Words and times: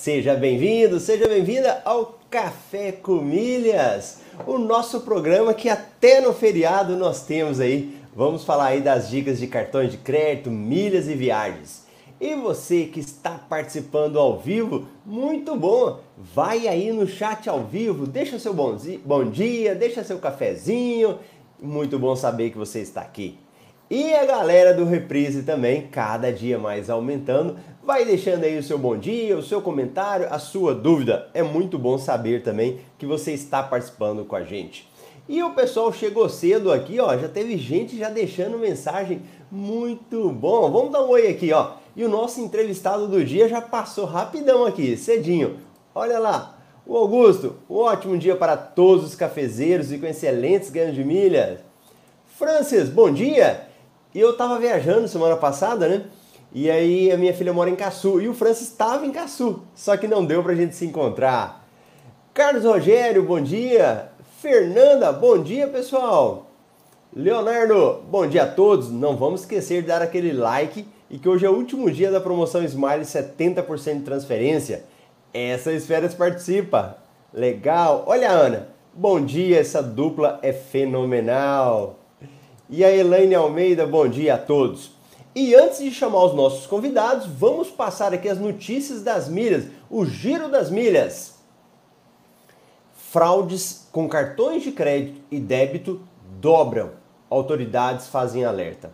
Seja 0.00 0.34
bem-vindo, 0.34 0.98
seja 0.98 1.28
bem-vinda 1.28 1.82
ao 1.84 2.18
Café 2.30 2.90
com 2.90 3.16
Milhas, 3.16 4.20
o 4.46 4.56
nosso 4.56 5.02
programa 5.02 5.52
que 5.52 5.68
até 5.68 6.22
no 6.22 6.32
feriado 6.32 6.96
nós 6.96 7.26
temos 7.26 7.60
aí. 7.60 7.94
Vamos 8.16 8.42
falar 8.42 8.68
aí 8.68 8.80
das 8.80 9.10
dicas 9.10 9.38
de 9.38 9.46
cartões 9.46 9.90
de 9.90 9.98
crédito, 9.98 10.50
milhas 10.50 11.06
e 11.06 11.12
viagens. 11.12 11.84
E 12.18 12.34
você 12.34 12.86
que 12.86 12.98
está 12.98 13.32
participando 13.32 14.18
ao 14.18 14.38
vivo, 14.38 14.88
muito 15.04 15.54
bom! 15.54 16.00
Vai 16.16 16.66
aí 16.66 16.90
no 16.94 17.06
chat 17.06 17.46
ao 17.50 17.64
vivo, 17.64 18.06
deixa 18.06 18.38
seu 18.38 18.54
bom 18.54 19.24
dia, 19.30 19.74
deixa 19.74 20.02
seu 20.02 20.18
cafezinho. 20.18 21.18
Muito 21.60 21.98
bom 21.98 22.16
saber 22.16 22.48
que 22.48 22.56
você 22.56 22.80
está 22.80 23.02
aqui. 23.02 23.38
E 23.90 24.14
a 24.14 24.24
galera 24.24 24.72
do 24.72 24.84
Reprise 24.84 25.42
também, 25.42 25.88
cada 25.88 26.32
dia 26.32 26.56
mais 26.56 26.88
aumentando. 26.88 27.56
Vai 27.82 28.04
deixando 28.04 28.44
aí 28.44 28.56
o 28.56 28.62
seu 28.62 28.78
bom 28.78 28.96
dia, 28.96 29.36
o 29.36 29.42
seu 29.42 29.60
comentário, 29.60 30.28
a 30.30 30.38
sua 30.38 30.72
dúvida. 30.72 31.28
É 31.34 31.42
muito 31.42 31.76
bom 31.76 31.98
saber 31.98 32.44
também 32.44 32.78
que 32.96 33.04
você 33.04 33.32
está 33.32 33.64
participando 33.64 34.24
com 34.24 34.36
a 34.36 34.44
gente. 34.44 34.88
E 35.28 35.42
o 35.42 35.54
pessoal 35.54 35.92
chegou 35.92 36.28
cedo 36.28 36.70
aqui, 36.70 37.00
ó, 37.00 37.18
já 37.18 37.28
teve 37.28 37.58
gente 37.58 37.98
já 37.98 38.08
deixando 38.08 38.56
mensagem. 38.58 39.22
Muito 39.50 40.30
bom. 40.30 40.70
Vamos 40.70 40.92
dar 40.92 41.02
um 41.02 41.08
oi 41.08 41.26
aqui, 41.26 41.52
ó. 41.52 41.72
E 41.96 42.04
o 42.04 42.08
nosso 42.08 42.40
entrevistado 42.40 43.08
do 43.08 43.24
dia 43.24 43.48
já 43.48 43.60
passou 43.60 44.04
rapidão 44.04 44.64
aqui, 44.64 44.96
cedinho. 44.96 45.58
Olha 45.92 46.20
lá, 46.20 46.60
o 46.86 46.96
Augusto, 46.96 47.56
um 47.68 47.78
ótimo 47.78 48.16
dia 48.16 48.36
para 48.36 48.56
todos 48.56 49.04
os 49.04 49.16
cafezeiros 49.16 49.90
e 49.90 49.98
com 49.98 50.06
excelentes 50.06 50.70
ganhos 50.70 50.94
de 50.94 51.02
milhas. 51.02 51.58
Francis, 52.38 52.88
bom 52.88 53.10
dia! 53.10 53.68
E 54.14 54.18
eu 54.20 54.36
tava 54.36 54.58
viajando 54.58 55.06
semana 55.06 55.36
passada, 55.36 55.88
né? 55.88 56.04
E 56.52 56.68
aí 56.68 57.12
a 57.12 57.16
minha 57.16 57.32
filha 57.32 57.52
mora 57.52 57.70
em 57.70 57.76
Caçu 57.76 58.20
e 58.20 58.28
o 58.28 58.34
Francis 58.34 58.68
estava 58.68 59.06
em 59.06 59.12
Caçu, 59.12 59.62
só 59.72 59.96
que 59.96 60.08
não 60.08 60.24
deu 60.24 60.42
pra 60.42 60.54
gente 60.54 60.74
se 60.74 60.84
encontrar. 60.84 61.64
Carlos 62.34 62.64
Rogério, 62.64 63.22
bom 63.22 63.40
dia. 63.40 64.10
Fernanda, 64.40 65.12
bom 65.12 65.40
dia, 65.40 65.68
pessoal. 65.68 66.46
Leonardo, 67.14 68.02
bom 68.10 68.26
dia 68.26 68.44
a 68.44 68.46
todos. 68.46 68.90
Não 68.90 69.16
vamos 69.16 69.42
esquecer 69.42 69.82
de 69.82 69.88
dar 69.88 70.02
aquele 70.02 70.32
like 70.32 70.84
e 71.08 71.18
que 71.18 71.28
hoje 71.28 71.46
é 71.46 71.50
o 71.50 71.54
último 71.54 71.88
dia 71.88 72.10
da 72.10 72.20
promoção 72.20 72.64
Smile 72.64 73.04
70% 73.04 73.98
de 73.98 74.02
transferência. 74.02 74.84
Essa 75.32 75.72
esferas 75.72 76.14
participa. 76.14 76.98
Legal. 77.32 78.04
Olha, 78.08 78.30
Ana. 78.30 78.68
Bom 78.92 79.24
dia, 79.24 79.60
essa 79.60 79.80
dupla 79.80 80.40
é 80.42 80.52
fenomenal. 80.52 81.99
E 82.72 82.84
a 82.84 82.90
Elaine 82.92 83.34
Almeida, 83.34 83.84
bom 83.84 84.06
dia 84.06 84.34
a 84.34 84.38
todos. 84.38 84.92
E 85.34 85.56
antes 85.56 85.80
de 85.80 85.90
chamar 85.90 86.24
os 86.26 86.34
nossos 86.34 86.68
convidados, 86.68 87.26
vamos 87.26 87.68
passar 87.68 88.14
aqui 88.14 88.28
as 88.28 88.38
notícias 88.38 89.02
das 89.02 89.28
milhas, 89.28 89.64
o 89.90 90.06
giro 90.06 90.48
das 90.48 90.70
milhas. 90.70 91.34
Fraudes 92.94 93.88
com 93.90 94.08
cartões 94.08 94.62
de 94.62 94.70
crédito 94.70 95.20
e 95.32 95.40
débito 95.40 96.00
dobram. 96.40 96.92
Autoridades 97.28 98.06
fazem 98.06 98.44
alerta. 98.44 98.92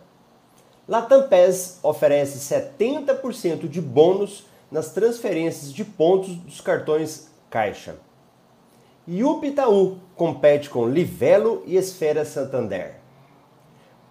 Latam 0.87 1.27
PES 1.27 1.77
oferece 1.83 2.39
70% 2.51 3.69
de 3.69 3.79
bônus 3.79 4.47
nas 4.71 4.89
transferências 4.89 5.71
de 5.71 5.85
pontos 5.85 6.35
dos 6.35 6.61
cartões 6.61 7.27
Caixa. 7.47 7.97
E 9.05 9.23
o 9.23 9.45
Itaú 9.45 9.99
compete 10.15 10.67
com 10.67 10.89
Livelo 10.89 11.61
e 11.67 11.77
Esfera 11.77 12.25
Santander. 12.25 13.06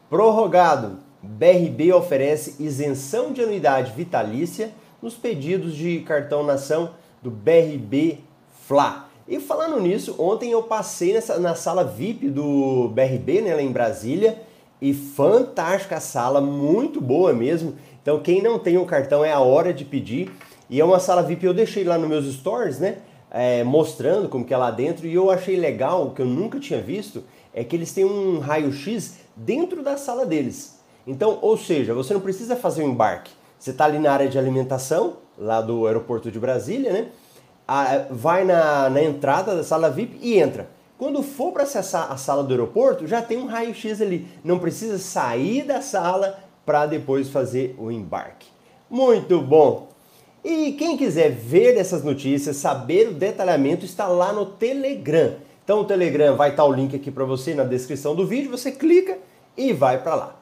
Prorrogado, 0.08 0.98
BRB 1.20 1.92
oferece 1.92 2.62
isenção 2.62 3.32
de 3.32 3.42
anuidade 3.42 3.92
vitalícia 3.92 4.70
nos 5.02 5.14
pedidos 5.14 5.74
de 5.74 5.98
cartão 6.00 6.44
nação 6.44 6.90
do 7.20 7.28
BRB 7.28 8.20
Fla. 8.68 9.08
E 9.26 9.40
falando 9.40 9.80
nisso, 9.80 10.14
ontem 10.16 10.52
eu 10.52 10.62
passei 10.62 11.12
nessa, 11.12 11.40
na 11.40 11.56
sala 11.56 11.82
VIP 11.82 12.28
do 12.28 12.88
BRB, 12.94 13.40
né, 13.40 13.54
lá 13.56 13.62
em 13.62 13.72
Brasília, 13.72 14.40
e 14.80 14.94
fantástica 14.94 15.98
sala, 15.98 16.40
muito 16.40 17.00
boa 17.00 17.32
mesmo. 17.32 17.74
Então, 18.00 18.20
quem 18.20 18.40
não 18.40 18.60
tem 18.60 18.78
o 18.78 18.86
cartão 18.86 19.24
é 19.24 19.32
a 19.32 19.40
hora 19.40 19.74
de 19.74 19.84
pedir. 19.84 20.30
E 20.70 20.80
é 20.80 20.84
uma 20.84 21.00
sala 21.00 21.24
VIP, 21.24 21.44
eu 21.44 21.54
deixei 21.54 21.82
lá 21.82 21.98
nos 21.98 22.08
meus 22.08 22.32
stories, 22.32 22.78
né? 22.78 22.98
É, 23.28 23.64
mostrando 23.64 24.28
como 24.28 24.44
que 24.44 24.54
é 24.54 24.56
lá 24.56 24.70
dentro. 24.70 25.04
E 25.04 25.14
eu 25.14 25.32
achei 25.32 25.56
legal, 25.56 26.12
que 26.12 26.22
eu 26.22 26.26
nunca 26.26 26.60
tinha 26.60 26.80
visto, 26.80 27.24
é 27.52 27.64
que 27.64 27.74
eles 27.74 27.92
têm 27.92 28.04
um 28.04 28.38
raio-x 28.38 29.25
dentro 29.36 29.82
da 29.82 29.96
sala 29.96 30.24
deles. 30.24 30.80
Então, 31.06 31.38
ou 31.42 31.56
seja, 31.56 31.94
você 31.94 32.14
não 32.14 32.20
precisa 32.20 32.56
fazer 32.56 32.82
um 32.82 32.88
embarque. 32.88 33.32
Você 33.58 33.70
está 33.70 33.84
ali 33.84 33.98
na 33.98 34.12
área 34.12 34.28
de 34.28 34.38
alimentação, 34.38 35.18
lá 35.38 35.60
do 35.60 35.86
aeroporto 35.86 36.30
de 36.30 36.40
Brasília, 36.40 36.92
né? 36.92 37.08
vai 38.10 38.44
na, 38.44 38.88
na 38.88 39.02
entrada 39.02 39.54
da 39.54 39.64
sala 39.64 39.90
VIP 39.90 40.18
e 40.20 40.38
entra. 40.38 40.68
Quando 40.98 41.22
for 41.22 41.52
para 41.52 41.64
acessar 41.64 42.10
a 42.10 42.16
sala 42.16 42.42
do 42.42 42.52
aeroporto, 42.52 43.06
já 43.06 43.20
tem 43.20 43.38
um 43.38 43.46
raio-x 43.46 44.00
ali. 44.00 44.26
Não 44.42 44.58
precisa 44.58 44.98
sair 44.98 45.62
da 45.62 45.82
sala 45.82 46.38
para 46.64 46.86
depois 46.86 47.28
fazer 47.28 47.74
o 47.78 47.90
embarque. 47.90 48.48
Muito 48.88 49.40
bom! 49.40 49.88
E 50.44 50.72
quem 50.72 50.96
quiser 50.96 51.30
ver 51.30 51.76
essas 51.76 52.04
notícias, 52.04 52.56
saber 52.56 53.08
o 53.08 53.14
detalhamento, 53.14 53.84
está 53.84 54.06
lá 54.06 54.32
no 54.32 54.46
Telegram. 54.46 55.34
Então 55.64 55.80
o 55.80 55.84
Telegram 55.84 56.36
vai 56.36 56.50
estar 56.50 56.64
o 56.64 56.72
link 56.72 56.94
aqui 56.94 57.10
para 57.10 57.24
você 57.24 57.52
na 57.52 57.64
descrição 57.64 58.14
do 58.14 58.24
vídeo, 58.24 58.50
você 58.50 58.70
clica 58.70 59.18
e 59.56 59.72
vai 59.72 60.02
para 60.02 60.14
lá. 60.14 60.36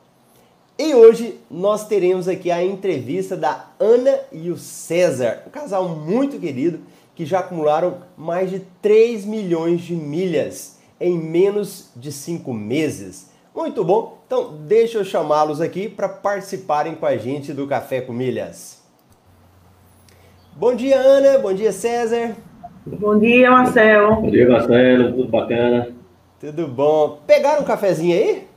E 0.78 0.94
hoje 0.94 1.38
nós 1.48 1.86
teremos 1.86 2.26
aqui 2.26 2.50
a 2.50 2.64
entrevista 2.64 3.36
da 3.36 3.66
Ana 3.78 4.18
e 4.32 4.50
o 4.50 4.56
César, 4.56 5.44
um 5.46 5.50
casal 5.50 5.88
muito 5.88 6.38
querido 6.38 6.80
que 7.14 7.24
já 7.24 7.38
acumularam 7.38 7.98
mais 8.16 8.50
de 8.50 8.60
3 8.82 9.24
milhões 9.24 9.82
de 9.82 9.94
milhas 9.94 10.80
em 11.00 11.16
menos 11.16 11.90
de 11.94 12.10
5 12.10 12.52
meses. 12.52 13.30
Muito 13.54 13.84
bom, 13.84 14.18
então 14.26 14.56
deixa 14.66 14.98
eu 14.98 15.04
chamá-los 15.04 15.60
aqui 15.60 15.88
para 15.88 16.08
participarem 16.08 16.96
com 16.96 17.06
a 17.06 17.16
gente 17.16 17.52
do 17.52 17.68
Café 17.68 18.00
com 18.00 18.12
Milhas. 18.12 18.82
Bom 20.56 20.74
dia, 20.74 20.98
Ana, 20.98 21.38
bom 21.38 21.52
dia, 21.52 21.72
César. 21.72 22.34
Bom 22.84 23.18
dia, 23.18 23.50
Marcelo. 23.50 24.16
Bom 24.16 24.30
dia, 24.30 24.48
Marcelo. 24.48 25.12
Tudo 25.12 25.28
bacana? 25.28 25.88
Tudo 26.40 26.66
bom. 26.66 27.20
Pegaram 27.26 27.62
um 27.62 27.64
cafezinho 27.64 28.16
aí? 28.16 28.53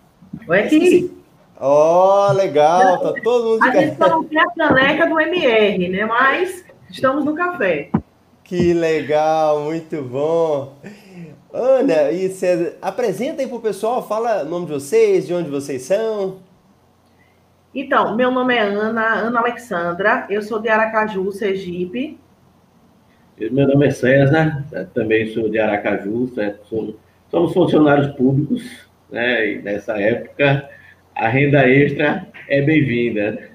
Oi, 0.48 0.60
aqui. 0.60 1.18
Ó, 1.60 2.30
oh, 2.30 2.34
legal. 2.34 3.02
Tá 3.02 3.14
todo 3.24 3.46
mundo 3.46 3.62
de 3.62 3.68
A 3.68 3.82
gente 3.82 3.98
só 3.98 4.10
não 4.10 4.24
tem 4.24 4.40
a 4.40 4.50
caneca 4.52 5.08
do 5.08 5.20
MR, 5.20 5.90
né? 5.90 6.06
Mas 6.06 6.66
estamos 6.90 7.26
no 7.26 7.34
café. 7.34 7.90
Que 8.44 8.74
legal, 8.74 9.62
muito 9.62 10.02
bom. 10.02 10.74
Ana 11.54 12.12
e 12.12 12.30
César, 12.30 12.76
apresenta 12.82 13.42
aí 13.42 13.48
pro 13.48 13.60
pessoal, 13.60 14.08
fala 14.08 14.44
o 14.44 14.46
nome 14.46 14.68
de 14.68 14.74
vocês, 14.74 15.26
de 15.26 15.34
onde 15.34 15.50
vocês 15.50 15.82
são. 15.82 16.38
Então, 17.74 18.16
meu 18.16 18.32
nome 18.32 18.56
é 18.56 18.62
Ana, 18.62 19.16
Ana 19.16 19.40
Alexandra, 19.40 20.26
eu 20.30 20.42
sou 20.42 20.60
de 20.60 20.70
Aracaju, 20.70 21.32
Sergipe. 21.32 22.18
Meu 23.38 23.68
nome 23.68 23.88
é 23.88 23.92
César, 23.92 24.66
né, 24.72 24.88
também 24.94 25.34
sou 25.34 25.50
de 25.50 25.60
Aracaju, 25.60 26.32
somos 27.30 27.54
funcionários 27.54 28.16
públicos, 28.16 28.87
né? 29.12 29.52
E 29.52 29.62
nessa 29.62 30.00
época 30.00 30.70
a 31.16 31.28
renda 31.28 31.68
extra 31.68 32.28
é 32.48 32.62
bem-vinda. 32.62 33.50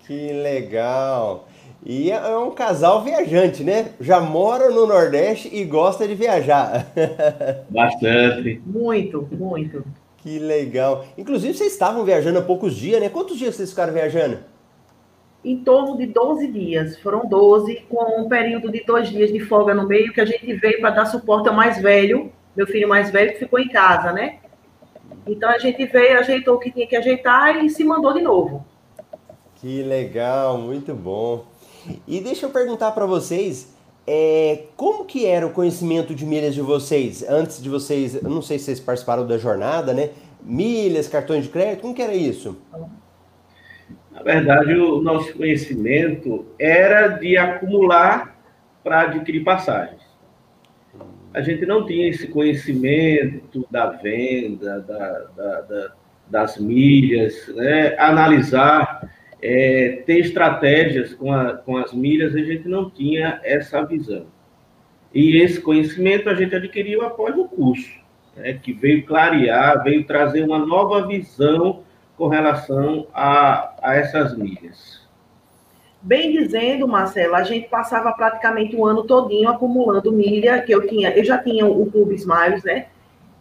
Que 0.00 0.32
legal! 0.32 1.48
E 1.84 2.10
é 2.10 2.36
um 2.36 2.50
casal 2.50 3.02
viajante, 3.02 3.62
né? 3.62 3.90
Já 4.00 4.20
mora 4.20 4.70
no 4.70 4.86
Nordeste 4.86 5.48
e 5.52 5.64
gosta 5.64 6.06
de 6.06 6.14
viajar. 6.14 6.86
Bastante. 7.70 8.60
Muito, 8.66 9.28
muito. 9.30 9.84
Que 10.18 10.38
legal. 10.38 11.06
Inclusive, 11.16 11.54
vocês 11.54 11.72
estavam 11.72 12.04
viajando 12.04 12.40
há 12.40 12.42
poucos 12.42 12.74
dias, 12.74 13.00
né? 13.00 13.08
Quantos 13.08 13.38
dias 13.38 13.54
vocês 13.54 13.70
ficaram 13.70 13.92
viajando? 13.92 14.38
em 15.44 15.62
torno 15.62 15.96
de 15.96 16.06
12 16.06 16.48
dias. 16.48 16.98
Foram 16.98 17.26
12, 17.28 17.86
com 17.88 18.20
um 18.20 18.28
período 18.28 18.70
de 18.70 18.84
dois 18.84 19.08
dias 19.08 19.32
de 19.32 19.40
folga 19.40 19.74
no 19.74 19.86
meio, 19.86 20.12
que 20.12 20.20
a 20.20 20.24
gente 20.24 20.52
veio 20.54 20.80
para 20.80 20.90
dar 20.90 21.06
suporte 21.06 21.48
ao 21.48 21.54
mais 21.54 21.80
velho, 21.80 22.32
meu 22.56 22.66
filho 22.66 22.88
mais 22.88 23.10
velho, 23.10 23.32
que 23.32 23.38
ficou 23.38 23.58
em 23.58 23.68
casa, 23.68 24.12
né? 24.12 24.38
Então 25.28 25.48
a 25.50 25.58
gente 25.58 25.84
veio, 25.86 26.18
ajeitou 26.18 26.54
o 26.54 26.58
que 26.58 26.70
tinha 26.70 26.86
que 26.86 26.96
ajeitar 26.96 27.62
e 27.62 27.68
se 27.68 27.84
mandou 27.84 28.14
de 28.14 28.22
novo. 28.22 28.64
Que 29.56 29.82
legal, 29.82 30.56
muito 30.56 30.94
bom. 30.94 31.44
E 32.06 32.20
deixa 32.20 32.46
eu 32.46 32.50
perguntar 32.50 32.92
para 32.92 33.06
vocês, 33.06 33.74
é, 34.06 34.64
como 34.76 35.04
que 35.04 35.26
era 35.26 35.46
o 35.46 35.50
conhecimento 35.50 36.14
de 36.14 36.24
milhas 36.24 36.54
de 36.54 36.62
vocês 36.62 37.22
antes 37.28 37.62
de 37.62 37.68
vocês, 37.68 38.14
eu 38.14 38.30
não 38.30 38.40
sei 38.40 38.58
se 38.58 38.66
vocês 38.66 38.80
participaram 38.80 39.26
da 39.26 39.36
jornada, 39.36 39.92
né? 39.92 40.10
Milhas, 40.42 41.08
cartões 41.08 41.44
de 41.44 41.50
crédito, 41.50 41.82
como 41.82 41.94
que 41.94 42.00
era 42.00 42.14
isso? 42.14 42.56
Na 44.10 44.22
verdade, 44.22 44.74
o 44.74 45.02
nosso 45.02 45.32
conhecimento 45.34 46.46
era 46.58 47.08
de 47.08 47.36
acumular 47.36 48.36
para 48.82 49.02
adquirir 49.02 49.44
passagens. 49.44 50.07
A 51.34 51.40
gente 51.40 51.66
não 51.66 51.84
tinha 51.86 52.08
esse 52.08 52.28
conhecimento 52.28 53.66
da 53.70 53.90
venda, 53.90 54.80
da, 54.80 55.08
da, 55.36 55.60
da, 55.60 55.92
das 56.28 56.58
milhas, 56.58 57.48
né? 57.54 57.96
analisar 57.98 59.08
é, 59.40 60.02
ter 60.04 60.18
estratégias 60.18 61.14
com, 61.14 61.32
a, 61.32 61.54
com 61.54 61.76
as 61.76 61.92
milhas, 61.92 62.34
a 62.34 62.40
gente 62.40 62.68
não 62.68 62.90
tinha 62.90 63.40
essa 63.44 63.84
visão. 63.84 64.26
E 65.14 65.38
esse 65.38 65.60
conhecimento 65.60 66.28
a 66.28 66.34
gente 66.34 66.54
adquiriu 66.54 67.02
após 67.02 67.36
o 67.36 67.44
curso, 67.44 67.98
né, 68.36 68.54
que 68.54 68.72
veio 68.72 69.06
clarear, 69.06 69.82
veio 69.82 70.04
trazer 70.04 70.42
uma 70.42 70.58
nova 70.58 71.06
visão 71.06 71.82
com 72.16 72.28
relação 72.28 73.06
a, 73.14 73.74
a 73.82 73.94
essas 73.94 74.36
milhas. 74.36 74.97
Bem 76.08 76.32
dizendo, 76.32 76.88
Marcelo, 76.88 77.34
a 77.34 77.42
gente 77.42 77.68
passava 77.68 78.10
praticamente 78.12 78.74
o 78.74 78.86
ano 78.86 79.04
todinho 79.04 79.46
acumulando 79.50 80.10
milha, 80.10 80.62
que 80.62 80.72
eu 80.72 80.86
tinha, 80.86 81.10
eu 81.10 81.22
já 81.22 81.36
tinha 81.36 81.66
o 81.66 81.84
Clube 81.84 82.14
Smiles, 82.14 82.64
né? 82.64 82.86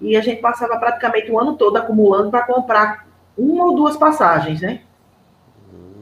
E 0.01 0.17
a 0.17 0.21
gente 0.21 0.41
passava 0.41 0.77
praticamente 0.77 1.31
o 1.31 1.39
ano 1.39 1.55
todo 1.55 1.77
acumulando 1.77 2.29
para 2.29 2.45
comprar 2.45 3.07
uma 3.37 3.67
ou 3.67 3.73
duas 3.73 3.95
passagens, 3.95 4.59
né? 4.59 4.81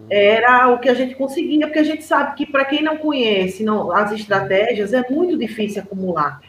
Era 0.10 0.70
o 0.70 0.80
que 0.80 0.90
a 0.90 0.96
gente 0.96 1.14
conseguia, 1.14 1.68
porque 1.68 1.78
a 1.78 1.84
gente 1.84 2.04
sabe 2.04 2.36
que 2.36 2.48
para 2.48 2.66
quem 2.66 2.82
não 2.82 2.98
conhece 2.98 3.64
não, 3.64 3.92
as 3.92 4.12
estratégias 4.12 4.92
é 4.92 5.08
muito 5.08 5.38
difícil 5.38 5.84
acumular. 5.84 6.42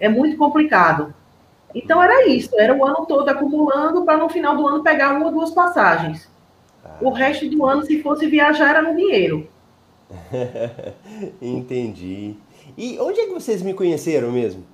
É 0.00 0.08
muito 0.08 0.38
complicado. 0.38 1.12
Então 1.74 2.02
era 2.02 2.26
isso, 2.26 2.58
era 2.58 2.74
o 2.74 2.82
ano 2.86 3.04
todo 3.04 3.28
acumulando 3.28 4.02
para 4.06 4.16
no 4.16 4.30
final 4.30 4.56
do 4.56 4.66
ano 4.66 4.82
pegar 4.82 5.12
uma 5.12 5.26
ou 5.26 5.32
duas 5.32 5.50
passagens. 5.50 6.31
O 7.00 7.10
resto 7.10 7.48
do 7.48 7.64
ano, 7.64 7.82
se 7.82 8.02
fosse 8.02 8.26
viajar, 8.26 8.70
era 8.70 8.82
no 8.82 8.96
dinheiro. 8.96 9.48
Entendi. 11.40 12.36
E 12.76 12.98
onde 12.98 13.20
é 13.20 13.26
que 13.26 13.32
vocês 13.32 13.62
me 13.62 13.74
conheceram 13.74 14.30
mesmo? 14.32 14.64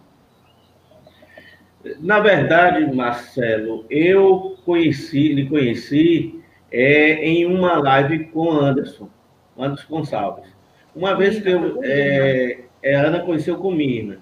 Na 2.00 2.20
verdade, 2.20 2.94
Marcelo, 2.94 3.84
eu 3.88 4.56
conheci, 4.64 5.32
lhe 5.32 5.48
conheci 5.48 6.40
é, 6.70 7.14
em 7.24 7.46
uma 7.46 7.78
live 7.78 8.26
com 8.26 8.50
Anderson, 8.50 9.08
Anderson 9.56 9.86
Gonçalves. 9.88 10.48
Uma 10.94 11.14
vez 11.14 11.40
que 11.40 11.48
eu, 11.48 11.80
é, 11.82 12.58
é, 12.82 12.96
a 12.96 13.06
Ana 13.06 13.20
conheceu 13.20 13.56
comigo. 13.56 14.16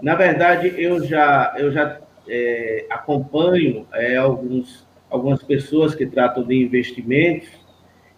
Na 0.00 0.14
verdade, 0.14 0.72
eu 0.76 1.04
já, 1.04 1.54
eu 1.58 1.72
já 1.72 2.00
é, 2.28 2.86
acompanho 2.88 3.86
é, 3.92 4.16
alguns 4.16 4.86
algumas 5.12 5.42
pessoas 5.42 5.94
que 5.94 6.06
tratam 6.06 6.42
de 6.42 6.54
investimentos. 6.54 7.48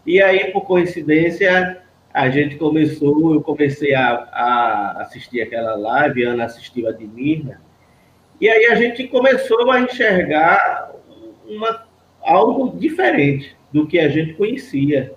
E 0.06 0.22
aí, 0.22 0.52
por 0.52 0.62
coincidência, 0.62 1.82
a 2.12 2.30
gente 2.30 2.56
começou, 2.56 3.34
eu 3.34 3.40
comecei 3.42 3.94
a, 3.94 4.12
a 4.12 5.02
assistir 5.02 5.40
aquela 5.40 5.74
live, 5.74 6.24
a 6.24 6.30
Ana 6.30 6.44
assistiu 6.44 6.88
a 6.88 6.92
de 6.92 7.04
Mirna, 7.04 7.60
e 8.40 8.48
aí 8.48 8.66
a 8.66 8.76
gente 8.76 9.08
começou 9.08 9.70
a 9.70 9.80
enxergar 9.80 10.92
uma, 11.48 11.84
algo 12.22 12.78
diferente 12.78 13.56
do 13.72 13.86
que 13.86 13.98
a 13.98 14.08
gente 14.08 14.34
conhecia, 14.34 15.12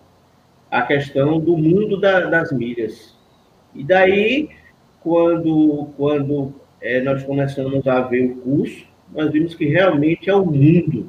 a 0.71 0.81
questão 0.81 1.39
do 1.39 1.56
mundo 1.56 2.00
da, 2.00 2.21
das 2.21 2.51
milhas. 2.51 3.15
E 3.74 3.83
daí, 3.83 4.50
quando, 5.01 5.89
quando 5.95 6.56
é, 6.81 7.00
nós 7.01 7.24
começamos 7.24 7.88
a 7.88 8.01
ver 8.01 8.31
o 8.31 8.35
curso, 8.38 8.85
nós 9.13 9.31
vimos 9.31 9.56
que 9.56 9.65
realmente 9.65 10.29
é 10.29 10.35
o 10.35 10.45
mundo 10.45 11.06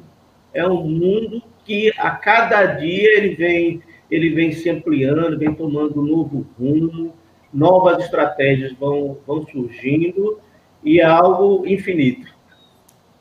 é 0.53 0.67
um 0.67 0.83
mundo 0.83 1.41
que 1.65 1.91
a 1.97 2.11
cada 2.11 2.65
dia 2.65 3.17
ele 3.17 3.35
vem, 3.35 3.81
ele 4.09 4.29
vem 4.29 4.51
se 4.51 4.69
ampliando, 4.69 5.37
vem 5.37 5.53
tomando 5.53 6.01
um 6.01 6.05
novo 6.05 6.47
rumo, 6.59 7.13
novas 7.53 8.03
estratégias 8.03 8.73
vão, 8.73 9.17
vão 9.25 9.45
surgindo 9.47 10.39
e 10.83 10.99
é 10.99 11.05
algo 11.05 11.65
infinito. 11.67 12.27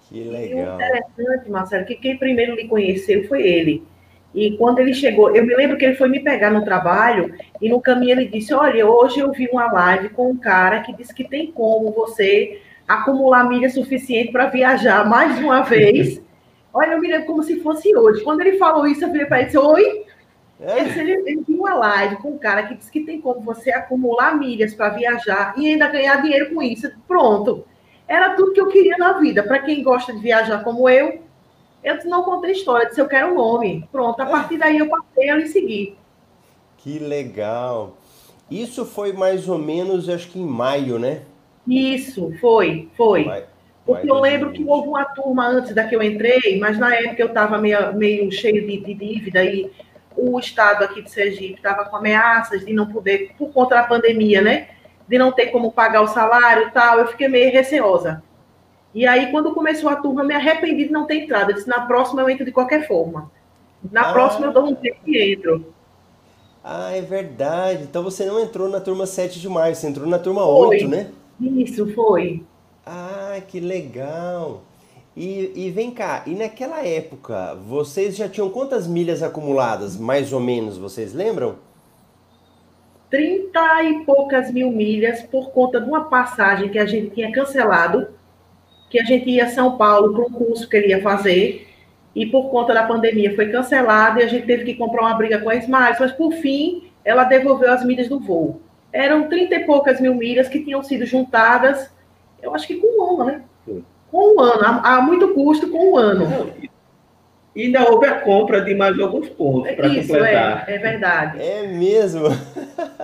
Que 0.08 0.24
legal. 0.24 0.80
E 0.80 0.84
interessante, 0.84 1.50
Marcelo, 1.50 1.84
que 1.84 1.96
quem 1.96 2.16
primeiro 2.16 2.54
lhe 2.54 2.66
conheceu 2.66 3.26
foi 3.28 3.42
ele. 3.42 3.82
E 4.34 4.56
quando 4.56 4.78
ele 4.78 4.94
chegou, 4.94 5.34
eu 5.34 5.44
me 5.44 5.54
lembro 5.54 5.76
que 5.76 5.84
ele 5.84 5.96
foi 5.96 6.08
me 6.08 6.20
pegar 6.20 6.50
no 6.50 6.64
trabalho 6.64 7.34
e 7.60 7.68
no 7.68 7.80
caminho 7.80 8.12
ele 8.12 8.26
disse: 8.26 8.52
Olha, 8.54 8.86
hoje 8.86 9.20
eu 9.20 9.32
vi 9.32 9.48
uma 9.50 9.72
live 9.72 10.10
com 10.10 10.30
um 10.30 10.36
cara 10.36 10.80
que 10.80 10.94
disse 10.94 11.14
que 11.14 11.24
tem 11.24 11.50
como 11.50 11.90
você 11.92 12.60
acumular 12.86 13.48
milha 13.48 13.68
suficiente 13.68 14.32
para 14.32 14.46
viajar 14.46 15.06
mais 15.08 15.38
uma 15.38 15.62
vez 15.62 16.22
Olha, 16.72 16.92
eu 16.92 17.00
me 17.00 17.08
lembro 17.08 17.26
como 17.26 17.42
se 17.42 17.60
fosse 17.60 17.94
hoje. 17.96 18.22
Quando 18.22 18.40
ele 18.40 18.58
falou 18.58 18.86
isso, 18.86 19.04
eu 19.04 19.08
falei 19.08 19.26
para 19.26 19.38
ele, 19.38 19.46
disse, 19.46 19.58
oi? 19.58 20.06
É. 20.60 20.80
Ele, 20.80 21.12
ele 21.12 21.44
viu 21.46 21.58
uma 21.58 21.74
live 21.74 22.16
com 22.16 22.30
um 22.30 22.38
cara 22.38 22.64
que 22.64 22.74
disse 22.74 22.90
que 22.90 23.04
tem 23.04 23.20
como 23.20 23.40
você 23.40 23.70
acumular 23.70 24.36
milhas 24.36 24.74
para 24.74 24.90
viajar 24.90 25.54
e 25.56 25.68
ainda 25.68 25.88
ganhar 25.88 26.20
dinheiro 26.20 26.52
com 26.52 26.62
isso. 26.62 26.90
Pronto. 27.06 27.64
Era 28.06 28.34
tudo 28.34 28.52
que 28.52 28.60
eu 28.60 28.68
queria 28.68 28.96
na 28.96 29.12
vida. 29.18 29.42
Para 29.42 29.60
quem 29.60 29.82
gosta 29.82 30.12
de 30.12 30.18
viajar 30.18 30.64
como 30.64 30.88
eu, 30.88 31.20
eu 31.84 32.04
não 32.06 32.22
contei 32.22 32.52
história, 32.52 32.88
disse, 32.88 33.00
eu 33.00 33.06
quero 33.06 33.32
um 33.32 33.36
nome. 33.36 33.88
Pronto, 33.92 34.20
a 34.20 34.26
partir 34.26 34.58
daí 34.58 34.78
eu 34.78 34.88
passei 34.88 35.30
a 35.30 35.36
lhe 35.36 35.46
seguir. 35.46 35.96
Que 36.78 36.98
legal. 36.98 37.96
Isso 38.50 38.84
foi 38.84 39.12
mais 39.12 39.48
ou 39.48 39.58
menos, 39.58 40.08
acho 40.08 40.28
que 40.28 40.38
em 40.38 40.46
maio, 40.46 40.98
né? 40.98 41.22
Isso, 41.66 42.32
foi, 42.40 42.88
foi. 42.96 43.24
Maio. 43.24 43.44
Porque 43.88 44.10
eu 44.10 44.20
lembro 44.20 44.52
que 44.52 44.62
houve 44.62 44.86
uma 44.86 45.06
turma 45.06 45.48
antes 45.48 45.74
da 45.74 45.82
que 45.84 45.96
eu 45.96 46.02
entrei, 46.02 46.58
mas 46.60 46.78
na 46.78 46.94
época 46.94 47.22
eu 47.22 47.28
estava 47.28 47.56
meio, 47.56 47.96
meio 47.96 48.30
cheio 48.30 48.66
de, 48.66 48.76
de, 48.84 48.92
dívida 48.92 49.42
e 49.42 49.72
o 50.14 50.38
estado 50.38 50.84
aqui 50.84 51.00
de 51.00 51.10
Sergipe 51.10 51.54
estava 51.54 51.86
com 51.86 51.96
ameaças 51.96 52.66
de 52.66 52.74
não 52.74 52.86
poder, 52.86 53.30
por 53.38 53.50
conta 53.50 53.76
da 53.76 53.84
pandemia, 53.84 54.42
né? 54.42 54.68
De 55.08 55.16
não 55.16 55.32
ter 55.32 55.46
como 55.46 55.72
pagar 55.72 56.02
o 56.02 56.06
salário 56.06 56.68
e 56.68 56.70
tal. 56.70 56.98
Eu 56.98 57.06
fiquei 57.06 57.28
meio 57.28 57.50
receosa. 57.50 58.22
E 58.94 59.06
aí, 59.06 59.30
quando 59.30 59.54
começou 59.54 59.88
a 59.88 59.96
turma, 59.96 60.20
eu 60.20 60.26
me 60.26 60.34
arrependi 60.34 60.84
de 60.84 60.92
não 60.92 61.06
ter 61.06 61.22
entrado. 61.22 61.50
Eu 61.50 61.54
disse, 61.54 61.66
na 61.66 61.86
próxima 61.86 62.20
eu 62.20 62.28
entro 62.28 62.44
de 62.44 62.52
qualquer 62.52 62.86
forma. 62.86 63.30
Na 63.90 64.10
ah. 64.10 64.12
próxima 64.12 64.48
eu 64.48 64.52
dou 64.52 64.66
um 64.66 64.74
tempo 64.74 65.00
e 65.06 65.32
entro. 65.32 65.72
Ah, 66.62 66.90
é 66.94 67.00
verdade. 67.00 67.84
Então 67.84 68.02
você 68.02 68.26
não 68.26 68.38
entrou 68.38 68.68
na 68.68 68.80
turma 68.80 69.06
7 69.06 69.40
de 69.40 69.48
maio, 69.48 69.74
você 69.74 69.86
entrou 69.86 70.06
na 70.06 70.18
turma 70.18 70.42
foi. 70.42 70.76
8, 70.76 70.88
né? 70.88 71.10
Isso, 71.40 71.90
foi. 71.94 72.44
Ah, 72.90 73.38
que 73.46 73.60
legal! 73.60 74.62
E, 75.14 75.52
e, 75.54 75.70
vem 75.70 75.90
cá, 75.90 76.22
e 76.26 76.30
naquela 76.30 76.82
época, 76.86 77.54
vocês 77.54 78.16
já 78.16 78.26
tinham 78.30 78.48
quantas 78.48 78.86
milhas 78.86 79.22
acumuladas, 79.22 79.98
mais 79.98 80.32
ou 80.32 80.40
menos, 80.40 80.78
vocês 80.78 81.12
lembram? 81.12 81.56
Trinta 83.10 83.82
e 83.82 84.06
poucas 84.06 84.50
mil 84.50 84.70
milhas 84.70 85.20
por 85.20 85.50
conta 85.50 85.78
de 85.78 85.86
uma 85.86 86.04
passagem 86.04 86.70
que 86.70 86.78
a 86.78 86.86
gente 86.86 87.10
tinha 87.10 87.30
cancelado, 87.30 88.08
que 88.88 88.98
a 88.98 89.04
gente 89.04 89.28
ia 89.28 89.44
a 89.44 89.50
São 89.50 89.76
Paulo 89.76 90.14
para 90.14 90.22
um 90.22 90.30
curso 90.30 90.66
que 90.66 90.78
ele 90.78 90.88
ia 90.88 91.02
fazer, 91.02 91.68
e 92.14 92.24
por 92.24 92.48
conta 92.48 92.72
da 92.72 92.86
pandemia 92.86 93.36
foi 93.36 93.50
cancelado 93.50 94.18
e 94.18 94.22
a 94.22 94.28
gente 94.28 94.46
teve 94.46 94.64
que 94.64 94.74
comprar 94.76 95.02
uma 95.02 95.14
briga 95.14 95.38
com 95.40 95.50
a 95.50 95.56
Smiles, 95.56 95.98
mas 96.00 96.12
por 96.12 96.32
fim 96.32 96.90
ela 97.04 97.24
devolveu 97.24 97.70
as 97.70 97.84
milhas 97.84 98.08
do 98.08 98.18
voo. 98.18 98.62
Eram 98.90 99.28
trinta 99.28 99.56
e 99.56 99.66
poucas 99.66 100.00
mil 100.00 100.14
milhas 100.14 100.48
que 100.48 100.64
tinham 100.64 100.82
sido 100.82 101.04
juntadas 101.04 101.97
eu 102.42 102.54
acho 102.54 102.66
que 102.66 102.76
com 102.76 102.86
um 102.86 103.20
ano, 103.20 103.24
né? 103.24 103.42
Com 104.10 104.36
um 104.36 104.40
ano, 104.40 104.80
há, 104.82 105.00
muito 105.02 105.34
custo 105.34 105.68
com 105.68 105.92
um 105.92 105.96
ano. 105.96 106.52
E 107.54 107.62
ainda 107.62 107.90
houve 107.90 108.06
a 108.06 108.20
compra 108.20 108.60
de 108.60 108.74
mais 108.74 108.98
alguns 108.98 109.28
pontos 109.28 109.72
para 109.72 109.88
completar. 109.88 110.68
É, 110.68 110.74
é 110.74 110.78
verdade. 110.78 111.42
É 111.42 111.66
mesmo? 111.66 112.28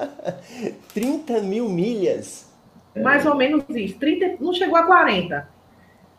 30 0.95 1.41
mil 1.41 1.69
milhas? 1.69 2.53
Mais 2.97 3.27
ou 3.27 3.35
menos 3.35 3.65
isso. 3.71 3.99
30, 3.99 4.37
não 4.41 4.53
chegou 4.53 4.77
a 4.77 4.85
40. 4.85 5.49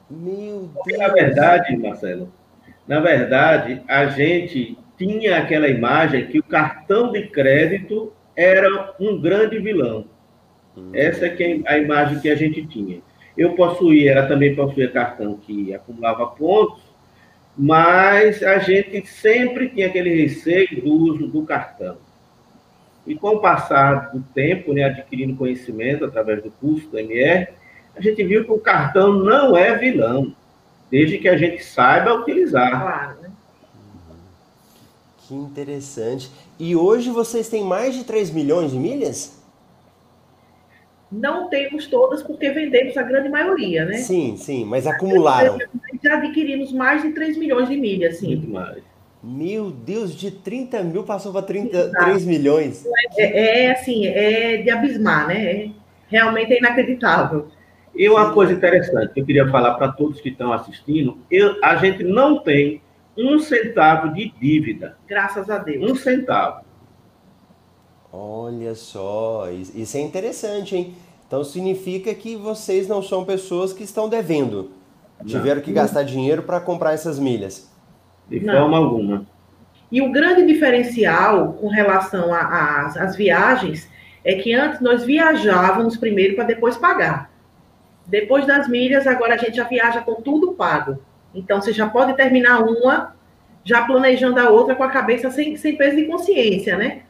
Meu 0.09 0.69
Porque, 0.73 0.91
Deus. 0.91 1.01
na 1.01 1.13
verdade, 1.13 1.77
Marcelo, 1.77 2.31
na 2.87 2.99
verdade, 2.99 3.81
a 3.87 4.05
gente 4.07 4.77
tinha 4.97 5.37
aquela 5.39 5.67
imagem 5.67 6.27
que 6.27 6.39
o 6.39 6.43
cartão 6.43 7.11
de 7.11 7.27
crédito 7.27 8.13
era 8.35 8.93
um 8.99 9.19
grande 9.19 9.57
vilão. 9.59 10.05
Essa 10.93 11.27
é, 11.27 11.29
que 11.29 11.43
é 11.43 11.61
a 11.65 11.77
imagem 11.77 12.19
que 12.19 12.29
a 12.29 12.35
gente 12.35 12.65
tinha. 12.65 12.99
Eu 13.37 13.53
possuía, 13.53 14.13
ela 14.13 14.27
também 14.27 14.55
possuía 14.55 14.91
cartão 14.91 15.37
que 15.37 15.73
acumulava 15.73 16.27
pontos, 16.27 16.81
mas 17.57 18.43
a 18.43 18.59
gente 18.59 19.05
sempre 19.07 19.69
tinha 19.69 19.87
aquele 19.87 20.21
receio 20.21 20.81
do 20.81 20.91
uso 20.91 21.27
do 21.27 21.43
cartão. 21.43 21.97
E 23.07 23.15
com 23.15 23.29
o 23.29 23.39
passar 23.39 24.11
do 24.11 24.21
tempo, 24.33 24.73
né, 24.73 24.85
adquirindo 24.85 25.35
conhecimento 25.35 26.05
através 26.05 26.41
do 26.41 26.51
curso 26.51 26.87
do 26.89 26.97
MR, 26.97 27.49
a 27.95 28.01
gente 28.01 28.23
viu 28.23 28.43
que 28.43 28.51
o 28.51 28.59
cartão 28.59 29.13
não 29.13 29.55
é 29.55 29.77
vilão, 29.77 30.35
desde 30.89 31.17
que 31.17 31.29
a 31.29 31.37
gente 31.37 31.63
saiba 31.63 32.13
utilizar. 32.13 32.81
Claro, 32.81 33.21
né? 33.21 33.31
Que 35.19 35.33
interessante. 35.33 36.29
E 36.59 36.75
hoje 36.75 37.09
vocês 37.09 37.47
têm 37.49 37.63
mais 37.63 37.95
de 37.95 38.03
3 38.03 38.31
milhões 38.31 38.71
de 38.71 38.77
milhas? 38.77 39.44
Não 41.15 41.49
temos 41.49 41.87
todas 41.87 42.21
porque 42.21 42.49
vendemos 42.49 42.97
a 42.97 43.03
grande 43.03 43.29
maioria, 43.29 43.85
né? 43.85 43.97
Sim, 43.97 44.35
sim, 44.35 44.65
mas 44.65 44.85
acumularam. 44.85 45.57
Já 46.03 46.15
adquirimos 46.15 46.73
mais 46.73 47.01
de 47.01 47.11
3 47.11 47.37
milhões 47.37 47.69
de 47.69 47.77
milhas, 47.77 48.17
sim. 48.17 48.35
Muito 48.35 48.49
mais. 48.49 48.83
Meu 49.23 49.71
Deus, 49.71 50.13
de 50.13 50.29
30 50.29 50.83
mil 50.83 51.03
passou 51.03 51.31
para 51.31 51.41
3 51.41 52.25
milhões. 52.25 52.85
É, 53.17 53.63
é, 53.63 53.71
assim, 53.71 54.05
é 54.05 54.57
de 54.57 54.69
abismar, 54.69 55.27
né? 55.27 55.51
É, 55.51 55.69
realmente 56.07 56.53
é 56.53 56.59
inacreditável. 56.59 57.47
E 57.95 58.09
uma 58.09 58.33
coisa 58.33 58.51
interessante 58.51 59.13
que 59.13 59.21
eu 59.21 59.25
queria 59.25 59.49
falar 59.49 59.75
para 59.75 59.93
todos 59.93 60.19
que 60.19 60.29
estão 60.29 60.51
assistindo, 60.51 61.17
eu, 61.31 61.55
a 61.63 61.77
gente 61.77 62.03
não 62.03 62.39
tem 62.39 62.81
um 63.17 63.39
centavo 63.39 64.13
de 64.13 64.29
dívida. 64.37 64.97
Graças 65.07 65.49
a 65.49 65.57
Deus. 65.59 65.89
Um 65.89 65.95
centavo. 65.95 66.65
Olha 68.11 68.75
só, 68.75 69.49
isso 69.51 69.97
é 69.97 70.01
interessante, 70.01 70.75
hein? 70.75 70.93
Então 71.27 71.43
significa 71.43 72.13
que 72.13 72.35
vocês 72.35 72.87
não 72.87 73.01
são 73.01 73.25
pessoas 73.25 73.73
que 73.73 73.83
estão 73.83 74.07
devendo. 74.07 74.71
Tiveram 75.25 75.61
que 75.61 75.71
gastar 75.71 76.03
dinheiro 76.03 76.43
para 76.43 76.59
comprar 76.59 76.93
essas 76.93 77.17
milhas. 77.17 77.71
De 78.29 78.39
não. 78.39 78.53
forma 78.53 78.77
alguma. 78.77 79.25
E 79.91 80.01
o 80.01 80.11
grande 80.11 80.45
diferencial 80.45 81.53
com 81.53 81.67
relação 81.67 82.33
às 82.33 83.15
viagens 83.15 83.89
é 84.23 84.35
que 84.35 84.53
antes 84.53 84.81
nós 84.81 85.03
viajávamos 85.03 85.97
primeiro 85.97 86.35
para 86.35 86.43
depois 86.43 86.77
pagar. 86.77 87.31
Depois 88.05 88.45
das 88.45 88.67
milhas, 88.67 89.07
agora 89.07 89.35
a 89.35 89.37
gente 89.37 89.55
já 89.55 89.63
viaja 89.63 90.01
com 90.01 90.21
tudo 90.21 90.53
pago. 90.53 90.99
Então 91.33 91.61
você 91.61 91.71
já 91.71 91.87
pode 91.87 92.15
terminar 92.15 92.61
uma 92.61 93.15
já 93.63 93.83
planejando 93.83 94.39
a 94.39 94.49
outra 94.49 94.75
com 94.75 94.83
a 94.83 94.91
cabeça 94.91 95.31
sem, 95.31 95.57
sem 95.57 95.75
peso 95.75 95.95
de 95.95 96.05
consciência, 96.05 96.77
né? 96.77 97.01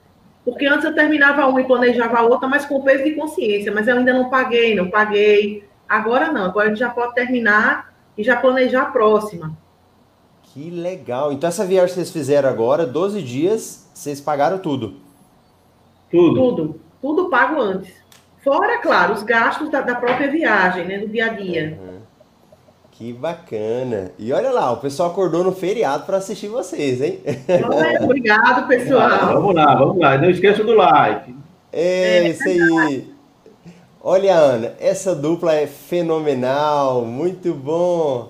Porque 0.45 0.67
antes 0.67 0.85
eu 0.85 0.93
terminava 0.93 1.47
uma 1.47 1.59
e 1.59 1.65
planejava 1.65 2.19
a 2.19 2.21
outra, 2.21 2.47
mas 2.47 2.65
com 2.67 2.83
peso 2.83 3.03
de 3.03 3.15
consciência. 3.15 3.73
Mas 3.73 3.87
eu 3.87 3.97
ainda 3.97 4.13
não 4.13 4.29
paguei, 4.29 4.75
não 4.75 4.91
paguei. 4.91 5.67
Agora 5.89 6.31
não, 6.31 6.45
agora 6.45 6.67
a 6.67 6.69
gente 6.69 6.79
já 6.79 6.89
pode 6.91 7.15
terminar 7.15 7.91
e 8.15 8.23
já 8.23 8.37
planejar 8.37 8.83
a 8.83 8.85
próxima. 8.85 9.57
Que 10.43 10.69
legal. 10.69 11.33
Então 11.33 11.49
essa 11.49 11.65
viagem 11.65 11.89
que 11.89 11.95
vocês 11.95 12.11
fizeram 12.11 12.47
agora, 12.47 12.85
12 12.85 13.21
dias, 13.23 13.89
vocês 13.93 14.21
pagaram 14.21 14.59
tudo? 14.59 14.97
Tudo. 16.11 16.35
Tudo. 16.35 16.81
Tudo 17.01 17.29
pago 17.29 17.59
antes. 17.59 17.93
Fora, 18.43 18.77
claro, 18.77 19.13
os 19.13 19.23
gastos 19.23 19.69
da, 19.69 19.81
da 19.81 19.95
própria 19.95 20.29
viagem, 20.29 20.85
né? 20.85 20.99
Do 20.99 21.07
dia 21.07 21.25
a 21.25 21.29
dia. 21.29 21.79
Uhum. 21.81 21.99
Que 22.97 23.11
bacana. 23.11 24.13
E 24.17 24.31
olha 24.31 24.51
lá, 24.51 24.71
o 24.71 24.77
pessoal 24.77 25.11
acordou 25.11 25.43
no 25.43 25.51
feriado 25.51 26.05
para 26.05 26.15
assistir 26.15 26.47
vocês, 26.47 27.01
hein? 27.01 27.19
Obrigado, 28.01 28.67
pessoal. 28.69 29.33
Vamos 29.33 29.53
lá, 29.53 29.75
vamos 29.75 29.99
lá. 29.99 30.17
Não 30.17 30.29
esqueça 30.29 30.63
do 30.63 30.73
like. 30.73 31.35
É, 31.73 32.19
é 32.19 32.29
isso 32.29 32.47
aí. 32.47 33.13
Olha, 34.01 34.35
Ana, 34.35 34.75
essa 34.79 35.13
dupla 35.13 35.53
é 35.53 35.67
fenomenal, 35.67 37.01
muito 37.01 37.53
bom. 37.53 38.29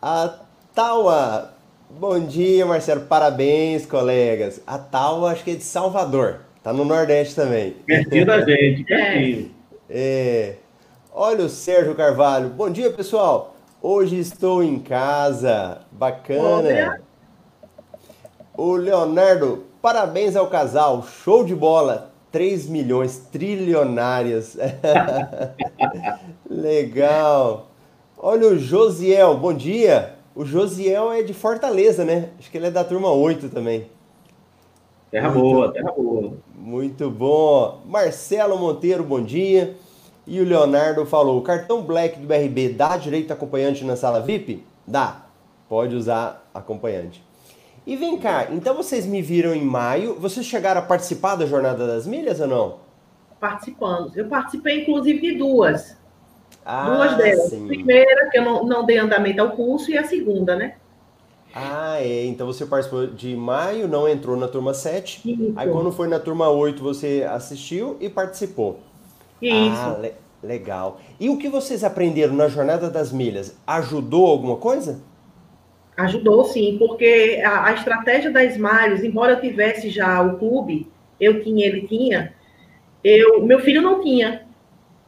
A 0.00 0.32
Taua, 0.74 1.50
bom 1.90 2.18
dia, 2.20 2.64
Marcelo, 2.64 3.02
parabéns, 3.02 3.84
colegas. 3.84 4.62
A 4.66 4.78
Taua, 4.78 5.32
acho 5.32 5.44
que 5.44 5.50
é 5.50 5.54
de 5.54 5.64
Salvador, 5.64 6.40
tá 6.62 6.72
no 6.72 6.84
Nordeste 6.84 7.34
também. 7.34 7.72
Pertinho 7.84 8.24
da 8.24 8.40
gente, 8.40 8.84
pertinho. 8.84 9.50
É. 9.90 10.54
Olha 11.12 11.44
o 11.44 11.48
Sérgio 11.48 11.94
Carvalho, 11.94 12.48
bom 12.48 12.70
dia, 12.70 12.90
pessoal. 12.90 13.55
Hoje 13.82 14.18
estou 14.18 14.62
em 14.62 14.78
casa. 14.78 15.82
Bacana. 15.92 17.00
O 18.56 18.74
Leonardo, 18.74 19.64
parabéns 19.82 20.34
ao 20.34 20.48
casal. 20.48 21.02
Show 21.02 21.44
de 21.44 21.54
bola. 21.54 22.10
3 22.32 22.68
milhões 22.68 23.18
trilionárias. 23.30 24.56
Legal. 26.48 27.68
Olha 28.18 28.48
o 28.48 28.58
Josiel, 28.58 29.36
bom 29.36 29.52
dia. 29.52 30.14
O 30.34 30.44
Josiel 30.44 31.12
é 31.12 31.22
de 31.22 31.34
Fortaleza, 31.34 32.04
né? 32.04 32.30
Acho 32.38 32.50
que 32.50 32.56
ele 32.56 32.66
é 32.66 32.70
da 32.70 32.82
turma 32.82 33.10
8 33.10 33.50
também. 33.50 33.86
Terra 35.10 35.30
muito, 35.30 35.40
boa, 35.40 35.72
terra 35.72 35.92
boa. 35.92 36.32
Muito 36.54 37.10
bom. 37.10 37.82
Marcelo 37.86 38.58
Monteiro, 38.58 39.04
bom 39.04 39.22
dia. 39.22 39.76
E 40.26 40.40
o 40.40 40.44
Leonardo 40.44 41.06
falou: 41.06 41.38
o 41.38 41.42
cartão 41.42 41.82
Black 41.82 42.18
do 42.18 42.26
BRB 42.26 42.70
dá 42.70 42.96
direito 42.96 43.30
a 43.30 43.34
acompanhante 43.34 43.84
na 43.84 43.96
sala 43.96 44.20
VIP? 44.20 44.64
Dá. 44.86 45.22
Pode 45.68 45.94
usar 45.94 46.48
acompanhante. 46.52 47.24
E 47.86 47.94
vem 47.96 48.18
cá, 48.18 48.48
então 48.50 48.74
vocês 48.74 49.06
me 49.06 49.22
viram 49.22 49.54
em 49.54 49.64
maio. 49.64 50.14
Vocês 50.14 50.44
chegaram 50.44 50.80
a 50.80 50.84
participar 50.84 51.36
da 51.36 51.46
Jornada 51.46 51.86
das 51.86 52.06
Milhas 52.06 52.40
ou 52.40 52.48
não? 52.48 52.74
Participamos. 53.38 54.16
Eu 54.16 54.26
participei, 54.26 54.82
inclusive, 54.82 55.20
de 55.20 55.38
duas. 55.38 55.96
Ah, 56.64 56.90
duas 56.90 57.16
delas. 57.16 57.50
Sim. 57.50 57.64
A 57.64 57.68
primeira, 57.68 58.28
que 58.30 58.38
eu 58.38 58.44
não, 58.44 58.64
não 58.64 58.84
dei 58.84 58.98
andamento 58.98 59.40
ao 59.40 59.50
curso, 59.50 59.90
e 59.92 59.96
a 59.96 60.02
segunda, 60.02 60.56
né? 60.56 60.74
Ah, 61.54 61.98
é. 62.00 62.26
Então 62.26 62.46
você 62.46 62.66
participou 62.66 63.06
de 63.06 63.36
maio, 63.36 63.86
não 63.86 64.08
entrou 64.08 64.36
na 64.36 64.48
turma 64.48 64.74
7. 64.74 65.22
Isso. 65.24 65.52
Aí 65.54 65.70
quando 65.70 65.92
foi 65.92 66.08
na 66.08 66.18
turma 66.18 66.50
8, 66.50 66.82
você 66.82 67.24
assistiu 67.28 67.96
e 68.00 68.08
participou. 68.08 68.80
Isso. 69.40 69.80
Ah, 69.80 69.98
le 70.00 70.12
legal. 70.42 71.00
E 71.18 71.28
o 71.28 71.38
que 71.38 71.48
vocês 71.48 71.82
aprenderam 71.82 72.34
na 72.34 72.48
Jornada 72.48 72.88
das 72.88 73.12
Milhas? 73.12 73.58
Ajudou 73.66 74.26
alguma 74.26 74.56
coisa? 74.56 75.02
Ajudou, 75.96 76.44
sim, 76.44 76.76
porque 76.78 77.42
a, 77.44 77.66
a 77.66 77.72
estratégia 77.72 78.30
da 78.30 78.44
Smiles, 78.44 79.02
embora 79.02 79.32
eu 79.32 79.40
tivesse 79.40 79.88
já 79.88 80.22
o 80.22 80.38
clube, 80.38 80.86
eu 81.18 81.42
tinha, 81.42 81.66
ele 81.66 81.86
tinha, 81.88 82.34
eu, 83.02 83.42
meu 83.42 83.60
filho 83.60 83.80
não 83.80 84.02
tinha. 84.02 84.46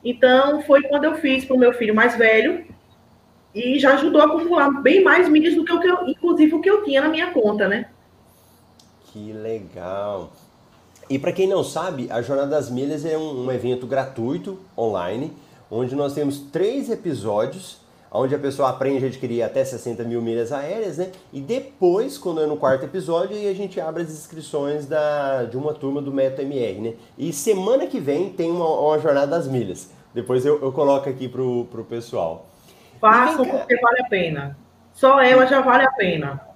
Então, 0.03 0.63
foi 0.63 0.83
quando 0.83 1.05
eu 1.05 1.15
fiz 1.17 1.45
para 1.45 1.57
o 1.57 1.59
meu 1.59 1.75
filho 1.75 1.95
mais 1.95 2.17
velho, 2.17 2.65
e 3.55 3.79
já 3.79 3.95
ajudou 3.95 4.21
a 4.21 4.25
acumular 4.25 4.71
bem 4.83 5.03
mais 5.03 5.29
milhas 5.29 5.55
do 5.55 5.65
que 5.65 5.73
eu, 5.73 6.09
inclusive 6.09 6.55
o 6.55 6.61
que 6.61 6.71
eu 6.71 6.85
tinha 6.85 7.01
na 7.01 7.09
minha 7.09 7.33
conta, 7.33 7.69
né? 7.69 7.91
Que 9.05 9.33
legal. 9.33 10.33
E 11.11 11.19
para 11.19 11.33
quem 11.33 11.49
não 11.49 11.65
sabe, 11.65 12.07
a 12.11 12.21
Jornada 12.21 12.51
das 12.51 12.71
Milhas 12.71 13.05
é 13.05 13.17
um, 13.17 13.47
um, 13.47 13.53
evento 13.53 13.87
gratuito, 13.87 14.59
online, 14.77 15.33
onde 15.71 15.95
nós 15.95 16.13
temos 16.13 16.39
três 16.39 16.91
episódios, 16.91 17.79
onde 18.13 18.35
a 18.35 18.39
pessoa 18.39 18.69
aprende 18.69 19.07
a 19.07 19.09
adquirir 19.09 19.43
até 19.43 19.65
60 19.65 20.05
mil 20.05 20.21
milhas 20.21 20.53
aéreas, 20.53 20.99
né? 20.99 21.11
E 21.33 21.41
depois, 21.41 22.19
quando 22.19 22.43
é 22.43 22.47
no 22.47 22.59
quarto 22.59 22.85
episódio, 22.85 23.35
aí 23.35 23.49
a 23.49 23.55
gente 23.55 23.81
abre 23.81 24.03
as 24.03 24.11
inscrições 24.11 24.85
da, 24.85 25.45
de 25.45 25.57
uma 25.57 25.73
turma 25.73 26.03
do 26.03 26.13
Método 26.13 26.43
MR, 26.43 26.81
né? 26.81 26.95
E 27.17 27.33
semana 27.33 27.87
que 27.87 27.99
vem 27.99 28.29
tem 28.29 28.51
uma, 28.51 28.69
uma 28.69 28.99
Jornada 28.99 29.29
das 29.29 29.49
Milhas. 29.49 29.91
Depois 30.13 30.45
eu, 30.45 30.61
eu 30.61 30.73
coloco 30.73 31.09
aqui 31.09 31.27
pro, 31.27 31.65
pro 31.71 31.85
pessoal. 31.85 32.47
Façam 33.01 33.47
porque 33.47 33.77
vale 33.81 34.01
a 34.03 34.09
pena. 34.09 34.59
Só 34.93 35.21
ela 35.21 35.47
já 35.47 35.61
vale 35.61 35.85
a 35.85 35.93
pena. 35.93 36.48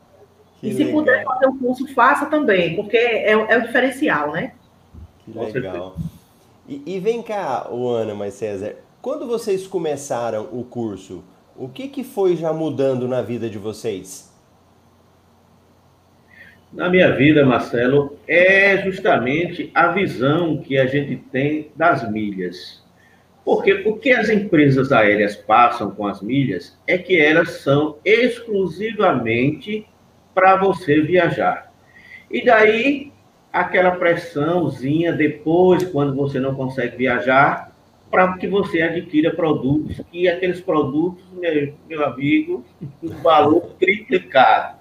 Que 0.62 0.68
e 0.68 0.74
se 0.74 0.84
legal. 0.84 1.00
puder 1.00 1.24
fazer 1.24 1.46
um 1.48 1.58
curso, 1.58 1.92
faça 1.92 2.26
também, 2.26 2.76
porque 2.76 2.96
é, 2.96 3.32
é 3.32 3.58
o 3.58 3.62
diferencial, 3.62 4.30
né? 4.30 4.52
Que 5.24 5.32
legal. 5.58 5.96
E, 6.68 6.80
e, 6.86 7.00
vem 7.00 7.20
cá, 7.20 7.66
Ana, 7.68 8.14
mas 8.14 8.34
César, 8.34 8.76
quando 9.00 9.26
vocês 9.26 9.66
começaram 9.66 10.48
o 10.52 10.62
curso, 10.62 11.24
o 11.56 11.68
que, 11.68 11.88
que 11.88 12.04
foi 12.04 12.36
já 12.36 12.52
mudando 12.52 13.08
na 13.08 13.20
vida 13.20 13.50
de 13.50 13.58
vocês? 13.58 14.32
Na 16.72 16.88
minha 16.88 17.10
vida, 17.10 17.44
Marcelo, 17.44 18.16
é 18.28 18.78
justamente 18.84 19.68
a 19.74 19.88
visão 19.88 20.58
que 20.58 20.78
a 20.78 20.86
gente 20.86 21.16
tem 21.16 21.72
das 21.74 22.08
milhas. 22.08 22.80
Porque 23.44 23.82
o 23.84 23.96
que 23.96 24.12
as 24.12 24.28
empresas 24.28 24.92
aéreas 24.92 25.34
passam 25.34 25.90
com 25.90 26.06
as 26.06 26.22
milhas 26.22 26.78
é 26.86 26.96
que 26.96 27.20
elas 27.20 27.50
são 27.62 27.96
exclusivamente 28.04 29.88
para 30.34 30.56
você 30.56 31.00
viajar. 31.00 31.72
E 32.30 32.44
daí, 32.44 33.12
aquela 33.52 33.92
pressãozinha 33.92 35.12
depois, 35.12 35.84
quando 35.84 36.14
você 36.14 36.40
não 36.40 36.54
consegue 36.54 36.96
viajar, 36.96 37.72
para 38.10 38.36
que 38.36 38.46
você 38.46 38.82
adquira 38.82 39.34
produtos, 39.34 40.02
e 40.12 40.28
aqueles 40.28 40.60
produtos, 40.60 41.24
meu, 41.32 41.74
meu 41.88 42.04
amigo, 42.04 42.64
o 43.02 43.08
valor 43.22 43.74
triplicado, 43.78 44.78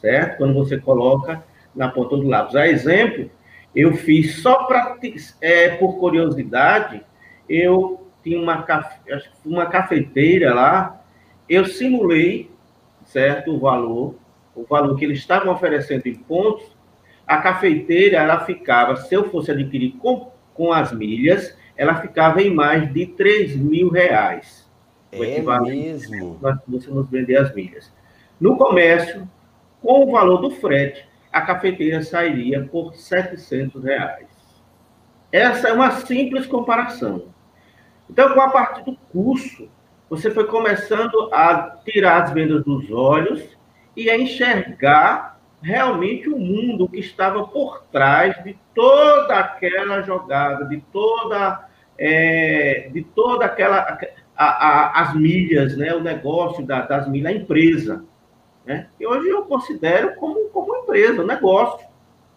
certo? 0.00 0.38
Quando 0.38 0.54
você 0.54 0.78
coloca 0.78 1.42
na 1.74 1.88
ponta 1.88 2.16
do 2.16 2.28
lápis. 2.28 2.56
A 2.56 2.68
exemplo, 2.68 3.30
eu 3.74 3.94
fiz 3.94 4.42
só 4.42 4.64
para, 4.64 4.98
é, 5.40 5.70
por 5.76 5.98
curiosidade, 5.98 7.02
eu 7.48 8.06
tinha 8.22 8.40
uma, 8.40 8.64
uma 9.44 9.66
cafeteira 9.66 10.54
lá, 10.54 11.00
eu 11.48 11.64
simulei, 11.64 12.50
certo, 13.04 13.52
o 13.52 13.58
valor, 13.58 14.14
o 14.54 14.64
valor 14.64 14.96
que 14.96 15.04
eles 15.04 15.18
estavam 15.18 15.52
oferecendo 15.52 16.06
em 16.06 16.14
pontos, 16.14 16.64
a 17.26 17.38
cafeteira, 17.38 18.18
ela 18.18 18.44
ficava, 18.44 18.96
se 18.96 19.14
eu 19.14 19.30
fosse 19.30 19.50
adquirir 19.50 19.92
com, 19.92 20.30
com 20.54 20.72
as 20.72 20.92
milhas, 20.92 21.56
ela 21.76 21.94
ficava 21.96 22.42
em 22.42 22.52
mais 22.52 22.92
de 22.92 23.06
3 23.06 23.56
mil 23.56 23.88
reais. 23.88 24.70
É 25.10 25.40
mesmo? 25.60 26.38
Nós 26.40 26.58
você 26.66 26.90
nos 26.90 27.08
vender 27.08 27.36
as 27.36 27.54
milhas. 27.54 27.92
No 28.40 28.56
comércio, 28.56 29.28
com 29.80 30.04
o 30.04 30.12
valor 30.12 30.38
do 30.38 30.50
frete, 30.50 31.06
a 31.32 31.40
cafeteira 31.40 32.02
sairia 32.02 32.64
por 32.70 32.94
700 32.94 33.82
reais. 33.82 34.26
Essa 35.30 35.68
é 35.68 35.72
uma 35.72 35.90
simples 35.92 36.46
comparação. 36.46 37.26
Então, 38.08 38.34
com 38.34 38.40
a 38.40 38.50
partir 38.50 38.84
do 38.84 38.96
curso, 39.10 39.68
você 40.10 40.30
foi 40.30 40.46
começando 40.46 41.30
a 41.32 41.78
tirar 41.84 42.22
as 42.22 42.32
vendas 42.32 42.62
dos 42.64 42.90
olhos 42.90 43.42
e 43.96 44.10
a 44.10 44.18
enxergar 44.18 45.40
realmente 45.62 46.28
o 46.28 46.38
mundo 46.38 46.88
que 46.88 46.98
estava 46.98 47.46
por 47.46 47.84
trás 47.92 48.42
de 48.42 48.56
toda 48.74 49.38
aquela 49.38 50.02
jogada, 50.02 50.64
de 50.64 50.82
toda, 50.92 51.68
é, 51.98 52.90
de 52.92 53.02
toda 53.02 53.44
aquela 53.44 53.98
a, 54.36 54.44
a, 54.44 55.02
as 55.02 55.14
milhas, 55.14 55.76
né, 55.76 55.94
o 55.94 56.00
negócio 56.00 56.64
da, 56.66 56.82
das 56.82 57.08
milhas, 57.08 57.32
a 57.32 57.36
empresa. 57.36 58.04
né? 58.66 58.88
E 58.98 59.06
hoje 59.06 59.28
eu 59.28 59.44
considero 59.44 60.16
como, 60.16 60.48
como 60.48 60.76
empresa, 60.76 61.22
um 61.22 61.26
negócio, 61.26 61.86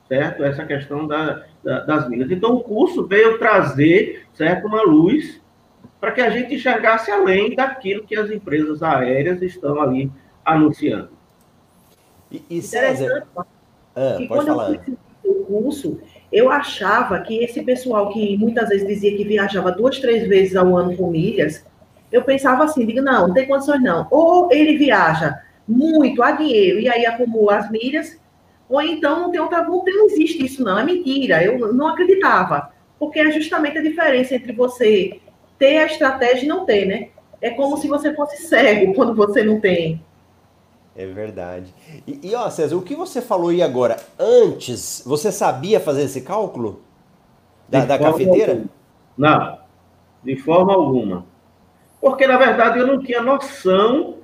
certo? 0.08 0.44
Essa 0.44 0.66
questão 0.66 1.08
da, 1.08 1.44
da, 1.64 1.80
das 1.82 2.10
milhas. 2.10 2.30
Então, 2.30 2.54
o 2.56 2.64
curso 2.64 3.08
veio 3.08 3.40
trazer, 3.40 4.26
certo, 4.34 4.68
uma 4.68 4.84
luz 4.84 5.42
para 6.00 6.12
que 6.12 6.22
a 6.22 6.30
gente 6.30 6.54
enxergasse 6.54 7.10
além 7.10 7.56
daquilo 7.56 8.06
que 8.06 8.16
as 8.16 8.30
empresas 8.30 8.84
aéreas 8.84 9.42
estão 9.42 9.82
ali 9.82 10.12
anunciando. 10.44 11.10
E, 12.50 12.58
e 12.58 12.62
César, 12.62 13.28
ah, 13.96 14.18
e 14.20 14.28
quando 14.28 14.48
falar. 14.48 14.74
eu 14.74 14.80
fiz 14.82 14.94
o 15.24 15.34
curso, 15.46 16.00
eu 16.32 16.50
achava 16.50 17.20
que 17.22 17.44
esse 17.44 17.62
pessoal 17.64 18.10
que 18.10 18.38
muitas 18.38 18.70
vezes 18.70 18.88
dizia 18.88 19.16
que 19.16 19.24
viajava 19.24 19.72
duas, 19.72 20.00
três 20.00 20.28
vezes 20.28 20.56
ao 20.56 20.76
ano 20.76 20.96
com 20.96 21.10
milhas, 21.10 21.66
eu 22.12 22.24
pensava 22.24 22.64
assim, 22.64 22.86
digo, 22.86 23.02
não, 23.02 23.28
não 23.28 23.34
tem 23.34 23.48
condições 23.48 23.82
não. 23.82 24.08
Ou 24.12 24.52
ele 24.52 24.78
viaja 24.78 25.42
muito 25.68 26.22
a 26.22 26.32
dinheiro 26.32 26.80
e 26.80 26.88
aí 26.88 27.06
acumula 27.06 27.58
as 27.58 27.72
milhas, 27.72 28.20
ou 28.70 28.82
então 28.82 29.22
não 29.22 29.32
tem 29.32 29.40
outra, 29.40 29.64
não, 29.64 29.84
tem, 29.84 29.96
não 29.96 30.06
existe 30.06 30.46
isso 30.46 30.64
não, 30.64 30.78
é 30.78 30.84
mentira, 30.84 31.44
eu 31.44 31.74
não 31.74 31.88
acreditava. 31.88 32.72
Porque 33.00 33.20
é 33.20 33.32
justamente 33.32 33.78
a 33.78 33.82
diferença 33.82 34.36
entre 34.36 34.54
você 34.54 35.20
ter 35.58 35.78
a 35.78 35.86
estratégia 35.86 36.46
e 36.46 36.48
não 36.48 36.66
ter, 36.66 36.86
né? 36.86 37.10
É 37.42 37.50
como 37.52 37.78
se 37.78 37.88
você 37.88 38.14
fosse 38.14 38.44
cego 38.44 38.94
quando 38.96 39.14
você 39.14 39.44
não 39.44 39.60
tem. 39.60 40.02
É 40.96 41.06
verdade. 41.06 41.74
E, 42.08 42.30
e 42.30 42.36
ó, 42.36 42.50
César, 42.50 42.78
o 42.78 42.82
que 42.82 42.96
você 42.96 43.22
falou 43.22 43.50
aí 43.50 43.62
agora? 43.62 43.98
Antes, 44.18 45.04
você 45.06 45.32
sabia 45.32 45.80
fazer 45.80 46.04
esse 46.04 46.22
cálculo? 46.22 46.82
Da, 47.68 47.84
da 47.84 48.00
cafeteira? 48.00 48.54
Alguma. 48.54 48.70
Não, 49.18 49.60
de 50.24 50.38
forma 50.38 50.74
alguma. 50.74 51.26
Porque, 52.00 52.26
na 52.26 52.38
verdade, 52.38 52.80
eu 52.80 52.88
não 52.88 53.00
tinha 53.00 53.22
noção 53.22 54.20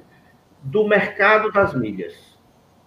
do 0.62 0.88
mercado 0.88 1.52
das 1.52 1.74
milhas. 1.74 2.14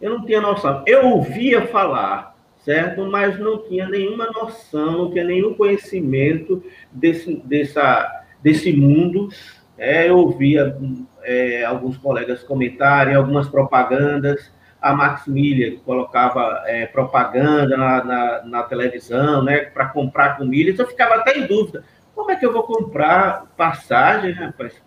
Eu 0.01 0.19
não 0.19 0.25
tinha 0.25 0.41
noção. 0.41 0.83
Eu 0.87 1.09
ouvia 1.09 1.67
falar, 1.67 2.37
certo? 2.59 3.05
Mas 3.05 3.39
não 3.39 3.59
tinha 3.65 3.89
nenhuma 3.89 4.27
noção, 4.31 4.93
não 4.93 5.11
tinha 5.11 5.25
nenhum 5.25 5.55
conhecimento 5.55 6.63
desse, 6.91 7.37
dessa, 7.45 8.25
desse 8.43 8.73
mundo. 8.73 9.29
É, 9.77 10.09
eu 10.09 10.19
ouvia 10.19 10.79
é, 11.25 11.65
alguns 11.65 11.97
colegas 11.97 12.43
comentarem 12.43 13.15
algumas 13.15 13.49
propagandas. 13.49 14.53
A 14.81 14.93
Max 14.93 15.27
Milha 15.27 15.79
colocava 15.85 16.63
é, 16.67 16.87
propaganda 16.87 17.77
na, 17.77 18.05
na, 18.05 18.43
na, 18.45 18.63
televisão, 18.65 19.43
né, 19.43 19.61
para 19.61 19.87
comprar 19.87 20.37
com 20.37 20.45
milhas. 20.45 20.79
Eu 20.79 20.87
ficava 20.87 21.17
até 21.17 21.39
em 21.39 21.47
dúvida: 21.47 21.85
como 22.15 22.31
é 22.31 22.37
que 22.37 22.45
eu 22.45 22.53
vou 22.53 22.65
comprar 22.65 23.47
passagem, 23.57 24.33
rapaz? 24.33 24.83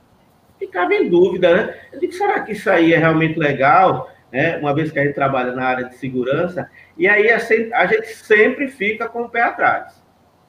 Ficava 0.60 0.94
em 0.94 1.10
dúvida, 1.10 1.56
né? 1.56 1.76
Eu 1.92 2.00
digo: 2.00 2.14
será 2.14 2.42
que 2.42 2.52
isso 2.52 2.70
aí 2.70 2.94
é 2.94 2.98
realmente 2.98 3.40
legal? 3.40 4.10
Né? 4.32 4.58
Uma 4.58 4.74
vez 4.74 4.92
que 4.92 5.00
a 5.00 5.04
gente 5.04 5.16
trabalha 5.16 5.54
na 5.54 5.66
área 5.66 5.86
de 5.86 5.96
segurança, 5.96 6.70
e 6.98 7.08
aí 7.08 7.30
a 7.32 7.86
gente 7.88 8.08
sempre 8.08 8.68
fica 8.68 9.08
com 9.08 9.24
o 9.24 9.30
pé 9.30 9.42
atrás. 9.42 10.04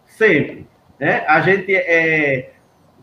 Sempre. 0.05 0.67
Né? 0.99 1.25
A 1.27 1.41
gente 1.41 1.75
é 1.75 2.53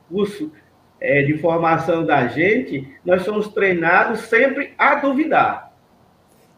curso 0.10 0.52
é, 1.00 1.24
de 1.24 1.38
formação 1.38 2.06
da 2.06 2.28
gente, 2.28 2.88
nós 3.04 3.24
somos 3.24 3.48
treinados 3.50 4.22
sempre 4.22 4.74
a 4.78 4.96
duvidar. 4.96 5.74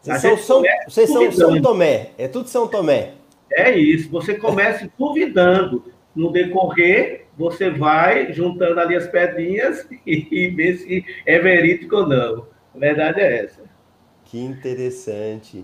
Vocês, 0.01 0.21
são, 0.21 0.37
são, 0.37 0.63
vocês 0.87 1.09
são 1.09 1.31
São 1.31 1.61
Tomé, 1.61 2.11
é 2.17 2.27
tudo 2.27 2.47
São 2.47 2.67
Tomé. 2.67 3.13
É 3.51 3.77
isso, 3.77 4.09
você 4.09 4.35
começa 4.35 4.89
duvidando. 4.97 5.83
No 6.15 6.31
decorrer, 6.31 7.27
você 7.37 7.69
vai 7.69 8.33
juntando 8.33 8.79
ali 8.79 8.95
as 8.95 9.05
pedrinhas 9.05 9.87
e, 10.03 10.27
e 10.31 10.47
vê 10.47 10.75
se 10.75 11.05
é 11.27 11.37
verídico 11.37 11.95
ou 11.95 12.07
não. 12.07 12.47
A 12.73 12.79
verdade 12.79 13.19
é 13.21 13.43
essa. 13.43 13.61
Que 14.25 14.39
interessante. 14.39 15.63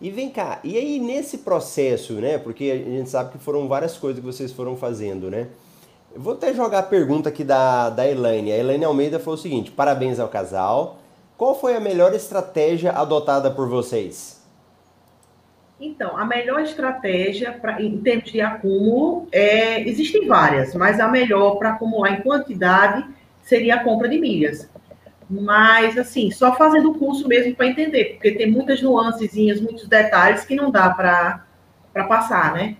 E 0.00 0.10
vem 0.10 0.28
cá, 0.28 0.60
e 0.62 0.76
aí 0.76 0.98
nesse 0.98 1.38
processo, 1.38 2.14
né? 2.14 2.36
Porque 2.36 2.70
a 2.70 2.76
gente 2.76 3.08
sabe 3.08 3.32
que 3.32 3.38
foram 3.38 3.66
várias 3.66 3.96
coisas 3.96 4.20
que 4.20 4.26
vocês 4.26 4.52
foram 4.52 4.76
fazendo, 4.76 5.30
né? 5.30 5.48
Eu 6.14 6.20
vou 6.20 6.32
até 6.34 6.54
jogar 6.54 6.78
a 6.78 6.82
pergunta 6.82 7.28
aqui 7.28 7.44
da, 7.44 7.90
da 7.90 8.08
Elaine. 8.08 8.52
A 8.52 8.56
Elaine 8.56 8.84
Almeida 8.84 9.18
falou 9.18 9.34
o 9.34 9.42
seguinte: 9.42 9.70
parabéns 9.70 10.18
ao 10.18 10.28
casal. 10.28 10.98
Qual 11.36 11.58
foi 11.58 11.76
a 11.76 11.80
melhor 11.80 12.14
estratégia 12.14 12.92
adotada 12.92 13.50
por 13.50 13.68
vocês? 13.68 14.42
Então, 15.78 16.16
a 16.16 16.24
melhor 16.24 16.60
estratégia 16.60 17.52
pra, 17.52 17.82
em 17.82 17.98
termos 17.98 18.32
de 18.32 18.40
acúmulo, 18.40 19.28
é, 19.30 19.86
existem 19.86 20.26
várias, 20.26 20.74
mas 20.74 20.98
a 20.98 21.06
melhor 21.06 21.56
para 21.56 21.72
acumular 21.72 22.12
em 22.12 22.22
quantidade 22.22 23.04
seria 23.42 23.74
a 23.74 23.84
compra 23.84 24.08
de 24.08 24.18
milhas. 24.18 24.70
Mas, 25.28 25.98
assim, 25.98 26.30
só 26.30 26.56
fazendo 26.56 26.92
o 26.92 26.98
curso 26.98 27.28
mesmo 27.28 27.54
para 27.54 27.66
entender, 27.66 28.14
porque 28.14 28.32
tem 28.32 28.50
muitas 28.50 28.80
nuancezinhas, 28.80 29.60
muitos 29.60 29.86
detalhes 29.86 30.46
que 30.46 30.54
não 30.54 30.70
dá 30.70 30.88
para 30.88 31.44
passar, 32.08 32.54
né? 32.54 32.76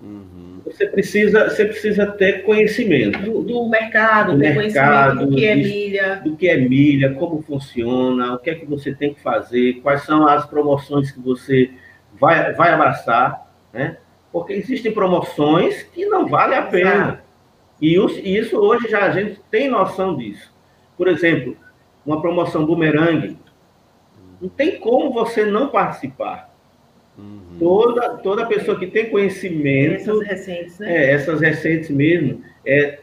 Uhum 0.00 0.53
você 0.64 0.86
precisa, 0.86 1.50
você 1.50 1.64
precisa 1.66 2.06
ter 2.06 2.42
conhecimento. 2.42 3.18
Do, 3.18 3.42
do 3.42 3.68
mercado, 3.68 4.32
do 4.32 4.38
ter 4.38 4.56
mercado, 4.56 5.26
do 5.26 5.36
que 5.36 5.44
é 5.44 5.54
milha. 5.54 6.20
Do 6.24 6.36
que 6.36 6.48
é 6.48 6.56
milha, 6.56 7.14
como 7.14 7.42
funciona, 7.42 8.34
o 8.34 8.38
que 8.38 8.50
é 8.50 8.54
que 8.54 8.64
você 8.64 8.94
tem 8.94 9.12
que 9.12 9.20
fazer, 9.20 9.74
quais 9.82 10.02
são 10.04 10.26
as 10.26 10.46
promoções 10.46 11.10
que 11.10 11.20
você 11.20 11.70
vai, 12.18 12.54
vai 12.54 12.72
abraçar, 12.72 13.52
né? 13.72 13.98
Porque 14.32 14.54
existem 14.54 14.90
promoções 14.90 15.82
que 15.82 16.06
não 16.06 16.26
valem 16.26 16.58
a 16.58 16.62
pena. 16.62 17.22
E 17.80 17.96
isso 18.24 18.56
hoje 18.56 18.88
já 18.88 19.04
a 19.04 19.10
gente 19.10 19.40
tem 19.50 19.68
noção 19.68 20.16
disso. 20.16 20.52
Por 20.96 21.08
exemplo, 21.08 21.56
uma 22.06 22.20
promoção 22.20 22.64
bumerangue, 22.64 23.36
não 24.40 24.48
tem 24.48 24.78
como 24.78 25.12
você 25.12 25.44
não 25.44 25.68
participar. 25.68 26.53
Uhum. 27.16 27.58
Toda, 27.58 28.16
toda 28.18 28.46
pessoa 28.46 28.78
que 28.78 28.86
tem 28.86 29.10
conhecimento. 29.10 29.94
Essas 29.94 30.26
recentes, 30.26 30.78
né? 30.78 30.96
É, 30.96 31.10
essas 31.12 31.40
recentes 31.40 31.90
mesmo. 31.90 32.42
É, 32.66 32.98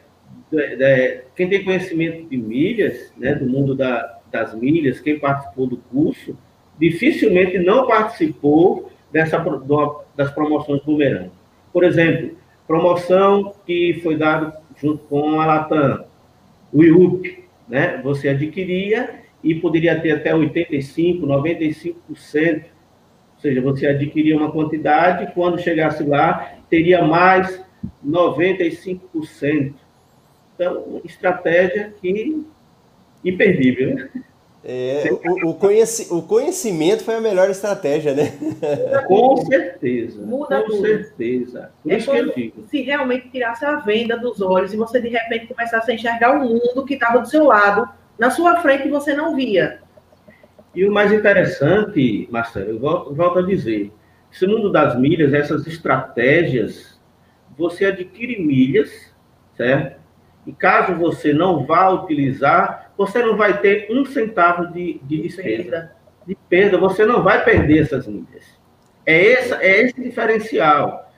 é, 0.53 1.23
quem 1.35 1.47
tem 1.47 1.63
conhecimento 1.63 2.27
de 2.29 2.37
milhas, 2.37 3.13
né, 3.17 3.33
do 3.35 3.45
mundo 3.45 3.73
da, 3.73 4.19
das 4.31 4.53
milhas, 4.53 4.99
quem 4.99 5.17
participou 5.17 5.65
do 5.65 5.77
curso, 5.77 6.37
dificilmente 6.77 7.57
não 7.59 7.87
participou 7.87 8.91
dessa, 9.11 9.37
do, 9.37 10.01
das 10.15 10.31
promoções 10.31 10.81
Boomerang. 10.83 11.31
Por 11.71 11.83
exemplo, 11.83 12.35
promoção 12.67 13.53
que 13.65 13.99
foi 14.03 14.17
dada 14.17 14.59
junto 14.81 15.03
com 15.05 15.39
a 15.39 15.45
Latam, 15.45 16.05
o 16.73 16.83
IUP, 16.83 17.43
né? 17.67 18.01
Você 18.03 18.29
adquiria 18.29 19.21
e 19.43 19.55
poderia 19.55 19.99
ter 19.99 20.11
até 20.11 20.33
85, 20.35 21.25
95% 21.25 22.63
ou 23.41 23.49
seja, 23.49 23.59
você 23.59 23.87
adquiria 23.87 24.37
uma 24.37 24.51
quantidade, 24.51 25.33
quando 25.33 25.59
chegasse 25.59 26.03
lá, 26.03 26.53
teria 26.69 27.03
mais 27.03 27.59
95%. 28.07 29.73
Então, 30.53 31.01
estratégia 31.03 31.91
que 31.99 32.45
imperdível, 33.25 33.95
né? 33.95 34.09
É, 34.63 35.09
o, 35.11 35.49
o, 35.49 35.53
conheci, 35.55 36.13
o, 36.13 36.21
conhecimento 36.21 37.03
foi 37.03 37.15
a 37.15 37.19
melhor 37.19 37.49
estratégia, 37.49 38.13
né? 38.13 38.31
Com 39.07 39.37
certeza. 39.37 40.21
Muda 40.21 40.61
com 40.61 40.67
tudo. 40.67 40.81
certeza. 40.85 41.71
Por 41.81 41.91
é 41.91 41.97
isso 41.97 42.11
que 42.11 42.17
eu 42.17 42.35
digo. 42.35 42.63
Se 42.69 42.81
realmente 42.83 43.27
tirasse 43.29 43.65
a 43.65 43.77
venda 43.77 44.15
dos 44.15 44.39
olhos 44.39 44.71
e 44.71 44.77
você 44.77 45.01
de 45.01 45.09
repente 45.09 45.47
começasse 45.47 45.89
a 45.89 45.95
enxergar 45.95 46.37
o 46.37 46.47
mundo 46.47 46.85
que 46.85 46.93
estava 46.93 47.17
do 47.17 47.27
seu 47.27 47.45
lado, 47.45 47.89
na 48.19 48.29
sua 48.29 48.61
frente 48.61 48.87
você 48.87 49.15
não 49.15 49.35
via. 49.35 49.79
E 50.73 50.85
o 50.85 50.91
mais 50.91 51.11
interessante, 51.11 52.27
Marcelo, 52.31 52.69
eu 52.69 52.79
volto, 52.79 53.13
volto 53.13 53.39
a 53.39 53.41
dizer, 53.41 53.91
esse 54.31 54.47
mundo 54.47 54.71
das 54.71 54.97
milhas, 54.97 55.33
essas 55.33 55.67
estratégias, 55.67 56.99
você 57.57 57.85
adquire 57.85 58.41
milhas, 58.41 59.13
certo? 59.55 59.99
E 60.47 60.53
caso 60.53 60.95
você 60.95 61.33
não 61.33 61.65
vá 61.65 61.89
utilizar, 61.89 62.91
você 62.97 63.21
não 63.21 63.35
vai 63.35 63.59
ter 63.59 63.87
um 63.91 64.05
centavo 64.05 64.71
de, 64.73 64.99
de 65.03 65.21
despesa. 65.21 65.91
De 66.25 66.35
perda, 66.49 66.77
você 66.77 67.05
não 67.05 67.21
vai 67.21 67.43
perder 67.43 67.81
essas 67.81 68.07
milhas. 68.07 68.59
É, 69.05 69.33
essa, 69.33 69.61
é 69.61 69.81
esse 69.81 70.01
diferencial. 70.01 71.11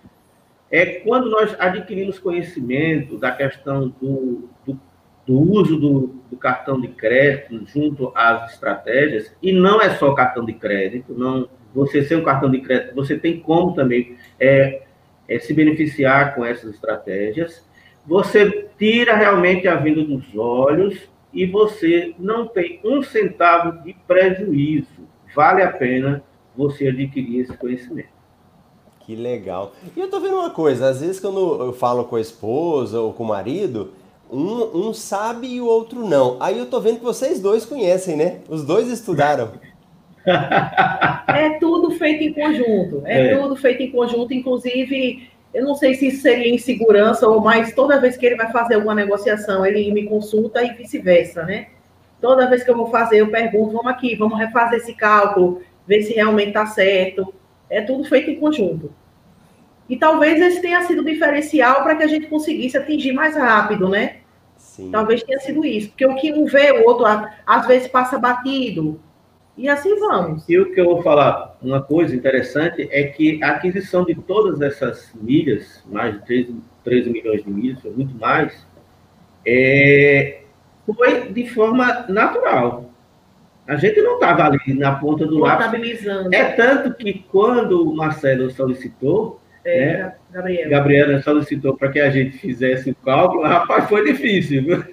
É 0.72 0.86
quando 1.02 1.30
nós 1.30 1.56
adquirimos 1.60 2.18
conhecimento 2.18 3.18
da 3.18 3.32
questão 3.32 3.90
do, 4.02 4.50
do 4.66 4.80
do 5.26 5.40
uso 5.40 5.78
do, 5.78 6.16
do, 6.30 6.38
cartão 6.38 6.80
de 6.80 6.90
crédito 6.90 7.66
junto 7.66 8.12
às 8.14 8.54
estratégias, 8.54 9.34
e 9.42 9.54
não 9.54 9.82
é 9.82 9.92
só 9.92 10.14
cartão 10.14 10.44
de 10.46 10.54
crédito, 10.54 11.14
não 11.14 11.48
você 11.74 12.04
ser 12.04 12.16
um 12.18 12.24
cartão 12.24 12.52
de 12.52 12.60
crédito, 12.60 12.94
você 12.94 13.18
tem 13.18 13.40
como 13.40 13.74
também 13.74 14.16
é, 14.40 14.84
é, 15.28 15.40
se 15.40 15.54
beneficiar 15.54 16.36
com 16.36 16.46
essas 16.46 16.76
estratégias. 16.76 17.66
Você 18.06 18.70
tira 18.78 19.16
realmente 19.16 19.68
a 19.68 19.76
venda 19.76 20.04
dos 20.04 20.24
olhos 20.36 21.00
e 21.34 21.46
você 21.46 22.14
não 22.20 22.48
tem 22.48 22.80
um 22.84 23.02
centavo 23.02 23.84
de 23.84 23.96
prejuízo. 24.06 25.08
Vale 25.36 25.64
a 25.64 25.72
pena 25.72 26.24
você 26.56 26.90
adquirir 26.90 27.40
esse 27.40 27.58
conhecimento. 27.58 28.14
Que 29.00 29.16
legal. 29.16 29.74
E 29.96 30.00
eu 30.00 30.10
tô 30.10 30.20
vendo 30.20 30.36
uma 30.36 30.52
coisa, 30.52 30.90
às 30.90 31.02
vezes 31.02 31.20
quando 31.20 31.62
eu 31.62 31.74
falo 31.74 32.06
com 32.06 32.16
a 32.16 32.22
esposa 32.22 33.02
ou 33.02 33.12
com 33.12 33.24
o 33.24 33.28
marido, 33.28 33.92
um, 34.34 34.88
um 34.88 34.94
sabe 34.94 35.48
e 35.48 35.62
o 35.62 35.66
outro 35.66 36.08
não. 36.08 36.38
Aí 36.40 36.58
eu 36.58 36.66
tô 36.66 36.80
vendo 36.80 36.98
que 36.98 37.04
vocês 37.04 37.40
dois 37.40 37.66
conhecem, 37.66 38.16
né? 38.16 38.40
Os 38.50 38.64
dois 38.66 38.90
estudaram. 38.90 39.52
é 40.26 41.58
tudo 41.60 41.92
feito 41.92 42.24
em 42.24 42.34
conjunto. 42.34 43.04
É, 43.06 43.28
é, 43.28 43.38
tudo 43.38 43.56
feito 43.56 43.84
em 43.84 43.92
conjunto, 43.92 44.34
inclusive. 44.34 45.30
Eu 45.54 45.64
não 45.66 45.76
sei 45.76 45.94
se 45.94 46.08
isso 46.08 46.24
seria 46.24 46.54
insegurança 46.54 47.28
ou 47.28 47.40
mais 47.40 47.76
toda 47.76 48.02
vez 48.02 48.18
que 48.18 48.26
ele 48.26 48.36
vai 48.36 48.52
fazer 48.52 48.74
alguma 48.74 48.96
negociação, 48.96 49.64
ele 49.64 49.92
me 49.92 50.06
consulta 50.06 50.64
e 50.64 50.74
vice-versa, 50.74 51.44
né? 51.44 51.68
Toda 52.20 52.50
vez 52.50 52.64
que 52.64 52.72
eu 52.72 52.78
vou 52.78 52.88
fazer, 52.88 53.18
eu 53.18 53.30
pergunto, 53.30 53.74
vamos 53.74 53.92
aqui, 53.92 54.16
vamos 54.16 54.40
refazer 54.40 54.80
esse 54.80 54.94
cálculo, 54.96 55.62
ver 55.86 56.02
se 56.02 56.14
realmente 56.14 56.48
está 56.48 56.66
certo. 56.66 57.32
É 57.70 57.82
tudo 57.82 58.04
feito 58.06 58.32
em 58.32 58.40
conjunto. 58.40 58.92
E 59.88 59.98
talvez 59.98 60.42
esse 60.42 60.62
tenha 60.62 60.82
sido 60.84 61.02
o 61.02 61.06
diferencial 61.06 61.84
para 61.84 61.96
que 61.96 62.04
a 62.04 62.08
gente 62.08 62.28
conseguisse 62.28 62.78
atingir 62.78 63.12
mais 63.12 63.36
rápido, 63.36 63.88
né? 63.90 64.23
Sim. 64.74 64.90
Talvez 64.90 65.22
tenha 65.22 65.38
sido 65.38 65.64
isso. 65.64 65.90
Porque 65.90 66.04
o 66.04 66.16
que 66.16 66.34
um 66.34 66.46
vê, 66.46 66.72
o 66.72 66.88
outro 66.88 67.06
às 67.46 67.68
vezes 67.68 67.88
passa 67.88 68.18
batido. 68.18 69.00
E 69.56 69.70
assim 69.70 70.00
vamos. 70.00 70.50
E 70.50 70.58
o 70.58 70.74
que 70.74 70.82
eu 70.82 70.86
vou 70.86 71.04
falar, 71.04 71.56
uma 71.62 71.80
coisa 71.80 72.16
interessante 72.16 72.90
é 72.92 73.04
que 73.04 73.42
a 73.44 73.52
aquisição 73.52 74.04
de 74.04 74.16
todas 74.16 74.62
essas 74.62 75.12
milhas, 75.14 75.84
mais 75.86 76.16
de 76.16 76.26
13, 76.26 76.56
13 76.84 77.10
milhões 77.12 77.44
de 77.44 77.52
milhas, 77.52 77.82
foi 77.82 77.92
muito 77.92 78.16
mais, 78.16 78.66
é, 79.46 80.42
foi 80.88 81.32
de 81.32 81.48
forma 81.50 82.08
natural. 82.10 82.90
A 83.68 83.76
gente 83.76 84.02
não 84.02 84.16
estava 84.16 84.46
ali 84.46 84.74
na 84.74 84.96
ponta 84.96 85.28
do 85.28 85.38
lápis. 85.38 86.04
É 86.32 86.46
tanto 86.46 86.96
que 86.96 87.24
quando 87.32 87.92
o 87.92 87.96
Marcelo 87.96 88.50
solicitou, 88.50 89.40
é, 89.66 89.98
né? 89.98 90.16
Gabriela. 90.32 90.70
Gabriela 90.70 91.22
solicitou 91.22 91.78
para 91.78 91.90
que 91.90 92.00
a 92.00 92.10
gente 92.10 92.38
fizesse 92.38 92.92
o 92.92 92.96
cálculo, 92.96 93.44
rapaz, 93.44 93.88
foi 93.88 94.04
difícil. 94.06 94.64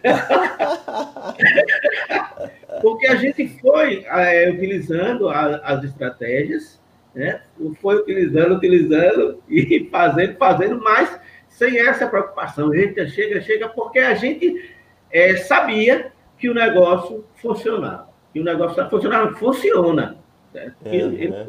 Porque 2.81 3.07
a 3.09 3.17
gente 3.17 3.49
foi 3.61 4.05
é, 4.07 4.49
utilizando 4.49 5.29
a, 5.29 5.57
as 5.57 5.85
estratégias, 5.85 6.81
né? 7.15 7.43
foi 7.81 7.97
utilizando, 7.97 8.55
utilizando 8.55 9.43
e 9.49 9.89
fazendo, 9.91 10.37
fazendo, 10.37 10.81
mas 10.81 11.21
sem 11.49 11.79
essa 11.79 12.07
preocupação. 12.07 12.73
A 12.73 12.77
gente 12.77 13.11
chega, 13.11 13.41
chega, 13.41 13.69
porque 13.69 13.99
a 13.99 14.15
gente 14.15 14.73
é, 15.11 15.37
sabia 15.37 16.13
que 16.39 16.49
o 16.49 16.55
negócio 16.55 17.25
funcionava. 17.35 18.09
Que 18.33 18.41
o 18.41 18.45
negócio 18.45 18.89
funcionava, 18.89 19.35
funciona. 19.35 20.17
Né? 20.55 20.73
É, 20.85 20.97
ele, 20.97 21.29
né? 21.29 21.49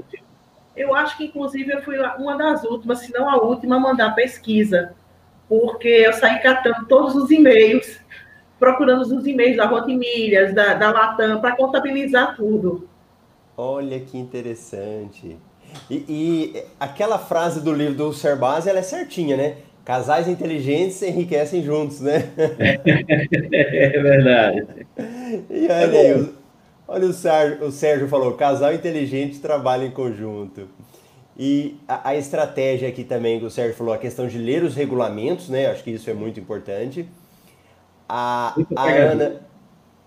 Eu 0.82 0.96
acho 0.96 1.17
que, 1.17 1.26
inclusive, 1.26 1.72
eu 1.72 1.82
fui 1.82 1.98
uma 2.17 2.38
das 2.38 2.63
últimas, 2.63 3.00
se 3.00 3.13
não 3.13 3.30
a 3.30 3.38
última, 3.38 3.76
a 3.76 3.80
mandar 3.80 4.15
pesquisa, 4.15 4.94
porque 5.48 5.88
eu 5.88 6.13
saí 6.13 6.39
catando 6.39 6.88
todos 6.88 7.15
os 7.15 7.30
e-mails, 7.30 8.00
procurando 8.60 9.02
os 9.02 9.28
e-mails 9.28 9.58
da 9.58 9.65
Rotimilhas, 9.65 10.54
da, 10.54 10.74
da 10.74 10.91
Latam, 10.91 11.39
para 11.39 11.56
contabilizar 11.56 12.36
tudo. 12.36 12.88
Olha 13.56 14.00
que 14.00 14.17
interessante. 14.17 15.38
E, 15.89 16.06
e, 16.10 16.63
aquela 16.80 17.20
frase 17.20 17.62
do 17.62 17.74
livro 17.74 17.96
do 17.96 18.13
Serbaz, 18.13 18.65
ela 18.65 18.80
é 18.80 18.84
certinha, 18.84 19.38
né? 19.38 19.58
Casais 19.86 20.28
inteligentes 20.28 21.02
enriquecem 21.02 21.63
juntos, 21.63 22.02
né? 22.02 22.30
é 22.38 23.89
verdade. 23.89 24.67
E 25.50 25.65
olha 25.65 26.00
aí, 26.00 26.30
Olha, 26.93 27.08
o 27.08 27.13
Sérgio, 27.13 27.65
o 27.67 27.71
Sérgio 27.71 28.10
falou: 28.10 28.34
casal 28.34 28.73
inteligente 28.73 29.39
trabalha 29.39 29.86
em 29.86 29.91
conjunto. 29.91 30.67
E 31.38 31.80
a, 31.88 32.10
a, 32.10 32.15
estratégia 32.17 32.89
aqui 32.89 33.06
também 33.06 33.39
que 33.39 33.45
o 33.45 33.49
Sérgio 33.49 33.77
falou, 33.77 33.93
a 33.93 33.97
questão 33.97 34.27
de 34.27 34.38
ler 34.38 34.62
os 34.62 34.75
regulamentos, 34.75 35.47
né? 35.47 35.67
Acho 35.67 35.86
que 35.86 35.91
isso 35.91 36.10
é 36.10 36.13
muito 36.13 36.38
importante. 36.38 37.08
A, 38.10 38.54
a, 38.75 38.89
Ana, 38.89 39.41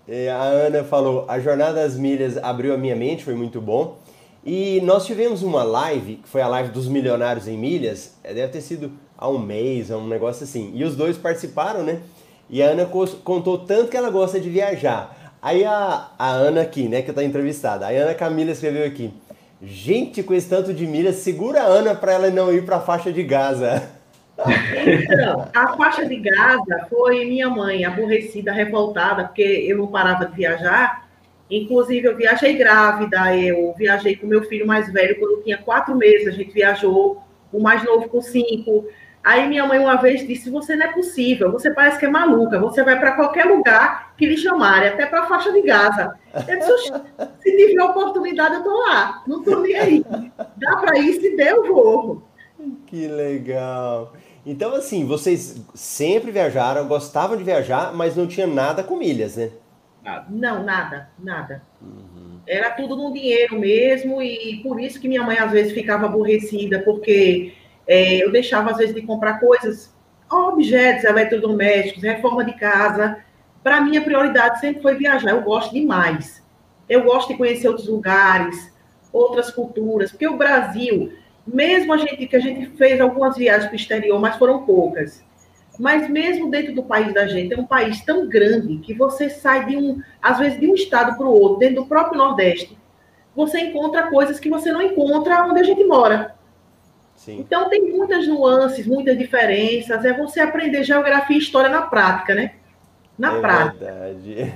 é, 0.07 0.29
a 0.29 0.43
Ana 0.43 0.83
falou: 0.83 1.25
a 1.27 1.39
Jornada 1.39 1.73
das 1.73 1.97
Milhas 1.97 2.37
abriu 2.37 2.71
a 2.75 2.77
minha 2.77 2.95
mente, 2.95 3.23
foi 3.23 3.33
muito 3.33 3.59
bom. 3.59 3.97
E 4.45 4.79
nós 4.81 5.07
tivemos 5.07 5.41
uma 5.41 5.63
live, 5.63 6.17
que 6.17 6.29
foi 6.29 6.43
a 6.43 6.47
live 6.47 6.69
dos 6.69 6.87
milionários 6.87 7.47
em 7.47 7.57
milhas, 7.57 8.13
é, 8.23 8.31
deve 8.31 8.53
ter 8.53 8.61
sido 8.61 8.91
há 9.17 9.27
um 9.27 9.39
mês, 9.39 9.89
um 9.89 10.07
negócio 10.07 10.43
assim. 10.43 10.71
E 10.75 10.83
os 10.83 10.95
dois 10.95 11.17
participaram, 11.17 11.81
né? 11.81 12.01
E 12.47 12.61
a 12.61 12.67
Ana 12.67 12.85
contou 12.85 13.57
tanto 13.57 13.89
que 13.89 13.97
ela 13.97 14.11
gosta 14.11 14.39
de 14.39 14.51
viajar. 14.51 15.14
Aí 15.45 15.63
a, 15.63 16.07
a 16.17 16.31
Ana 16.31 16.63
aqui, 16.63 16.89
né, 16.89 17.03
que 17.03 17.13
tá 17.13 17.23
entrevistada, 17.23 17.85
a 17.85 17.89
Ana 17.89 18.15
Camila 18.15 18.49
escreveu 18.49 18.83
aqui. 18.83 19.13
Gente, 19.61 20.23
com 20.23 20.33
esse 20.33 20.49
tanto 20.49 20.73
de 20.73 20.87
milhas, 20.87 21.17
segura 21.17 21.61
a 21.61 21.67
Ana 21.67 21.93
para 21.93 22.13
ela 22.13 22.31
não 22.31 22.51
ir 22.51 22.65
para 22.65 22.77
a 22.77 22.81
faixa 22.81 23.13
de 23.13 23.21
Gaza. 23.21 23.87
Então, 24.37 25.47
a 25.53 25.77
faixa 25.77 26.03
de 26.03 26.15
Gaza 26.15 26.87
foi 26.89 27.25
minha 27.25 27.47
mãe, 27.47 27.85
aborrecida, 27.85 28.51
revoltada, 28.51 29.25
porque 29.25 29.43
eu 29.43 29.77
não 29.77 29.85
parava 29.85 30.25
de 30.25 30.35
viajar. 30.35 31.07
Inclusive, 31.47 32.07
eu 32.07 32.17
viajei 32.17 32.57
grávida, 32.57 33.37
eu 33.37 33.71
viajei 33.77 34.15
com 34.15 34.25
meu 34.25 34.43
filho 34.45 34.65
mais 34.65 34.91
velho 34.91 35.19
quando 35.19 35.43
tinha 35.43 35.59
quatro 35.59 35.95
meses, 35.95 36.27
a 36.27 36.31
gente 36.31 36.51
viajou, 36.51 37.21
o 37.53 37.61
mais 37.61 37.83
novo 37.83 38.09
com 38.09 38.19
cinco. 38.19 38.87
Aí 39.25 39.49
minha 39.49 39.65
mãe 39.65 39.79
uma 39.79 39.95
vez 39.95 40.25
disse: 40.27 40.51
Você 40.51 40.75
não 40.75 40.85
é 40.85 40.93
possível, 40.93 41.51
você 41.51 41.71
parece 41.71 41.97
que 41.97 42.05
é 42.05 42.09
maluca, 42.09 42.59
você 42.59 42.83
vai 42.83 42.99
para 42.99 43.13
qualquer 43.13 43.45
lugar 43.45 44.13
que 44.15 44.27
lhe 44.27 44.37
chamarem, 44.37 44.89
até 44.89 45.07
para 45.07 45.21
a 45.21 45.25
faixa 45.25 45.51
de 45.51 45.63
Gaza. 45.63 46.13
Eu 46.47 46.59
disse: 46.59 46.93
Se 47.41 47.57
tiver 47.57 47.83
oportunidade, 47.83 48.53
eu 48.53 48.59
estou 48.59 48.77
lá, 48.77 49.23
não 49.25 49.39
estou 49.39 49.61
nem 49.61 49.75
aí. 49.75 50.05
Dá 50.57 50.77
para 50.77 50.99
ir, 50.99 51.19
se 51.19 51.35
der, 51.35 51.53
eu 51.53 51.65
vou. 51.65 52.21
Que 52.85 53.07
legal. 53.07 54.13
Então, 54.45 54.75
assim, 54.75 55.03
vocês 55.05 55.59
sempre 55.73 56.29
viajaram, 56.29 56.87
gostavam 56.87 57.35
de 57.35 57.43
viajar, 57.43 57.95
mas 57.95 58.15
não 58.15 58.27
tinha 58.27 58.45
nada 58.45 58.83
com 58.83 58.95
milhas, 58.95 59.37
né? 59.37 59.49
Não, 60.29 60.63
nada, 60.63 61.09
nada. 61.17 61.63
Uhum. 61.81 62.39
Era 62.45 62.69
tudo 62.69 62.95
no 62.95 63.11
dinheiro 63.11 63.59
mesmo, 63.59 64.21
e 64.21 64.59
por 64.61 64.79
isso 64.79 65.01
que 65.01 65.07
minha 65.07 65.23
mãe 65.23 65.39
às 65.39 65.51
vezes 65.51 65.73
ficava 65.73 66.05
aborrecida, 66.05 66.79
porque 66.83 67.53
é, 67.87 68.23
eu 68.23 68.31
deixava, 68.31 68.71
às 68.71 68.77
vezes, 68.77 68.95
de 68.95 69.01
comprar 69.01 69.39
coisas, 69.39 69.93
objetos 70.29 71.03
eletrodomésticos, 71.03 72.03
reforma 72.03 72.43
de 72.43 72.53
casa. 72.53 73.17
Para 73.63 73.81
mim, 73.81 73.97
a 73.97 74.01
prioridade 74.01 74.59
sempre 74.59 74.81
foi 74.81 74.95
viajar. 74.95 75.31
Eu 75.31 75.41
gosto 75.41 75.73
demais. 75.73 76.43
Eu 76.87 77.03
gosto 77.03 77.29
de 77.29 77.37
conhecer 77.37 77.67
outros 77.67 77.87
lugares, 77.87 78.73
outras 79.11 79.49
culturas, 79.49 80.11
porque 80.11 80.27
o 80.27 80.37
Brasil, 80.37 81.13
mesmo 81.47 81.93
a 81.93 81.97
gente 81.97 82.27
que 82.27 82.35
a 82.35 82.39
gente 82.39 82.67
fez 82.77 82.99
algumas 83.01 83.35
viagens 83.35 83.65
para 83.65 83.73
o 83.73 83.75
exterior, 83.75 84.19
mas 84.19 84.35
foram 84.35 84.65
poucas. 84.65 85.23
Mas 85.79 86.09
mesmo 86.09 86.49
dentro 86.49 86.73
do 86.73 86.83
país 86.83 87.13
da 87.13 87.27
gente, 87.27 87.53
é 87.53 87.57
um 87.59 87.65
país 87.65 88.03
tão 88.03 88.27
grande 88.27 88.77
que 88.77 88.93
você 88.93 89.29
sai 89.29 89.65
de 89.65 89.75
um, 89.75 90.01
às 90.21 90.37
vezes, 90.39 90.59
de 90.59 90.67
um 90.67 90.75
estado 90.75 91.17
para 91.17 91.25
o 91.25 91.31
outro, 91.31 91.59
dentro 91.59 91.83
do 91.83 91.85
próprio 91.85 92.17
Nordeste, 92.17 92.77
você 93.35 93.59
encontra 93.59 94.07
coisas 94.07 94.39
que 94.39 94.49
você 94.49 94.71
não 94.71 94.81
encontra 94.81 95.43
onde 95.45 95.59
a 95.59 95.63
gente 95.63 95.83
mora. 95.83 96.35
Sim. 97.25 97.39
Então 97.39 97.67
tem 97.69 97.81
muitas 97.91 98.27
nuances, 98.27 98.85
muitas 98.85 99.17
diferenças. 99.17 100.05
É 100.05 100.13
você 100.13 100.41
aprender 100.41 100.83
geografia 100.83 101.35
e 101.35 101.39
história 101.39 101.71
na 101.71 101.81
prática, 101.81 102.35
né? 102.35 102.53
Na 103.17 103.37
é 103.37 103.41
prática. 103.41 103.85
Verdade. 103.85 104.53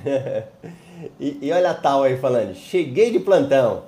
e, 1.20 1.40
e 1.42 1.52
olha 1.52 1.72
a 1.72 1.74
tal 1.74 2.04
aí 2.04 2.16
falando, 2.16 2.54
cheguei 2.54 3.10
de 3.10 3.20
plantão. 3.20 3.86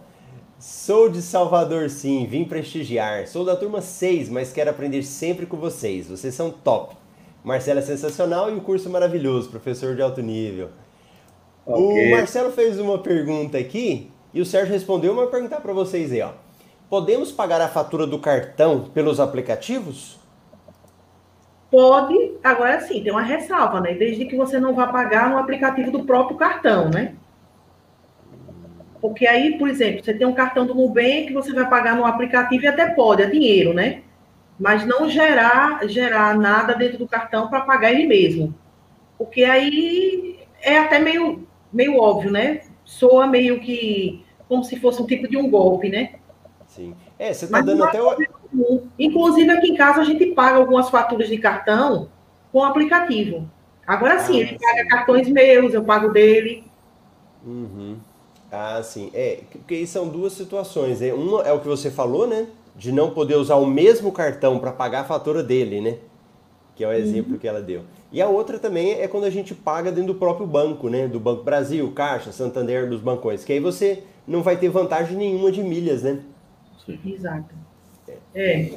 Sou 0.57 1.09
de 1.09 1.21
Salvador, 1.21 1.91
sim, 1.91 2.25
vim 2.25 2.43
prestigiar. 2.43 3.27
Sou 3.27 3.45
da 3.45 3.55
turma 3.55 3.81
6, 3.81 4.29
mas 4.29 4.51
quero 4.51 4.71
aprender 4.71 5.03
sempre 5.03 5.45
com 5.45 5.57
vocês. 5.57 6.07
Vocês 6.07 6.33
são 6.33 6.49
top. 6.49 6.95
Marcelo 7.43 7.79
é 7.79 7.83
sensacional 7.83 8.49
e 8.51 8.55
o 8.55 8.61
curso 8.61 8.89
maravilhoso, 8.89 9.49
professor 9.49 9.95
de 9.95 10.01
alto 10.01 10.21
nível. 10.21 10.69
Okay. 11.65 12.07
O 12.07 12.11
Marcelo 12.15 12.51
fez 12.51 12.79
uma 12.79 12.97
pergunta 12.97 13.59
aqui 13.59 14.09
e 14.33 14.41
o 14.41 14.45
Sérgio 14.45 14.73
respondeu, 14.73 15.13
mas 15.13 15.23
vou 15.23 15.31
perguntar 15.31 15.61
para 15.61 15.73
vocês 15.73 16.11
aí, 16.11 16.21
ó. 16.21 16.31
Podemos 16.91 17.31
pagar 17.31 17.61
a 17.61 17.69
fatura 17.69 18.05
do 18.05 18.19
cartão 18.19 18.89
pelos 18.93 19.21
aplicativos? 19.21 20.19
Pode, 21.71 22.33
agora 22.43 22.81
sim, 22.81 23.01
tem 23.01 23.13
uma 23.13 23.21
ressalva, 23.21 23.79
né? 23.79 23.93
Desde 23.93 24.25
que 24.25 24.35
você 24.35 24.59
não 24.59 24.75
vá 24.75 24.87
pagar 24.87 25.29
no 25.29 25.37
aplicativo 25.37 25.89
do 25.89 26.03
próprio 26.03 26.35
cartão, 26.35 26.89
né? 26.89 27.15
Porque 28.99 29.25
aí, 29.25 29.57
por 29.57 29.69
exemplo, 29.69 30.03
você 30.03 30.13
tem 30.13 30.27
um 30.27 30.33
cartão 30.33 30.65
do 30.65 30.75
Nubank, 30.75 31.31
você 31.31 31.53
vai 31.53 31.69
pagar 31.69 31.95
no 31.95 32.03
aplicativo 32.03 32.65
e 32.65 32.67
até 32.67 32.87
pode, 32.87 33.23
é 33.23 33.27
dinheiro, 33.27 33.73
né? 33.73 34.01
Mas 34.59 34.85
não 34.85 35.09
gerar, 35.09 35.87
gerar 35.87 36.37
nada 36.37 36.75
dentro 36.75 36.97
do 36.97 37.07
cartão 37.07 37.47
para 37.47 37.61
pagar 37.61 37.93
ele 37.93 38.05
mesmo. 38.05 38.53
Porque 39.17 39.45
aí 39.45 40.39
é 40.61 40.77
até 40.77 40.99
meio, 40.99 41.47
meio 41.71 41.97
óbvio, 41.97 42.33
né? 42.33 42.63
Soa 42.83 43.27
meio 43.27 43.61
que 43.61 44.25
como 44.49 44.65
se 44.65 44.77
fosse 44.77 45.01
um 45.01 45.07
tipo 45.07 45.29
de 45.29 45.37
um 45.37 45.49
golpe, 45.49 45.87
né? 45.87 46.15
Sim. 46.81 46.95
É, 47.19 47.31
você 47.31 47.45
está 47.45 47.61
dando 47.61 47.83
até 47.83 48.01
o. 48.01 48.15
Inclusive, 48.97 49.49
aqui 49.51 49.67
em 49.67 49.75
casa 49.75 50.01
a 50.01 50.03
gente 50.03 50.25
paga 50.27 50.57
algumas 50.57 50.89
faturas 50.89 51.29
de 51.29 51.37
cartão 51.37 52.09
com 52.51 52.59
o 52.59 52.63
aplicativo. 52.63 53.47
Agora 53.85 54.19
sim, 54.19 54.37
ah, 54.37 54.39
ele 54.39 54.49
sim. 54.49 54.57
paga 54.57 54.87
cartões 54.87 55.29
meus, 55.29 55.73
eu 55.73 55.83
pago 55.83 56.09
dele. 56.09 56.63
Uhum. 57.45 57.97
Ah, 58.51 58.81
sim. 58.83 59.11
É, 59.13 59.41
porque 59.51 59.75
aí 59.75 59.87
são 59.87 60.07
duas 60.07 60.33
situações. 60.33 60.99
Né? 60.99 61.13
Uma 61.13 61.43
é 61.43 61.53
o 61.53 61.59
que 61.59 61.67
você 61.67 61.91
falou, 61.91 62.27
né? 62.27 62.47
De 62.75 62.91
não 62.91 63.11
poder 63.11 63.35
usar 63.35 63.55
o 63.55 63.65
mesmo 63.65 64.11
cartão 64.11 64.59
para 64.59 64.71
pagar 64.71 65.01
a 65.01 65.05
fatura 65.05 65.43
dele, 65.43 65.81
né? 65.81 65.97
Que 66.75 66.83
é 66.83 66.87
o 66.87 66.93
exemplo 66.93 67.33
uhum. 67.33 67.37
que 67.37 67.47
ela 67.47 67.61
deu. 67.61 67.81
E 68.11 68.21
a 68.21 68.27
outra 68.27 68.59
também 68.59 68.93
é 68.93 69.07
quando 69.07 69.25
a 69.25 69.29
gente 69.29 69.53
paga 69.53 69.91
dentro 69.91 70.13
do 70.13 70.19
próprio 70.19 70.47
banco, 70.47 70.89
né? 70.89 71.07
Do 71.07 71.19
Banco 71.19 71.43
Brasil, 71.43 71.89
Caixa, 71.91 72.31
Santander, 72.31 72.89
dos 72.89 73.01
bancões. 73.01 73.43
Que 73.43 73.53
aí 73.53 73.59
você 73.59 74.03
não 74.27 74.41
vai 74.41 74.57
ter 74.57 74.69
vantagem 74.69 75.15
nenhuma 75.15 75.51
de 75.51 75.63
milhas, 75.63 76.03
né? 76.03 76.19
Sim. 76.85 76.99
Exato. 77.05 77.55
É. 78.35 78.71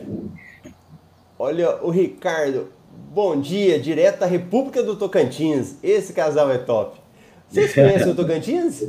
Olha, 1.39 1.83
o 1.83 1.91
Ricardo, 1.91 2.73
bom 3.13 3.41
dia, 3.41 3.79
direto 3.79 4.21
da 4.21 4.27
República 4.27 4.83
do 4.83 4.97
Tocantins. 4.97 5.79
Esse 5.83 6.13
casal 6.13 6.51
é 6.51 6.59
top. 6.59 7.01
Vocês 7.49 7.73
conhecem 7.75 8.13
o 8.13 8.15
Tocantins? 8.15 8.83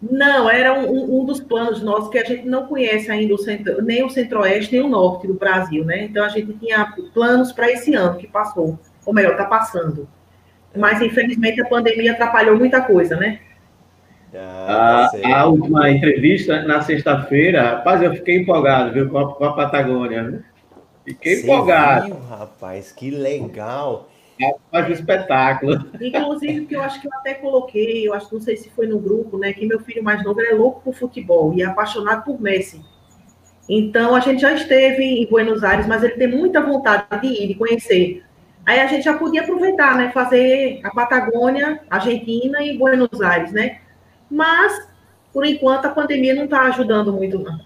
Não, 0.00 0.50
era 0.50 0.80
um, 0.80 1.20
um, 1.20 1.24
dos 1.24 1.40
planos 1.40 1.80
nossos 1.80 2.10
que 2.10 2.18
a 2.18 2.24
gente 2.24 2.44
não 2.46 2.66
conhece 2.66 3.10
ainda 3.10 3.34
o 3.34 3.38
centro, 3.38 3.80
nem 3.82 4.04
o 4.04 4.10
centro-oeste, 4.10 4.72
nem 4.72 4.84
o 4.84 4.88
norte 4.88 5.28
do 5.28 5.34
Brasil, 5.34 5.84
né? 5.84 6.04
Então 6.04 6.24
a 6.24 6.28
gente 6.28 6.52
tinha 6.54 6.92
planos 7.14 7.52
para 7.52 7.70
esse 7.70 7.94
ano 7.94 8.18
que 8.18 8.26
passou, 8.26 8.78
ou 9.06 9.14
melhor, 9.14 9.32
está 9.32 9.44
passando. 9.44 10.08
Mas 10.76 11.00
infelizmente 11.00 11.60
a 11.60 11.68
pandemia 11.68 12.12
atrapalhou 12.12 12.56
muita 12.56 12.80
coisa, 12.80 13.16
né? 13.16 13.40
Ah, 14.34 15.10
a, 15.24 15.40
a, 15.40 15.46
última 15.46 15.90
entrevista 15.90 16.62
na 16.62 16.80
sexta-feira, 16.80 17.62
rapaz, 17.62 18.00
eu 18.02 18.14
fiquei 18.14 18.38
empolgado, 18.38 18.92
viu, 18.92 19.08
com 19.10 19.18
a, 19.18 19.34
com 19.34 19.44
a 19.44 19.52
Patagônia. 19.52 20.42
Fiquei 21.04 21.36
Você 21.36 21.42
empolgado. 21.42 22.06
Viu, 22.06 22.16
rapaz, 22.28 22.92
que 22.92 23.10
legal 23.10 24.08
faz 24.70 24.88
um 24.88 24.92
espetáculo. 24.92 25.84
Inclusive, 26.00 26.66
que 26.66 26.74
eu 26.74 26.82
acho 26.82 27.00
que 27.00 27.06
eu 27.06 27.12
até 27.14 27.34
coloquei, 27.34 28.06
eu 28.06 28.14
acho 28.14 28.28
que 28.28 28.34
não 28.34 28.40
sei 28.40 28.56
se 28.56 28.70
foi 28.70 28.86
no 28.86 28.98
grupo, 28.98 29.38
né? 29.38 29.52
Que 29.52 29.66
meu 29.66 29.80
filho 29.80 30.02
mais 30.02 30.24
novo 30.24 30.40
é 30.40 30.52
louco 30.52 30.80
por 30.82 30.94
futebol 30.94 31.52
e 31.54 31.62
é 31.62 31.66
apaixonado 31.66 32.24
por 32.24 32.40
Messi. 32.40 32.80
Então, 33.68 34.14
a 34.14 34.20
gente 34.20 34.40
já 34.40 34.52
esteve 34.52 35.02
em 35.04 35.26
Buenos 35.26 35.62
Aires, 35.62 35.86
mas 35.86 36.02
ele 36.02 36.14
tem 36.14 36.28
muita 36.28 36.60
vontade 36.60 37.20
de 37.20 37.28
ir, 37.28 37.48
de 37.48 37.54
conhecer. 37.54 38.24
Aí 38.66 38.80
a 38.80 38.86
gente 38.86 39.04
já 39.04 39.16
podia 39.16 39.42
aproveitar, 39.42 39.96
né? 39.96 40.10
Fazer 40.12 40.80
a 40.82 40.90
Patagônia, 40.90 41.80
Argentina 41.88 42.62
e 42.62 42.76
Buenos 42.76 43.20
Aires, 43.20 43.52
né? 43.52 43.80
Mas, 44.32 44.88
por 45.30 45.44
enquanto, 45.44 45.84
a 45.84 45.90
pandemia 45.90 46.34
não 46.34 46.44
está 46.44 46.62
ajudando 46.62 47.12
muito, 47.12 47.38
não. 47.38 47.58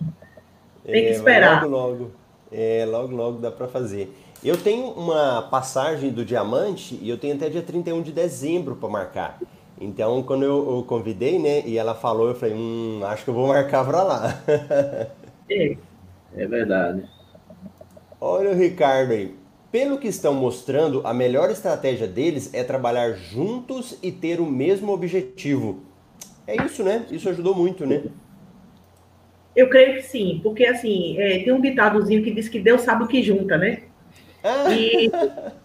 Tem 0.85 1.02
que 1.02 1.09
é, 1.09 1.12
esperar. 1.12 1.62
Logo, 1.64 1.76
logo. 1.76 2.11
É, 2.50 2.85
logo, 2.85 3.14
logo 3.14 3.38
dá 3.38 3.52
para 3.52 3.68
fazer. 3.68 4.12
Eu 4.44 4.57
tenho 4.57 4.88
uma 4.88 5.42
passagem 5.42 6.11
do 6.11 6.24
Diamante 6.24 6.98
e 7.00 7.09
eu 7.09 7.16
tenho 7.16 7.37
até 7.37 7.48
dia 7.48 7.62
31 7.62 8.02
de 8.02 8.11
dezembro 8.11 8.74
para 8.74 8.88
marcar. 8.88 9.38
Então, 9.81 10.22
quando 10.22 10.42
eu, 10.42 10.76
eu, 10.76 10.83
convidei, 10.83 11.38
né, 11.38 11.62
e 11.64 11.79
ela 11.79 11.94
falou, 11.94 12.29
eu 12.29 12.35
falei, 12.35 12.55
hum, 12.55 13.00
acho 13.05 13.24
que 13.24 13.31
eu 13.31 13.35
vou 13.35 13.46
marcar 13.46 13.85
para 13.85 14.02
lá. 14.02 14.42
é, 15.48 15.76
é 16.35 16.46
verdade. 16.46 17.05
Olha 18.20 18.50
o 18.50 18.55
Ricardo 18.55 19.12
aí. 19.12 19.37
Pelo 19.70 19.98
que 19.98 20.09
estão 20.09 20.35
mostrando, 20.35 21.02
a 21.05 21.12
melhor 21.12 21.50
estratégia 21.50 22.09
deles 22.09 22.52
é 22.55 22.64
trabalhar 22.64 23.12
juntos 23.12 23.98
e 24.02 24.11
ter 24.11 24.40
o 24.40 24.46
mesmo 24.46 24.92
objetivo. 24.92 25.86
É 26.47 26.65
isso, 26.65 26.83
né? 26.85 27.05
Isso 27.11 27.29
ajudou 27.29 27.55
muito, 27.55 27.87
né? 27.87 28.03
Eu 29.55 29.69
creio 29.69 29.95
que 29.95 30.03
sim, 30.03 30.41
porque 30.43 30.67
assim, 30.67 31.19
é, 31.19 31.39
tem 31.39 31.53
um 31.53 31.61
ditadozinho 31.61 32.23
que 32.23 32.31
diz 32.31 32.49
que 32.49 32.61
Deus 32.61 32.83
sabe 32.83 33.05
o 33.05 33.09
que 33.09 33.23
junta, 33.23 33.57
né? 33.57 33.83
E, 34.71 35.11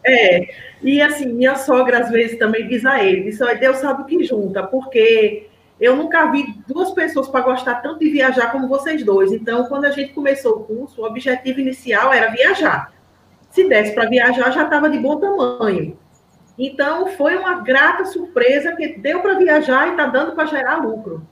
é, 0.04 0.50
e 0.82 1.02
assim, 1.02 1.28
minha 1.28 1.56
sogra 1.56 2.00
às 2.00 2.10
vezes 2.10 2.40
também 2.40 2.68
diz 2.68 2.86
a 2.86 3.04
ele, 3.04 3.24
diz, 3.24 3.38
Deus 3.60 3.78
sabe 3.78 4.02
o 4.02 4.06
que 4.06 4.24
junta, 4.24 4.64
porque 4.64 5.48
eu 5.80 5.96
nunca 5.96 6.32
vi 6.32 6.46
duas 6.68 6.92
pessoas 6.92 7.28
para 7.28 7.42
gostar 7.42 7.76
tanto 7.76 8.00
de 8.00 8.10
viajar 8.10 8.52
como 8.52 8.68
vocês 8.68 9.04
dois. 9.04 9.32
Então, 9.32 9.66
quando 9.66 9.86
a 9.86 9.92
gente 9.92 10.14
começou 10.14 10.58
o 10.58 10.64
curso, 10.64 11.02
o 11.02 11.06
objetivo 11.06 11.60
inicial 11.60 12.14
era 12.14 12.32
viajar. 12.32 12.94
Se 13.50 13.68
desse 13.68 13.94
para 13.94 14.08
viajar, 14.08 14.52
já 14.52 14.64
estava 14.64 14.90
de 14.90 15.00
bom 15.00 15.20
tamanho. 15.20 15.98
Então, 16.58 17.08
foi 17.08 17.38
uma 17.38 17.62
grata 17.62 18.06
surpresa 18.06 18.76
que 18.76 18.98
deu 19.00 19.22
para 19.22 19.38
viajar 19.38 19.88
e 19.88 19.92
está 19.92 20.06
dando 20.06 20.34
para 20.34 20.46
gerar 20.46 20.78
lucro. 20.78 21.26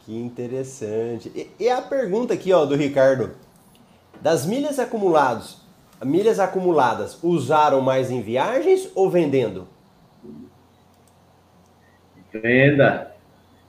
Que 0.00 0.14
interessante. 0.14 1.32
E, 1.34 1.50
e 1.64 1.68
a 1.70 1.80
pergunta 1.80 2.34
aqui, 2.34 2.52
ó, 2.52 2.64
do 2.64 2.74
Ricardo. 2.74 3.30
Das 4.20 4.46
milhas 4.46 4.78
acumuladas, 4.78 5.60
milhas 6.04 6.38
acumuladas 6.38 7.18
usaram 7.22 7.80
mais 7.80 8.10
em 8.10 8.20
viagens 8.20 8.90
ou 8.94 9.10
vendendo? 9.10 9.66
Venda. 12.32 13.14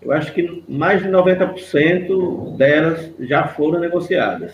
Eu 0.02 0.12
acho 0.12 0.34
que 0.34 0.64
mais 0.68 1.02
de 1.02 1.10
90% 1.10 2.58
delas 2.58 3.12
já 3.20 3.48
foram 3.48 3.80
negociadas. 3.80 4.54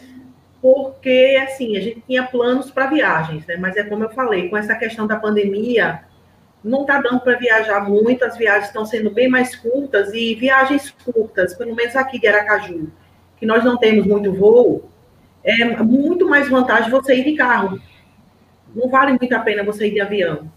Porque, 0.62 1.39
assim, 1.41 1.76
a 1.76 1.82
gente 1.82 2.02
tinha 2.02 2.24
planos 2.24 2.69
para 2.69 2.88
viagens, 2.88 3.45
né? 3.47 3.58
Mas 3.58 3.76
é 3.78 3.84
como 3.84 4.04
eu 4.04 4.10
falei, 4.10 4.47
com 4.47 4.56
essa 4.56 4.76
questão 4.76 5.08
da 5.08 5.15
pandemia, 5.15 6.02
não 6.63 6.82
está 6.82 7.02
dando 7.02 7.19
para 7.21 7.38
viajar 7.38 7.80
muito, 7.89 8.24
as 8.24 8.38
viagens 8.38 8.67
estão 8.67 8.86
sendo 8.86 9.10
bem 9.10 9.28
mais 9.28 9.56
curtas 9.56 10.13
e 10.13 10.36
viagens 10.36 10.91
curtas, 10.91 11.56
pelo 11.56 11.76
menos 11.76 11.95
aqui 11.95 12.19
de 12.19 12.28
Aracaju, 12.28 12.91
que 13.38 13.45
nós 13.45 13.63
não 13.63 13.78
temos 13.78 14.06
muito 14.06 14.32
voo, 14.32 14.89
é 15.43 15.65
muito 15.82 16.30
mais 16.30 16.47
vantagem 16.47 16.91
você 16.91 17.15
ir 17.15 17.24
de 17.24 17.34
carro. 17.34 17.82
Não 18.76 18.88
vale 18.88 19.17
muito 19.19 19.34
a 19.34 19.39
pena 19.39 19.63
você 19.63 19.88
ir 19.88 19.91
de 19.91 20.02
avião. 20.02 20.52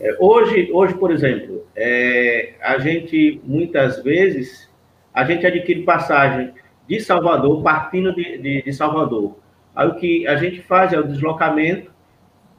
É, 0.00 0.16
hoje, 0.20 0.70
hoje, 0.72 0.94
por 0.94 1.10
exemplo, 1.10 1.66
é, 1.74 2.54
a 2.62 2.78
gente 2.78 3.40
muitas 3.44 4.00
vezes 4.02 4.68
a 5.12 5.24
gente 5.24 5.44
adquire 5.44 5.82
passagem 5.82 6.52
de 6.88 7.00
Salvador, 7.00 7.62
partindo 7.62 8.14
de, 8.14 8.38
de, 8.38 8.62
de 8.62 8.72
Salvador. 8.72 9.36
Aí 9.76 9.86
o 9.86 9.94
que 9.94 10.26
a 10.26 10.36
gente 10.36 10.62
faz 10.62 10.92
é 10.92 10.98
o 10.98 11.06
deslocamento 11.06 11.90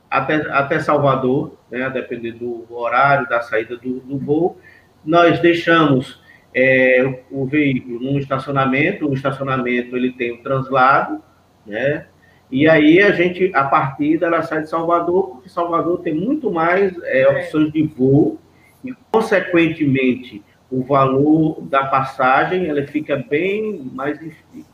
até, 0.09 0.35
até 0.51 0.79
Salvador, 0.79 1.57
né, 1.69 1.83
a 1.83 1.89
depender 1.89 2.33
do 2.33 2.65
horário 2.69 3.27
da 3.27 3.41
saída 3.41 3.75
do, 3.75 3.99
do 3.99 4.17
voo. 4.17 4.57
Nós 5.03 5.39
deixamos 5.39 6.21
é, 6.53 7.03
o, 7.31 7.41
o 7.43 7.45
veículo 7.45 7.99
num 7.99 8.19
estacionamento, 8.19 9.07
o 9.07 9.13
estacionamento 9.13 9.95
ele 9.97 10.11
tem 10.13 10.31
o 10.31 10.43
translado, 10.43 11.21
né? 11.65 12.05
E 12.51 12.67
aí 12.67 12.99
a 12.99 13.11
gente, 13.11 13.51
a 13.53 13.63
partida, 13.65 14.25
ela 14.25 14.41
sai 14.41 14.63
de 14.63 14.69
Salvador, 14.69 15.29
porque 15.29 15.49
Salvador 15.49 15.99
tem 15.99 16.15
muito 16.15 16.51
mais 16.51 16.97
é, 17.03 17.21
é. 17.21 17.29
opções 17.29 17.71
de 17.71 17.83
voo, 17.83 18.39
e, 18.83 18.91
consequentemente, 19.11 20.43
o 20.71 20.83
valor 20.83 21.61
da 21.61 21.85
passagem 21.85 22.67
ela 22.67 22.85
fica 22.85 23.17
bem 23.17 23.89
mais 23.93 24.19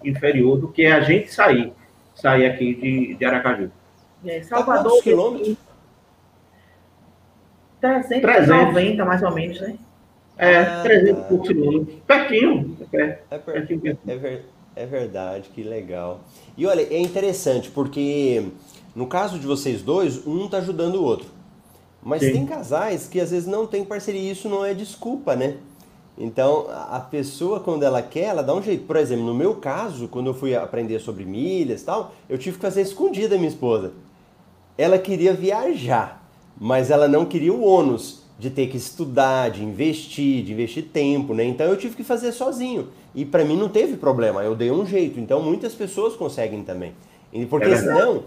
inferior 0.04 0.58
do 0.58 0.68
que 0.68 0.86
a 0.86 1.00
gente 1.02 1.34
sair, 1.34 1.72
sair 2.14 2.46
aqui 2.48 2.76
de, 2.76 3.16
de 3.16 3.26
Aracaju. 3.26 3.72
É, 4.26 4.42
Salvador... 4.42 4.92
Quantos 4.92 5.04
quilômetros? 5.04 5.58
390, 7.80 8.72
300. 8.72 9.06
mais 9.06 9.24
ou 9.24 9.32
menos, 9.32 9.62
né? 9.62 9.78
É, 10.38 10.58
ah, 10.58 10.82
300 10.84 11.26
por 11.26 11.42
quilômetro. 11.42 11.96
Pertinho. 12.06 12.78
É, 12.92 13.20
é, 13.30 13.38
per... 13.38 13.54
pertinho. 13.54 13.98
é, 14.08 14.16
ver... 14.18 14.46
É 14.76 14.86
verdade, 14.86 15.50
que 15.56 15.64
legal. 15.64 16.20
E 16.58 16.68
olha, 16.68 16.82
é 16.82 17.00
interessante 17.00 17.70
porque 17.70 18.46
no 18.94 19.08
caso 19.08 19.40
de 19.40 19.48
vocês 19.48 19.82
dois, 19.82 20.26
um 20.28 20.50
tá 20.50 20.58
ajudando 20.58 20.96
o 20.96 21.04
outro. 21.04 21.28
Mas 22.04 22.22
Sim. 22.22 22.34
tem 22.34 22.46
casais 22.46 23.08
que 23.08 23.20
às 23.20 23.32
vezes 23.32 23.48
não 23.48 23.66
tem 23.66 23.84
parceria 23.84 24.22
e 24.22 24.32
isso 24.32 24.50
não 24.50 24.66
é 24.66 24.74
desculpa, 24.74 25.36
né? 25.36 25.56
Então, 26.18 26.68
a 26.70 27.00
pessoa, 27.00 27.60
quando 27.60 27.84
ela 27.84 28.02
quer, 28.02 28.26
ela 28.26 28.42
dá 28.42 28.54
um 28.54 28.62
jeito. 28.62 28.86
Por 28.86 28.96
exemplo, 28.96 29.26
no 29.26 29.34
meu 29.34 29.56
caso, 29.56 30.08
quando 30.08 30.28
eu 30.28 30.34
fui 30.34 30.56
aprender 30.56 31.00
sobre 31.00 31.26
milhas 31.26 31.82
e 31.82 31.86
tal, 31.86 32.14
eu 32.30 32.38
tive 32.38 32.56
que 32.56 32.62
fazer 32.62 32.82
escondida 32.82 33.36
a 33.36 33.38
minha 33.38 33.50
esposa. 33.50 33.92
Ela 34.78 34.98
queria 34.98 35.34
viajar, 35.34 36.26
mas 36.60 36.90
ela 36.90 37.08
não 37.08 37.26
queria 37.26 37.54
o 37.54 37.64
ônus 37.64 38.24
de 38.38 38.50
ter 38.50 38.68
que 38.68 38.78
estudar, 38.78 39.50
de 39.50 39.64
investir, 39.64 40.44
de 40.44 40.54
investir 40.54 40.86
tempo, 40.92 41.34
né? 41.34 41.44
Então 41.46 41.66
eu 41.68 41.78
tive 41.78 41.96
que 41.96 42.04
fazer 42.04 42.32
sozinho. 42.32 42.90
E 43.14 43.24
para 43.26 43.46
mim 43.46 43.58
não 43.58 43.70
teve 43.70 43.96
problema, 43.96 44.44
eu 44.44 44.56
dei 44.56 44.72
um 44.72 44.86
jeito. 44.86 45.20
Então 45.20 45.42
muitas 45.42 45.74
pessoas 45.74 46.16
conseguem 46.16 46.64
também. 46.64 46.94
Porque 47.50 47.68
é 47.68 47.78
senão, 47.78 48.24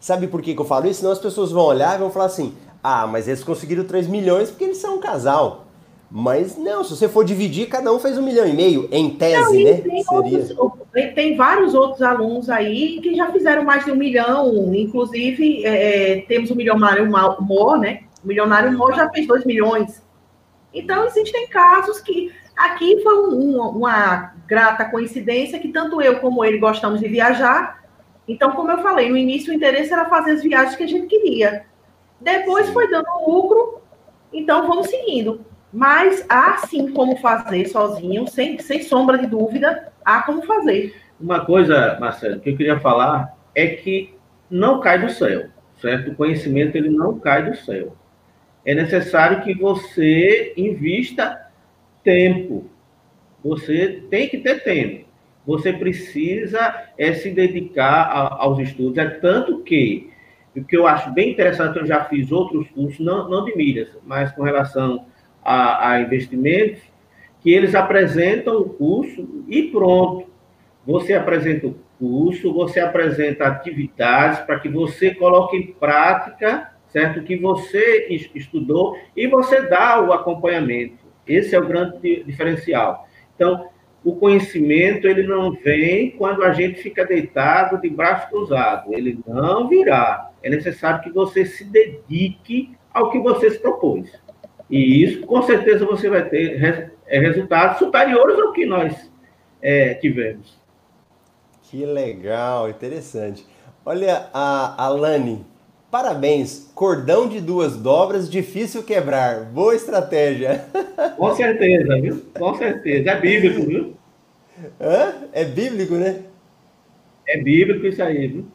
sabe 0.00 0.26
por 0.26 0.42
que, 0.42 0.54
que 0.54 0.60
eu 0.60 0.64
falo 0.64 0.86
isso? 0.88 1.00
Senão 1.00 1.12
as 1.12 1.18
pessoas 1.18 1.52
vão 1.52 1.64
olhar 1.64 1.96
e 1.96 1.98
vão 1.98 2.10
falar 2.10 2.26
assim: 2.26 2.54
ah, 2.82 3.06
mas 3.06 3.28
eles 3.28 3.44
conseguiram 3.44 3.84
3 3.84 4.06
milhões 4.06 4.50
porque 4.50 4.64
eles 4.64 4.78
são 4.78 4.96
um 4.96 5.00
casal. 5.00 5.66
Mas 6.10 6.56
não, 6.58 6.82
se 6.82 6.96
você 6.96 7.08
for 7.08 7.24
dividir, 7.24 7.68
cada 7.68 7.92
um 7.92 7.98
fez 8.00 8.18
um 8.18 8.22
milhão 8.22 8.46
e 8.46 8.52
meio, 8.52 8.88
em 8.90 9.10
tese, 9.10 9.40
não, 9.40 9.52
né? 9.52 9.74
Tem, 9.80 10.02
Seria... 10.02 10.60
outros, 10.60 11.14
tem 11.14 11.36
vários 11.36 11.72
outros 11.72 12.02
alunos 12.02 12.50
aí 12.50 13.00
que 13.00 13.14
já 13.14 13.30
fizeram 13.30 13.64
mais 13.64 13.84
de 13.84 13.92
um 13.92 13.96
milhão, 13.96 14.74
inclusive 14.74 15.64
é, 15.64 16.18
é 16.18 16.20
temos 16.22 16.50
o 16.50 16.56
milionário 16.56 17.08
Mor, 17.08 17.78
né? 17.78 18.00
O 18.24 18.26
milionário 18.26 18.76
Mor 18.76 18.94
já 18.94 19.08
fez 19.08 19.26
2 19.26 19.44
milhões. 19.44 20.02
Então, 20.74 21.04
existem 21.04 21.48
casos 21.48 22.00
que 22.00 22.32
Aqui 22.60 23.02
foi 23.02 23.18
um, 23.26 23.58
uma 23.58 24.34
grata 24.46 24.84
coincidência 24.84 25.58
que 25.58 25.68
tanto 25.68 26.02
eu 26.02 26.20
como 26.20 26.44
ele 26.44 26.58
gostamos 26.58 27.00
de 27.00 27.08
viajar. 27.08 27.82
Então, 28.28 28.52
como 28.52 28.70
eu 28.70 28.82
falei, 28.82 29.08
no 29.08 29.16
início 29.16 29.50
o 29.50 29.56
interesse 29.56 29.90
era 29.90 30.04
fazer 30.10 30.32
as 30.32 30.42
viagens 30.42 30.76
que 30.76 30.82
a 30.82 30.86
gente 30.86 31.06
queria. 31.06 31.64
Depois 32.20 32.68
foi 32.68 32.86
dando 32.90 33.08
lucro, 33.26 33.80
então 34.30 34.68
vamos 34.68 34.88
seguindo. 34.88 35.40
Mas 35.72 36.24
há 36.28 36.56
sim 36.58 36.92
como 36.92 37.16
fazer 37.16 37.66
sozinho, 37.66 38.26
sem, 38.26 38.58
sem 38.58 38.82
sombra 38.82 39.18
de 39.18 39.26
dúvida, 39.26 39.92
há 40.04 40.22
como 40.22 40.42
fazer. 40.42 40.94
Uma 41.20 41.44
coisa, 41.44 41.96
Marcelo, 42.00 42.40
que 42.40 42.50
eu 42.50 42.56
queria 42.56 42.80
falar 42.80 43.36
é 43.54 43.68
que 43.68 44.14
não 44.50 44.80
cai 44.80 44.98
do 44.98 45.10
céu, 45.10 45.48
certo? 45.80 46.10
O 46.10 46.14
conhecimento 46.14 46.76
ele 46.76 46.90
não 46.90 47.18
cai 47.18 47.48
do 47.48 47.56
céu. 47.56 47.94
É 48.64 48.74
necessário 48.74 49.42
que 49.42 49.54
você 49.54 50.52
invista 50.56 51.40
tempo. 52.02 52.68
Você 53.44 54.02
tem 54.10 54.28
que 54.28 54.38
ter 54.38 54.62
tempo. 54.62 55.06
Você 55.46 55.72
precisa 55.72 56.88
é, 56.98 57.12
se 57.14 57.30
dedicar 57.30 58.02
a, 58.02 58.42
aos 58.42 58.58
estudos. 58.58 58.98
É 58.98 59.08
tanto 59.08 59.62
que, 59.62 60.10
o 60.54 60.64
que 60.64 60.76
eu 60.76 60.86
acho 60.86 61.10
bem 61.12 61.30
interessante, 61.30 61.78
eu 61.78 61.86
já 61.86 62.04
fiz 62.04 62.30
outros 62.30 62.68
cursos, 62.70 62.98
não, 63.00 63.28
não 63.28 63.44
de 63.44 63.56
milhas, 63.56 63.88
mas 64.04 64.32
com 64.32 64.42
relação 64.42 65.06
a, 65.50 65.90
a 65.90 66.00
investimentos, 66.00 66.80
que 67.40 67.52
eles 67.52 67.74
apresentam 67.74 68.58
o 68.58 68.68
curso 68.68 69.44
e 69.48 69.64
pronto. 69.64 70.28
Você 70.86 71.12
apresenta 71.12 71.66
o 71.66 71.76
curso, 71.98 72.52
você 72.52 72.78
apresenta 72.78 73.46
atividades 73.46 74.40
para 74.40 74.60
que 74.60 74.68
você 74.68 75.12
coloque 75.12 75.56
em 75.56 75.66
prática, 75.72 76.70
certo? 76.86 77.18
O 77.18 77.24
que 77.24 77.36
você 77.36 78.06
estudou 78.34 78.96
e 79.16 79.26
você 79.26 79.62
dá 79.62 80.00
o 80.00 80.12
acompanhamento. 80.12 81.04
Esse 81.26 81.56
é 81.56 81.58
o 81.58 81.66
grande 81.66 82.22
diferencial. 82.24 83.08
Então, 83.34 83.68
o 84.04 84.14
conhecimento 84.14 85.06
ele 85.06 85.24
não 85.24 85.52
vem 85.52 86.12
quando 86.12 86.44
a 86.44 86.52
gente 86.52 86.80
fica 86.80 87.04
deitado 87.04 87.80
de 87.80 87.88
braço 87.90 88.28
cruzado. 88.28 88.94
Ele 88.94 89.18
não 89.26 89.68
virá. 89.68 90.30
É 90.42 90.48
necessário 90.48 91.02
que 91.02 91.10
você 91.10 91.44
se 91.44 91.64
dedique 91.64 92.74
ao 92.92 93.10
que 93.10 93.18
você 93.18 93.50
se 93.50 93.58
propôs. 93.58 94.10
E 94.70 95.02
isso, 95.02 95.26
com 95.26 95.42
certeza, 95.42 95.84
você 95.84 96.08
vai 96.08 96.28
ter 96.28 96.92
é, 97.06 97.18
resultados 97.18 97.78
superiores 97.78 98.38
ao 98.38 98.52
que 98.52 98.64
nós 98.64 99.10
é, 99.60 99.94
tivemos. 99.94 100.58
Que 101.64 101.84
legal, 101.84 102.70
interessante. 102.70 103.44
Olha 103.84 104.28
a 104.32 104.84
Alane, 104.84 105.44
parabéns. 105.90 106.70
Cordão 106.74 107.28
de 107.28 107.40
duas 107.40 107.76
dobras, 107.76 108.30
difícil 108.30 108.82
quebrar. 108.82 109.44
Boa 109.44 109.74
estratégia. 109.74 110.64
Com 111.16 111.34
certeza, 111.34 112.00
viu? 112.00 112.22
Com 112.38 112.54
certeza. 112.54 113.10
É 113.10 113.20
bíblico, 113.20 113.62
viu? 113.62 113.94
Hã? 114.80 115.14
É 115.32 115.44
bíblico, 115.44 115.94
né? 115.94 116.22
É 117.26 117.38
bíblico 117.38 117.86
isso 117.86 118.02
aí, 118.02 118.26
viu? 118.26 118.46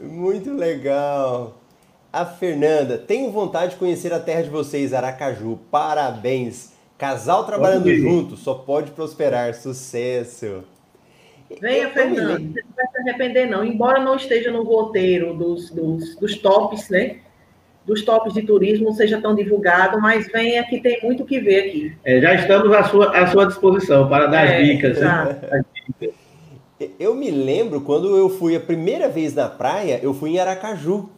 Muito 0.00 0.52
legal. 0.54 1.61
A 2.12 2.26
Fernanda, 2.26 2.98
tenho 2.98 3.30
vontade 3.30 3.72
de 3.72 3.78
conhecer 3.78 4.12
a 4.12 4.20
terra 4.20 4.42
de 4.42 4.50
vocês, 4.50 4.92
Aracaju. 4.92 5.58
Parabéns. 5.70 6.74
Casal 6.98 7.46
trabalhando 7.46 7.92
junto, 7.96 8.36
só 8.36 8.52
pode 8.52 8.90
prosperar. 8.90 9.54
Sucesso. 9.54 10.62
Venha, 11.58 11.88
Fernando, 11.88 12.52
você 12.52 12.62
não 12.62 12.76
vai 12.76 12.86
se 12.86 12.98
arrepender, 12.98 13.46
não. 13.46 13.64
Embora 13.64 13.98
não 13.98 14.16
esteja 14.16 14.50
no 14.50 14.62
roteiro 14.62 15.32
dos, 15.32 15.70
dos, 15.70 16.14
dos 16.16 16.36
tops, 16.36 16.90
né? 16.90 17.16
Dos 17.86 18.02
tops 18.02 18.34
de 18.34 18.42
turismo, 18.42 18.84
não 18.84 18.92
seja 18.92 19.18
tão 19.18 19.34
divulgado, 19.34 19.98
mas 19.98 20.30
venha 20.30 20.62
que 20.64 20.80
tem 20.80 21.00
muito 21.02 21.22
o 21.22 21.26
que 21.26 21.40
ver 21.40 21.68
aqui. 21.68 21.96
É, 22.04 22.20
já 22.20 22.34
estamos 22.34 22.70
à 22.72 22.84
sua, 22.84 23.10
à 23.18 23.26
sua 23.26 23.46
disposição 23.46 24.06
para 24.06 24.26
dar 24.26 24.44
é, 24.44 24.62
dicas. 24.62 24.98
Eu 27.00 27.14
me 27.14 27.30
lembro 27.30 27.80
quando 27.80 28.14
eu 28.16 28.28
fui 28.28 28.54
a 28.54 28.60
primeira 28.60 29.08
vez 29.08 29.34
na 29.34 29.48
praia, 29.48 29.98
eu 30.02 30.12
fui 30.12 30.32
em 30.32 30.38
Aracaju. 30.38 31.08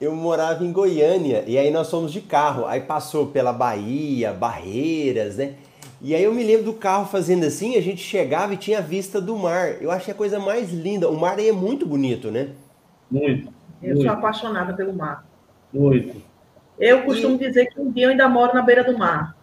Eu 0.00 0.14
morava 0.14 0.62
em 0.62 0.72
Goiânia 0.72 1.42
e 1.46 1.56
aí 1.56 1.70
nós 1.70 1.90
fomos 1.90 2.12
de 2.12 2.20
carro. 2.20 2.66
Aí 2.66 2.80
passou 2.80 3.28
pela 3.28 3.52
Bahia, 3.52 4.32
Barreiras, 4.32 5.36
né? 5.36 5.54
E 6.02 6.14
aí 6.14 6.22
eu 6.22 6.34
me 6.34 6.44
lembro 6.44 6.64
do 6.64 6.74
carro 6.74 7.06
fazendo 7.06 7.46
assim, 7.46 7.76
a 7.76 7.80
gente 7.80 8.02
chegava 8.02 8.52
e 8.52 8.58
tinha 8.58 8.78
a 8.78 8.82
vista 8.82 9.20
do 9.20 9.34
mar. 9.36 9.80
Eu 9.80 9.90
achei 9.90 10.12
a 10.12 10.16
coisa 10.16 10.38
mais 10.38 10.70
linda. 10.70 11.08
O 11.08 11.18
mar 11.18 11.38
aí 11.38 11.48
é 11.48 11.52
muito 11.52 11.86
bonito, 11.86 12.30
né? 12.30 12.50
Muito. 13.10 13.50
Eu 13.82 13.94
muito. 13.94 14.02
sou 14.02 14.12
apaixonada 14.12 14.74
pelo 14.74 14.92
mar. 14.92 15.26
Muito. 15.72 16.20
Eu 16.78 17.02
costumo 17.04 17.36
e... 17.36 17.38
dizer 17.38 17.66
que 17.66 17.80
um 17.80 17.90
dia 17.90 18.04
eu 18.04 18.10
ainda 18.10 18.28
moro 18.28 18.54
na 18.54 18.60
beira 18.60 18.84
do 18.84 18.98
mar. 18.98 19.34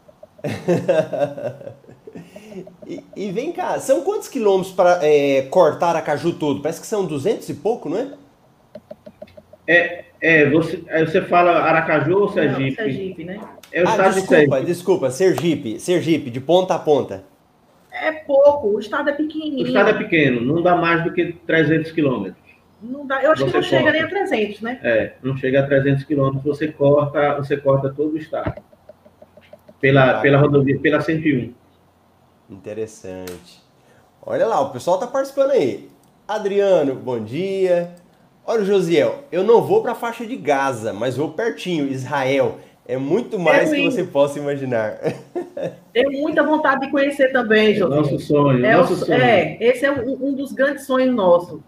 e, 2.85 3.03
e, 3.15 3.31
vem 3.31 3.51
cá, 3.51 3.79
são 3.79 4.03
quantos 4.03 4.27
quilômetros 4.27 4.73
para 4.73 4.99
é, 5.01 5.43
cortar 5.43 5.95
a 5.95 6.01
caju 6.01 6.33
todo? 6.33 6.61
Parece 6.61 6.81
que 6.81 6.87
são 6.87 7.05
200 7.05 7.49
e 7.49 7.53
pouco, 7.55 7.89
não 7.89 7.97
é? 7.97 8.13
É, 9.65 10.05
é 10.23 10.49
você, 10.49 10.77
você 11.05 11.21
fala 11.21 11.51
Aracaju 11.51 12.19
ou 12.19 12.29
Sergipe? 12.29 12.69
Não, 12.69 12.75
Sergipe, 12.75 13.23
né? 13.25 13.41
É 13.73 13.83
o 13.83 13.87
ah, 13.89 14.07
desculpa, 14.07 14.59
de 14.61 14.65
desculpa, 14.65 15.11
Sergipe, 15.11 15.79
Sergipe, 15.81 16.29
de 16.31 16.39
ponta 16.39 16.75
a 16.75 16.79
ponta. 16.79 17.25
É 17.91 18.09
pouco, 18.09 18.69
o 18.69 18.79
estado 18.79 19.09
é 19.09 19.13
pequenininho. 19.13 19.65
O 19.65 19.67
estado 19.67 19.89
é 19.89 19.93
pequeno, 19.93 20.39
não 20.39 20.61
dá 20.63 20.77
mais 20.77 21.03
do 21.03 21.11
que 21.11 21.33
300 21.45 21.91
quilômetros. 21.91 22.41
Não 22.81 23.05
dá, 23.05 23.21
eu 23.21 23.33
acho 23.33 23.41
você 23.45 23.51
que 23.51 23.57
não 23.57 23.61
corta. 23.61 23.77
chega 23.77 23.91
nem 23.91 24.01
a 24.01 24.07
300, 24.07 24.61
né? 24.61 24.79
É, 24.81 25.13
não 25.21 25.35
chega 25.35 25.59
a 25.59 25.67
300 25.67 26.05
quilômetros, 26.05 26.43
você 26.43 26.69
corta, 26.69 27.35
você 27.35 27.57
corta 27.57 27.93
todo 27.93 28.13
o 28.13 28.17
estado. 28.17 28.61
Pela, 29.81 30.21
pela 30.21 30.37
rodovia, 30.37 30.79
pela 30.79 31.01
101. 31.01 31.53
Interessante. 32.49 33.61
Olha 34.25 34.47
lá, 34.47 34.61
o 34.61 34.69
pessoal 34.69 34.97
tá 34.97 35.05
participando 35.05 35.51
aí. 35.51 35.89
Adriano, 36.25 36.95
bom 36.95 37.21
dia. 37.21 37.93
Olha, 38.45 38.65
Josiel, 38.65 39.23
eu 39.31 39.43
não 39.43 39.61
vou 39.61 39.81
para 39.81 39.93
a 39.93 39.95
faixa 39.95 40.25
de 40.25 40.35
Gaza, 40.35 40.91
mas 40.91 41.15
vou 41.15 41.29
pertinho, 41.29 41.87
Israel. 41.87 42.59
É 42.85 42.97
muito 42.97 43.39
mais 43.39 43.71
é 43.71 43.75
que 43.75 43.85
você 43.85 44.03
possa 44.03 44.37
imaginar. 44.37 44.99
Tenho 45.93 46.11
muita 46.11 46.43
vontade 46.43 46.81
de 46.81 46.91
conhecer 46.91 47.31
também, 47.31 47.73
José. 47.73 47.95
Nosso 47.95 48.19
sonho, 48.19 48.65
é 48.65 48.75
nosso 48.75 48.93
o, 48.93 48.97
sonho. 48.97 49.13
É, 49.13 49.57
esse 49.61 49.85
é 49.85 49.91
um, 49.91 50.27
um, 50.27 50.33
dos 50.33 50.51
grandes 50.51 50.85
sonhos 50.85 51.15
nossos. 51.15 51.61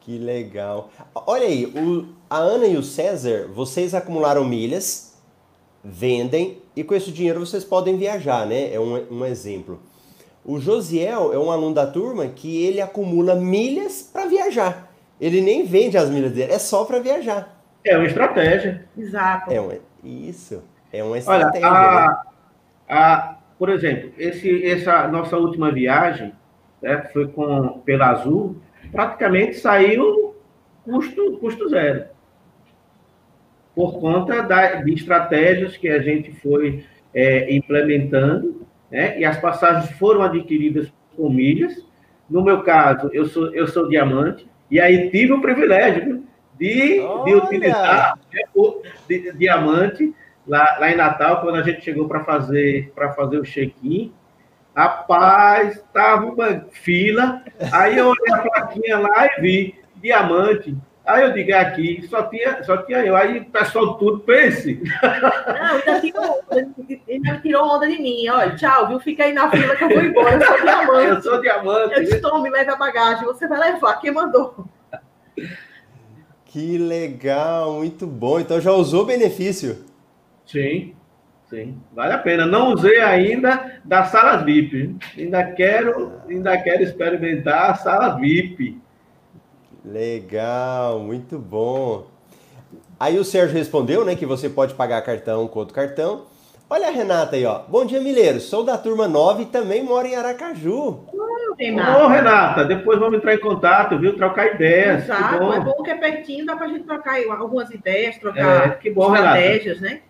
Que 0.00 0.18
legal. 0.18 0.90
Olha 1.14 1.46
aí, 1.46 1.66
o, 1.66 2.08
a 2.28 2.38
Ana 2.38 2.66
e 2.66 2.76
o 2.76 2.82
César, 2.82 3.48
vocês 3.54 3.94
acumularam 3.94 4.44
milhas, 4.44 5.16
vendem, 5.84 6.58
e 6.74 6.82
com 6.82 6.96
esse 6.96 7.12
dinheiro 7.12 7.38
vocês 7.38 7.62
podem 7.62 7.96
viajar, 7.96 8.44
né? 8.44 8.74
É 8.74 8.80
um, 8.80 9.20
um 9.20 9.24
exemplo. 9.24 9.80
O 10.44 10.58
Josiel 10.58 11.32
é 11.32 11.38
um 11.38 11.52
aluno 11.52 11.74
da 11.74 11.86
turma 11.86 12.26
que 12.26 12.64
ele 12.64 12.80
acumula 12.80 13.36
milhas 13.36 14.02
para 14.02 14.26
viajar. 14.26 14.87
Ele 15.20 15.40
nem 15.40 15.64
vende 15.64 15.96
as 15.96 16.08
milhas 16.10 16.32
dele, 16.32 16.52
é 16.52 16.58
só 16.58 16.84
para 16.84 17.00
viajar. 17.00 17.58
É 17.84 17.96
uma 17.96 18.06
estratégia. 18.06 18.84
Exato. 18.96 19.52
É 19.52 19.60
uma, 19.60 19.74
isso. 20.04 20.62
É 20.92 21.02
uma 21.02 21.18
estratégia. 21.18 21.66
Olha, 21.66 21.78
a, 21.78 22.08
né? 22.08 22.16
a, 22.88 23.36
por 23.58 23.68
exemplo, 23.68 24.12
esse, 24.16 24.64
essa 24.64 25.08
nossa 25.08 25.36
última 25.36 25.72
viagem 25.72 26.32
né, 26.80 27.08
foi 27.12 27.28
com, 27.28 27.80
pela 27.84 28.10
Azul, 28.10 28.56
praticamente 28.92 29.56
saiu 29.56 30.36
custo, 30.84 31.38
custo 31.38 31.68
zero. 31.68 32.06
Por 33.74 34.00
conta 34.00 34.42
da, 34.42 34.76
de 34.76 34.92
estratégias 34.92 35.76
que 35.76 35.88
a 35.88 36.00
gente 36.00 36.32
foi 36.40 36.84
é, 37.12 37.54
implementando, 37.54 38.66
né, 38.90 39.18
e 39.18 39.24
as 39.24 39.38
passagens 39.38 39.90
foram 39.98 40.22
adquiridas 40.22 40.92
com 41.16 41.28
milhas. 41.28 41.84
No 42.28 42.42
meu 42.42 42.62
caso, 42.62 43.10
eu 43.12 43.26
sou, 43.26 43.54
eu 43.54 43.66
sou 43.66 43.88
diamante, 43.88 44.48
e 44.70 44.80
aí 44.80 45.10
tive 45.10 45.32
o 45.32 45.40
privilégio 45.40 46.24
de, 46.58 47.00
de 47.24 47.34
utilizar 47.34 48.18
né, 48.32 48.42
o 48.54 48.82
de, 49.08 49.32
diamante 49.32 50.14
lá, 50.46 50.78
lá 50.78 50.90
em 50.90 50.96
Natal, 50.96 51.40
quando 51.40 51.56
a 51.56 51.62
gente 51.62 51.82
chegou 51.82 52.08
para 52.08 52.24
fazer, 52.24 52.92
fazer 53.16 53.38
o 53.38 53.44
check-in. 53.44 54.12
Rapaz, 54.74 55.76
estava 55.76 56.26
uma 56.26 56.66
fila. 56.70 57.42
Aí 57.72 57.98
eu 57.98 58.08
olhei 58.08 58.34
a 58.34 58.38
plaquinha 58.38 58.98
lá 58.98 59.26
e 59.26 59.40
vi 59.40 59.74
diamante. 59.96 60.76
Aí 61.08 61.22
eu 61.24 61.32
digo, 61.32 61.50
é 61.50 61.54
aqui, 61.54 62.06
só 62.06 62.24
tinha, 62.24 62.62
só 62.62 62.76
tinha 62.82 62.98
eu. 62.98 63.16
Aí 63.16 63.38
o 63.38 63.44
pessoal 63.46 63.94
tudo, 63.94 64.20
pense. 64.20 64.78
Não, 65.02 65.72
ainda 65.72 66.00
tirou, 66.02 66.44
ainda 67.08 67.38
tirou 67.38 67.66
onda 67.66 67.88
de 67.88 67.98
mim. 67.98 68.28
Olha, 68.28 68.54
tchau, 68.54 68.88
viu? 68.88 69.00
Fica 69.00 69.24
aí 69.24 69.32
na 69.32 69.50
fila 69.50 69.74
que 69.74 69.84
eu 69.84 69.88
vou 69.88 70.02
embora. 70.02 70.34
Eu 70.34 70.42
sou 70.42 70.60
diamante. 70.60 71.06
Eu 71.08 71.22
sou 71.22 71.40
diamante. 71.40 71.94
Eu 71.94 72.00
disse, 72.04 72.20
tome, 72.20 72.50
leve 72.50 72.70
a 72.70 72.76
bagagem. 72.76 73.24
Você 73.24 73.48
vai 73.48 73.72
levar. 73.72 73.98
Quem 74.00 74.12
mandou? 74.12 74.66
Que 76.44 76.76
legal, 76.76 77.72
muito 77.76 78.06
bom. 78.06 78.38
Então 78.38 78.60
já 78.60 78.72
usou 78.72 79.04
o 79.04 79.06
benefício? 79.06 79.86
Sim, 80.44 80.94
sim. 81.48 81.80
Vale 81.94 82.12
a 82.12 82.18
pena. 82.18 82.44
Não 82.44 82.74
usei 82.74 83.00
ainda 83.00 83.80
da 83.82 84.04
sala 84.04 84.44
VIP. 84.44 84.94
Ainda 85.16 85.42
quero, 85.52 86.20
ainda 86.28 86.58
quero 86.58 86.82
experimentar 86.82 87.70
a 87.70 87.74
sala 87.76 88.18
VIP. 88.18 88.78
Legal, 89.92 90.98
muito 90.98 91.38
bom. 91.38 92.06
Aí 93.00 93.18
o 93.18 93.24
Sérgio 93.24 93.56
respondeu, 93.56 94.04
né, 94.04 94.14
que 94.14 94.26
você 94.26 94.48
pode 94.48 94.74
pagar 94.74 95.00
cartão 95.00 95.48
com 95.48 95.60
outro 95.60 95.74
cartão. 95.74 96.26
Olha 96.68 96.88
a 96.88 96.90
Renata 96.90 97.36
aí, 97.36 97.46
ó. 97.46 97.60
Bom 97.66 97.86
dia, 97.86 97.98
Mileiro. 97.98 98.38
Sou 98.38 98.62
da 98.62 98.76
turma 98.76 99.08
9 99.08 99.44
e 99.44 99.46
também 99.46 99.82
moro 99.82 100.06
em 100.06 100.14
Aracaju. 100.14 101.06
Renata. 101.58 102.04
Ô, 102.04 102.08
Renata, 102.08 102.64
depois 102.66 102.98
vamos 102.98 103.16
entrar 103.16 103.34
em 103.34 103.40
contato, 103.40 103.98
viu? 103.98 104.14
Trocar 104.14 104.54
ideias. 104.54 105.04
Exato, 105.04 105.38
bom. 105.38 105.54
é 105.54 105.60
bom 105.60 105.82
que 105.82 105.90
é 105.90 105.96
pertinho, 105.96 106.44
dá 106.44 106.54
pra 106.54 106.68
gente 106.68 106.84
trocar 106.84 107.16
algumas 107.38 107.70
ideias, 107.70 108.18
trocar 108.18 108.66
é, 108.66 108.70
que 108.74 108.90
bom, 108.90 109.14
estratégias, 109.14 109.80
Renata. 109.80 109.94
né? 109.94 110.02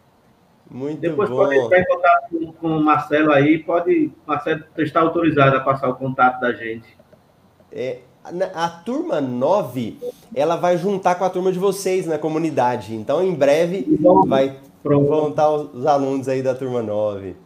Muito 0.68 1.00
depois 1.00 1.30
bom. 1.30 1.36
pode 1.36 1.56
entrar 1.56 1.78
em 1.78 1.84
contato 1.84 2.28
com, 2.30 2.52
com 2.52 2.68
o 2.68 2.84
Marcelo 2.84 3.32
aí, 3.32 3.58
pode. 3.58 4.10
Marcelo 4.26 4.64
está 4.76 5.00
autorizado 5.00 5.56
a 5.56 5.60
passar 5.60 5.88
o 5.88 5.94
contato 5.94 6.40
da 6.40 6.52
gente. 6.52 6.98
É, 7.70 7.98
a 8.54 8.68
turma 8.68 9.20
9, 9.20 9.98
ela 10.34 10.56
vai 10.56 10.76
juntar 10.76 11.14
com 11.14 11.24
a 11.24 11.30
turma 11.30 11.50
de 11.50 11.58
vocês 11.58 12.06
na 12.06 12.18
comunidade. 12.18 12.94
Então, 12.94 13.22
em 13.24 13.34
breve, 13.34 13.86
vai, 14.26 14.56
vão 14.82 15.30
estar 15.30 15.50
os 15.50 15.86
alunos 15.86 16.28
aí 16.28 16.42
da 16.42 16.54
turma 16.54 16.82
9. 16.82 17.36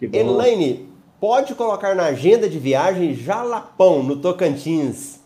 Elaine, 0.00 0.88
pode 1.20 1.54
colocar 1.54 1.94
na 1.94 2.06
agenda 2.06 2.48
de 2.48 2.58
viagem 2.58 3.14
Jalapão, 3.14 4.02
no 4.02 4.16
Tocantins. 4.16 5.20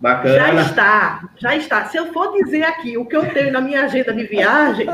Bacana. 0.00 0.34
Já 0.34 0.62
está, 0.62 1.28
já 1.36 1.56
está. 1.56 1.84
Se 1.86 1.96
eu 1.96 2.12
for 2.12 2.32
dizer 2.32 2.62
aqui 2.62 2.96
o 2.96 3.04
que 3.04 3.16
eu 3.16 3.28
tenho 3.32 3.52
na 3.52 3.60
minha 3.60 3.84
agenda 3.84 4.12
de 4.12 4.24
viagem, 4.24 4.86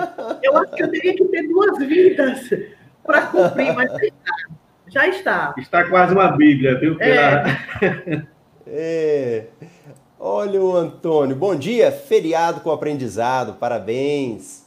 eu 0.42 0.57
acho 0.57 0.72
que 0.72 0.82
eu 0.82 0.90
teria 0.90 1.14
que 1.14 1.24
ter 1.26 1.42
duas 1.47 1.78
vidas 1.78 2.49
para 3.05 3.26
cumprir, 3.26 3.74
mas 3.74 3.90
já 3.92 4.07
está. 4.07 4.34
Já 4.88 5.09
está. 5.09 5.55
Está 5.59 5.84
quase 5.84 6.14
uma 6.14 6.28
Bíblia, 6.32 6.78
viu? 6.78 6.97
Pela... 6.97 7.51
É. 7.82 8.22
é. 8.67 9.47
Olha 10.19 10.62
o 10.62 10.75
Antônio. 10.75 11.37
Bom 11.37 11.55
dia, 11.55 11.93
feriado 11.93 12.61
com 12.61 12.71
aprendizado, 12.71 13.55
parabéns. 13.61 14.67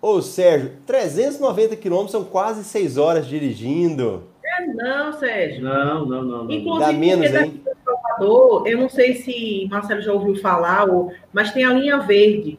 Ô 0.00 0.22
Sérgio, 0.22 0.72
390 0.86 1.76
quilômetros 1.76 2.12
são 2.12 2.24
quase 2.24 2.64
6 2.64 2.96
horas 2.96 3.26
dirigindo. 3.26 4.24
É 4.44 4.66
não, 4.66 5.12
Sérgio. 5.12 5.62
Não, 5.62 6.06
não, 6.06 6.22
não. 6.22 6.44
não. 6.44 6.50
Inclusive, 6.50 6.92
Dá 6.92 6.92
menos, 6.92 7.34
hein? 7.34 7.60
Salvador, 7.84 8.66
eu 8.66 8.78
não 8.78 8.88
sei 8.88 9.14
se 9.14 9.68
Marcelo 9.70 10.02
já 10.02 10.12
ouviu 10.12 10.36
falar, 10.36 10.88
ou, 10.88 11.12
mas 11.32 11.52
tem 11.52 11.64
a 11.64 11.72
linha 11.72 11.98
verde, 11.98 12.58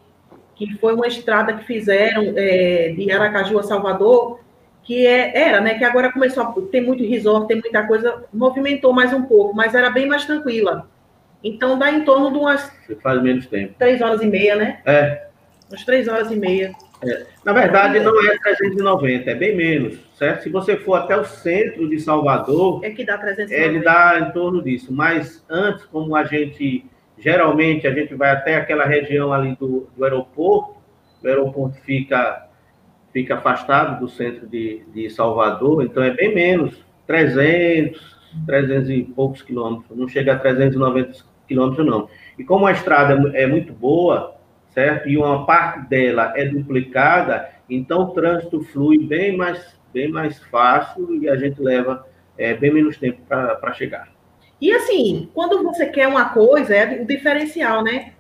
que 0.55 0.77
foi 0.77 0.93
uma 0.93 1.07
estrada 1.07 1.53
que 1.53 1.65
fizeram 1.65 2.33
é, 2.35 2.93
de 2.95 3.11
Aracaju 3.11 3.59
a 3.59 3.63
Salvador, 3.63 4.39
que 4.83 5.05
é, 5.05 5.37
era, 5.37 5.61
né? 5.61 5.75
Que 5.75 5.83
agora 5.83 6.11
começou 6.11 6.43
a 6.43 6.53
ter 6.71 6.81
muito 6.81 7.07
resort, 7.07 7.47
tem 7.47 7.59
muita 7.59 7.85
coisa, 7.85 8.23
movimentou 8.33 8.93
mais 8.93 9.13
um 9.13 9.23
pouco, 9.23 9.55
mas 9.55 9.75
era 9.75 9.89
bem 9.89 10.07
mais 10.07 10.25
tranquila. 10.25 10.87
Então 11.43 11.77
dá 11.77 11.91
em 11.91 12.03
torno 12.03 12.31
de 12.31 12.37
umas. 12.37 12.71
Você 12.85 12.95
faz 12.95 13.21
menos 13.21 13.45
tempo. 13.47 13.73
Três 13.77 14.01
horas 14.01 14.21
e 14.21 14.27
meia, 14.27 14.55
né? 14.55 14.79
É. 14.85 15.27
Umas 15.69 15.83
três 15.83 16.07
horas 16.07 16.31
e 16.31 16.35
meia. 16.35 16.71
É. 17.03 17.25
Na 17.43 17.51
verdade, 17.51 17.99
não 17.99 18.15
é 18.31 18.37
390, 18.37 19.31
é 19.31 19.33
bem 19.33 19.55
menos, 19.55 19.97
certo? 20.13 20.43
Se 20.43 20.49
você 20.49 20.77
for 20.77 20.93
até 20.95 21.17
o 21.17 21.25
centro 21.25 21.89
de 21.89 21.99
Salvador. 21.99 22.85
É 22.85 22.91
que 22.91 23.03
dá 23.03 23.17
390. 23.17 23.69
Ele 23.69 23.83
dá 23.83 24.19
em 24.19 24.31
torno 24.31 24.61
disso. 24.61 24.93
Mas 24.93 25.43
antes, 25.49 25.85
como 25.85 26.15
a 26.15 26.23
gente. 26.23 26.85
Geralmente, 27.17 27.85
a 27.85 27.93
gente 27.93 28.15
vai 28.15 28.31
até 28.31 28.55
aquela 28.55 28.83
região 28.83 29.31
ali 29.31 29.55
do, 29.55 29.87
do 29.95 30.03
aeroporto, 30.03 30.77
o 31.23 31.27
aeroporto 31.27 31.77
fica, 31.81 32.47
fica 33.11 33.35
afastado 33.35 33.99
do 33.99 34.09
centro 34.09 34.47
de, 34.47 34.83
de 34.93 35.09
Salvador, 35.09 35.83
então 35.83 36.01
é 36.01 36.11
bem 36.11 36.33
menos 36.33 36.83
300, 37.07 38.17
300 38.45 38.89
e 38.89 39.03
poucos 39.03 39.41
quilômetros, 39.41 39.97
não 39.97 40.07
chega 40.07 40.33
a 40.33 40.39
390 40.39 41.25
quilômetros, 41.47 41.85
não. 41.85 42.07
E 42.37 42.43
como 42.43 42.65
a 42.65 42.71
estrada 42.71 43.31
é 43.35 43.45
muito 43.45 43.73
boa, 43.73 44.35
certo? 44.69 45.09
E 45.09 45.17
uma 45.17 45.45
parte 45.45 45.89
dela 45.89 46.33
é 46.35 46.45
duplicada, 46.45 47.49
então 47.69 48.03
o 48.03 48.11
trânsito 48.11 48.63
flui 48.63 48.97
bem 49.05 49.35
mais, 49.35 49.77
bem 49.93 50.09
mais 50.09 50.39
fácil 50.45 51.21
e 51.21 51.29
a 51.29 51.35
gente 51.35 51.61
leva 51.61 52.05
é, 52.37 52.53
bem 52.53 52.73
menos 52.73 52.97
tempo 52.97 53.21
para 53.27 53.73
chegar. 53.73 54.09
E 54.59 54.71
assim, 54.71 55.29
quando 55.33 55.63
você 55.63 55.87
quer 55.87 56.07
uma 56.07 56.29
coisa, 56.29 56.75
é 56.75 57.01
o 57.01 57.05
diferencial, 57.05 57.83
né? 57.83 58.13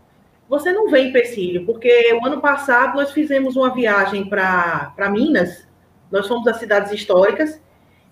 Você 0.51 0.73
não 0.73 0.89
vê 0.89 1.07
empecilho, 1.07 1.65
porque 1.65 2.13
o 2.21 2.25
ano 2.25 2.41
passado 2.41 2.97
nós 2.97 3.13
fizemos 3.13 3.55
uma 3.55 3.73
viagem 3.73 4.27
para 4.27 5.09
Minas, 5.09 5.65
nós 6.11 6.27
fomos 6.27 6.45
às 6.45 6.57
cidades 6.57 6.91
históricas 6.91 7.61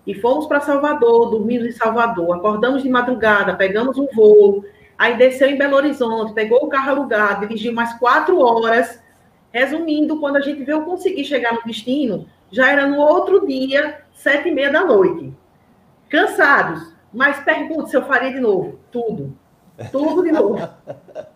e 0.06 0.14
fomos 0.14 0.46
para 0.46 0.58
Salvador, 0.60 1.28
dormimos 1.28 1.66
em 1.66 1.72
Salvador, 1.72 2.34
acordamos 2.34 2.82
de 2.82 2.88
madrugada, 2.88 3.54
pegamos 3.56 3.98
um 3.98 4.06
voo, 4.06 4.64
Aí 4.96 5.18
desceu 5.18 5.48
em 5.48 5.56
Belo 5.56 5.76
Horizonte, 5.76 6.32
pegou 6.32 6.64
o 6.64 6.68
carro 6.68 6.90
alugado, 6.90 7.46
dirigiu 7.46 7.74
mais 7.74 7.92
quatro 7.98 8.38
horas. 8.38 9.02
Resumindo, 9.50 10.20
quando 10.20 10.36
a 10.36 10.40
gente 10.40 10.62
veio 10.62 10.84
conseguir 10.84 11.24
chegar 11.24 11.54
no 11.54 11.62
destino, 11.64 12.26
já 12.50 12.70
era 12.70 12.86
no 12.86 12.98
outro 12.98 13.46
dia, 13.46 14.02
sete 14.12 14.48
e 14.48 14.52
meia 14.52 14.70
da 14.70 14.84
noite. 14.84 15.32
Cansados, 16.08 16.94
mas 17.12 17.40
pergunto 17.40 17.88
se 17.88 17.96
eu 17.96 18.04
faria 18.04 18.30
de 18.30 18.40
novo. 18.40 18.78
Tudo. 18.90 19.36
Tudo 19.90 20.22
de 20.22 20.32
novo. 20.32 20.58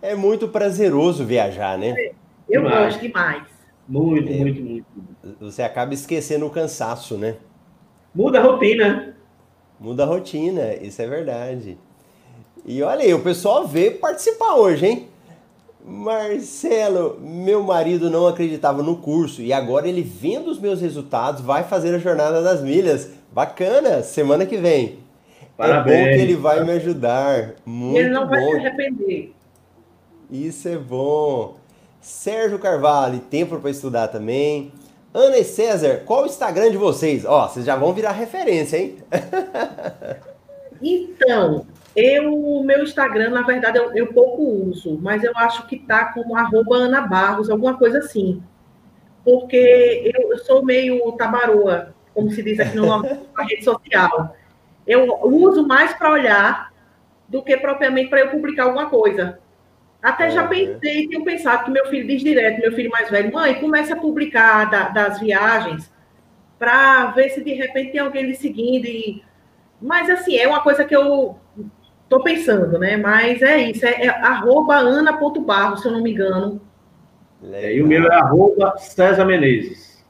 É 0.00 0.14
muito 0.14 0.48
prazeroso 0.48 1.24
viajar, 1.24 1.76
né? 1.78 1.94
Eu 2.48 2.62
demais. 2.62 2.84
gosto 2.84 3.00
demais. 3.00 3.42
Muito, 3.88 4.30
é, 4.30 4.36
muito, 4.36 4.62
muito. 4.62 4.86
Você 5.40 5.62
acaba 5.62 5.94
esquecendo 5.94 6.46
o 6.46 6.50
cansaço, 6.50 7.16
né? 7.16 7.36
Muda 8.14 8.38
a 8.38 8.42
rotina. 8.42 9.16
Muda 9.80 10.02
a 10.02 10.06
rotina, 10.06 10.74
isso 10.74 11.00
é 11.00 11.06
verdade. 11.06 11.78
E 12.66 12.82
olha 12.82 13.02
aí, 13.02 13.14
o 13.14 13.22
pessoal 13.22 13.66
veio 13.66 13.98
participar 13.98 14.54
hoje, 14.54 14.86
hein? 14.86 15.08
Marcelo, 15.84 17.18
meu 17.18 17.62
marido 17.62 18.10
não 18.10 18.26
acreditava 18.26 18.82
no 18.82 18.96
curso 18.96 19.40
e 19.40 19.54
agora 19.54 19.88
ele 19.88 20.02
vendo 20.02 20.50
os 20.50 20.58
meus 20.58 20.82
resultados 20.82 21.40
vai 21.40 21.64
fazer 21.64 21.94
a 21.94 21.98
jornada 21.98 22.42
das 22.42 22.62
milhas. 22.62 23.10
Bacana, 23.32 24.02
semana 24.02 24.44
que 24.44 24.58
vem. 24.58 24.98
Parabéns. 25.56 25.96
É 25.96 26.10
bom 26.10 26.16
que 26.16 26.22
ele 26.22 26.36
vai 26.36 26.62
me 26.62 26.72
ajudar. 26.72 27.54
Muito 27.64 27.98
ele 27.98 28.10
não 28.10 28.24
bom. 28.26 28.30
vai 28.30 28.42
se 28.42 28.66
arrepender. 28.66 29.34
Isso 30.30 30.68
é 30.68 30.76
bom. 30.76 31.56
Sérgio 32.00 32.58
Carvalho, 32.58 33.18
tempo 33.18 33.58
para 33.58 33.70
estudar 33.70 34.08
também. 34.08 34.72
Ana 35.12 35.38
e 35.38 35.44
César, 35.44 36.02
qual 36.04 36.24
o 36.24 36.26
Instagram 36.26 36.70
de 36.70 36.76
vocês? 36.76 37.24
Ó, 37.24 37.48
vocês 37.48 37.64
já 37.64 37.74
vão 37.76 37.94
virar 37.94 38.12
referência, 38.12 38.76
hein? 38.76 38.98
então, 40.82 41.66
eu, 41.96 42.32
o 42.32 42.62
meu 42.62 42.82
Instagram, 42.82 43.30
na 43.30 43.42
verdade, 43.42 43.78
eu, 43.78 43.92
eu 43.94 44.12
pouco 44.12 44.42
uso, 44.42 44.98
mas 45.00 45.24
eu 45.24 45.32
acho 45.34 45.66
que 45.66 45.78
tá 45.78 46.12
como 46.12 46.36
arroba 46.36 46.76
Ana 46.76 47.00
Barros, 47.00 47.48
alguma 47.48 47.78
coisa 47.78 47.98
assim. 47.98 48.42
Porque 49.24 50.12
eu, 50.14 50.32
eu 50.32 50.38
sou 50.38 50.62
meio 50.62 51.10
tabaroa, 51.12 51.94
como 52.14 52.30
se 52.30 52.42
diz 52.42 52.60
aqui 52.60 52.76
no, 52.76 52.86
na 53.02 53.44
rede 53.44 53.64
social. 53.64 54.36
Eu 54.86 55.20
uso 55.24 55.66
mais 55.66 55.94
para 55.94 56.12
olhar 56.12 56.72
do 57.28 57.42
que 57.42 57.56
propriamente 57.56 58.10
para 58.10 58.20
eu 58.20 58.30
publicar 58.30 58.64
alguma 58.64 58.90
coisa. 58.90 59.38
Até 60.02 60.30
já 60.30 60.46
pensei, 60.46 61.08
tenho 61.08 61.24
pensado 61.24 61.64
que 61.64 61.70
meu 61.70 61.86
filho 61.86 62.06
diz 62.06 62.22
direto, 62.22 62.60
meu 62.60 62.72
filho 62.72 62.90
mais 62.90 63.10
velho, 63.10 63.32
mãe, 63.32 63.60
começa 63.60 63.94
a 63.94 63.98
publicar 63.98 64.70
da, 64.70 64.88
das 64.88 65.18
viagens 65.18 65.90
para 66.58 67.06
ver 67.06 67.30
se 67.30 67.42
de 67.42 67.52
repente 67.52 67.92
tem 67.92 68.00
alguém 68.00 68.26
lhe 68.26 68.34
seguindo. 68.34 68.86
E... 68.86 69.22
Mas 69.80 70.08
assim, 70.08 70.36
é 70.36 70.46
uma 70.46 70.60
coisa 70.60 70.84
que 70.84 70.94
eu 70.94 71.36
Estou 72.08 72.22
pensando, 72.22 72.78
né? 72.78 72.96
Mas 72.96 73.42
é 73.42 73.58
isso, 73.58 73.84
é, 73.84 74.06
é 74.06 74.08
arroba 74.08 74.76
ana.barro, 74.76 75.76
se 75.76 75.86
eu 75.86 75.92
não 75.92 76.02
me 76.02 76.12
engano. 76.12 76.58
É, 77.52 77.74
e 77.74 77.82
o 77.82 77.86
meu 77.86 78.10
é 78.10 78.14
arroba 78.14 78.78
César 78.78 79.26
Menezes. 79.26 80.02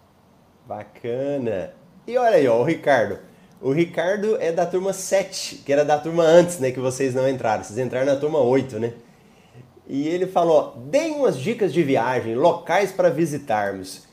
Bacana. 0.65 1.73
E 2.07 2.17
olha 2.17 2.37
aí, 2.37 2.47
ó, 2.47 2.61
o 2.61 2.63
Ricardo. 2.63 3.19
O 3.61 3.73
Ricardo 3.73 4.37
é 4.41 4.53
da 4.53 4.65
turma 4.65 4.93
7, 4.93 5.57
que 5.67 5.73
era 5.73 5.85
da 5.85 5.99
turma 5.99 6.23
antes, 6.23 6.61
né? 6.61 6.71
Que 6.71 6.79
vocês 6.79 7.17
não 7.17 7.29
entraram. 7.29 7.65
Vocês 7.65 7.77
entraram 7.81 8.07
na 8.07 8.15
turma 8.15 8.39
8, 8.39 8.79
né? 8.79 8.93
E 9.89 10.07
ele 10.07 10.27
falou: 10.27 10.75
deem 10.87 11.13
umas 11.13 11.39
dicas 11.39 11.73
de 11.73 11.83
viagem, 11.83 12.35
locais 12.35 12.93
para 12.93 13.09
visitarmos. 13.09 14.07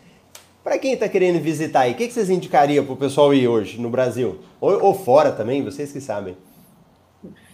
Para 0.64 0.80
quem 0.80 0.94
está 0.94 1.08
querendo 1.08 1.40
visitar 1.40 1.82
aí, 1.82 1.92
o 1.92 1.96
que, 1.96 2.08
que 2.08 2.14
vocês 2.14 2.30
indicariam 2.30 2.84
para 2.86 2.94
o 2.94 2.98
pessoal 2.98 3.34
ir 3.34 3.48
hoje 3.48 3.80
no 3.80 3.90
Brasil? 3.90 4.40
Ou, 4.60 4.84
ou 4.84 4.94
fora 4.96 5.32
também, 5.32 5.64
vocês 5.64 5.92
que 5.92 6.02
sabem 6.02 6.36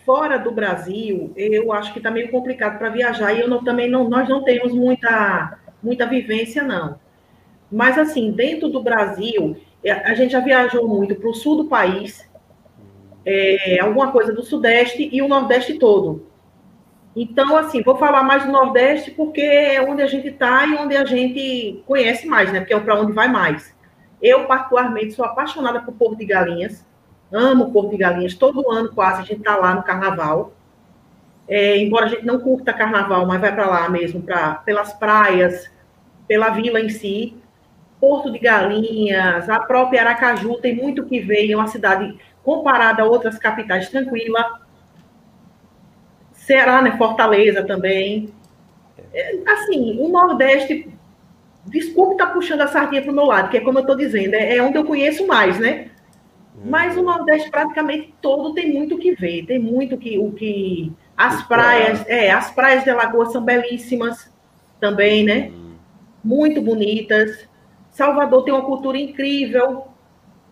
fora 0.06 0.38
do 0.38 0.52
Brasil, 0.52 1.32
eu 1.36 1.72
acho 1.72 1.94
que 1.94 2.00
está 2.00 2.12
meio 2.12 2.30
complicado 2.30 2.78
para 2.78 2.90
viajar 2.90 3.34
e 3.34 3.42
eu 3.42 3.48
não, 3.48 3.64
também 3.64 3.90
não, 3.90 4.10
nós 4.10 4.28
não 4.28 4.44
temos 4.44 4.74
muita, 4.74 5.58
muita 5.82 6.06
vivência, 6.06 6.64
não. 6.64 7.00
Mas, 7.72 7.98
assim, 7.98 8.32
dentro 8.32 8.68
do 8.68 8.84
Brasil, 8.84 9.56
é, 9.84 9.92
a 9.92 10.14
gente 10.14 10.32
já 10.32 10.40
viajou 10.40 10.88
muito 10.88 11.16
para 11.16 11.30
o 11.30 11.34
sul 11.34 11.56
do 11.56 11.66
país, 11.66 12.30
é, 13.26 13.80
alguma 13.80 14.12
coisa 14.12 14.34
do 14.34 14.44
Sudeste 14.44 15.08
e 15.12 15.22
o 15.22 15.28
Nordeste 15.28 15.76
todo. 15.76 16.26
Então, 17.16 17.58
assim, 17.58 17.82
vou 17.82 17.98
falar 17.98 18.24
mais 18.24 18.46
do 18.46 18.52
Nordeste 18.52 19.12
porque 19.12 19.42
é 19.42 19.82
onde 19.82 20.02
a 20.02 20.08
gente 20.08 20.30
está 20.30 20.66
e 20.66 20.76
onde 20.76 20.96
a 20.96 21.06
gente 21.06 21.84
conhece 21.86 22.26
mais, 22.28 22.52
né? 22.52 22.60
Porque 22.60 22.74
é 22.74 22.80
para 22.80 23.00
onde 23.00 23.12
vai 23.12 23.28
mais. 23.28 23.76
Eu, 24.22 24.46
particularmente, 24.46 25.14
sou 25.14 25.26
apaixonada 25.26 25.82
por 25.82 25.94
Porto 25.94 26.18
de 26.18 26.26
Galinhas 26.26 26.86
amo 27.32 27.72
Porto 27.72 27.92
de 27.92 27.98
Galinhas, 27.98 28.36
todo 28.36 28.70
ano 28.70 28.94
quase 28.94 29.22
a 29.22 29.26
gente 29.26 29.40
está 29.40 29.56
lá 29.56 29.74
no 29.74 29.84
carnaval. 29.84 30.54
É, 31.48 31.78
embora 31.78 32.06
a 32.06 32.10
gente 32.10 32.26
não 32.26 32.40
curta 32.40 32.74
carnaval, 32.74 33.26
mas 33.26 33.42
vai 33.42 33.54
para 33.54 33.68
lá 33.68 33.90
mesmo, 33.90 34.22
pra, 34.22 34.56
pelas 34.56 34.94
praias, 34.94 35.72
pela 36.28 36.50
vila 36.50 36.80
em 36.80 36.90
si. 36.90 37.38
Porto 38.00 38.32
de 38.32 38.40
Galinhas, 38.40 39.48
a 39.50 39.60
própria 39.60 40.02
Aracaju 40.02 40.56
tem 40.60 40.76
muito 40.76 41.06
que 41.06 41.20
ver, 41.20 41.52
é 41.52 41.56
uma 41.56 41.68
cidade 41.68 42.18
comparada 42.44 43.04
a 43.04 43.06
outras 43.06 43.38
capitais 43.38 43.90
tranquila. 43.90 44.61
Ceará, 46.52 46.82
né, 46.82 46.98
Fortaleza 46.98 47.64
também. 47.64 48.28
É, 49.14 49.38
assim, 49.48 49.98
o 50.02 50.10
Nordeste, 50.10 50.90
desculpe 51.66 52.14
estar 52.14 52.28
tá 52.28 52.34
puxando 52.34 52.60
a 52.60 52.68
sardinha 52.68 53.02
para 53.02 53.12
o 53.12 53.16
meu 53.16 53.24
lado, 53.24 53.50
que 53.50 53.56
é 53.56 53.62
como 53.62 53.78
eu 53.78 53.84
estou 53.84 53.96
dizendo, 53.96 54.34
é, 54.34 54.58
é 54.58 54.62
onde 54.62 54.78
eu 54.78 54.84
conheço 54.84 55.26
mais, 55.26 55.58
né? 55.58 55.92
Mas 56.66 56.98
o 56.98 57.02
Nordeste 57.02 57.50
praticamente 57.50 58.14
todo 58.22 58.54
tem 58.54 58.74
muito 58.74 58.96
o 58.96 59.00
que 59.00 59.16
ver, 59.16 59.46
tem 59.46 59.60
muito 59.60 59.98
que, 59.98 60.20
o 60.20 60.34
que. 60.34 60.92
As 61.16 61.48
praias, 61.48 62.06
é, 62.06 62.32
as 62.32 62.52
praias 62.52 62.84
de 62.84 62.90
Alagoas 62.90 63.32
são 63.32 63.42
belíssimas 63.42 64.30
também, 64.80 65.24
né? 65.24 65.52
Muito 66.22 66.62
bonitas. 66.62 67.48
Salvador 67.92 68.44
tem 68.44 68.54
uma 68.54 68.66
cultura 68.66 68.98
incrível. 68.98 69.86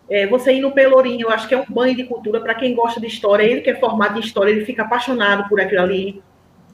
É, 0.09 0.25
você 0.25 0.53
ir 0.53 0.61
no 0.61 0.71
Pelourinho, 0.71 1.27
eu 1.27 1.29
acho 1.29 1.47
que 1.47 1.53
é 1.53 1.57
um 1.57 1.65
banho 1.69 1.95
de 1.95 2.03
cultura 2.05 2.41
para 2.41 2.55
quem 2.55 2.73
gosta 2.73 2.99
de 2.99 3.07
história. 3.07 3.43
Ele 3.43 3.61
que 3.61 3.69
é 3.69 3.75
formado 3.75 4.17
em 4.17 4.21
história, 4.21 4.51
ele 4.51 4.65
fica 4.65 4.81
apaixonado 4.81 5.47
por 5.47 5.61
aquilo 5.61 5.81
ali. 5.81 6.21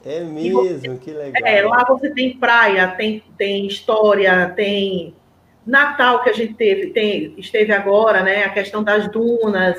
É 0.04 0.20
mesmo, 0.20 0.62
você, 0.62 0.96
que 0.98 1.10
legal. 1.10 1.42
É, 1.44 1.62
lá 1.62 1.84
você 1.84 2.10
tem 2.10 2.36
praia, 2.36 2.88
tem, 2.88 3.22
tem 3.36 3.66
história, 3.66 4.48
tem 4.54 5.14
Natal 5.66 6.22
que 6.22 6.30
a 6.30 6.32
gente 6.32 6.54
teve, 6.54 6.90
tem, 6.90 7.34
esteve 7.36 7.72
agora, 7.72 8.22
né? 8.22 8.44
A 8.44 8.50
questão 8.50 8.84
das 8.84 9.10
dunas, 9.10 9.76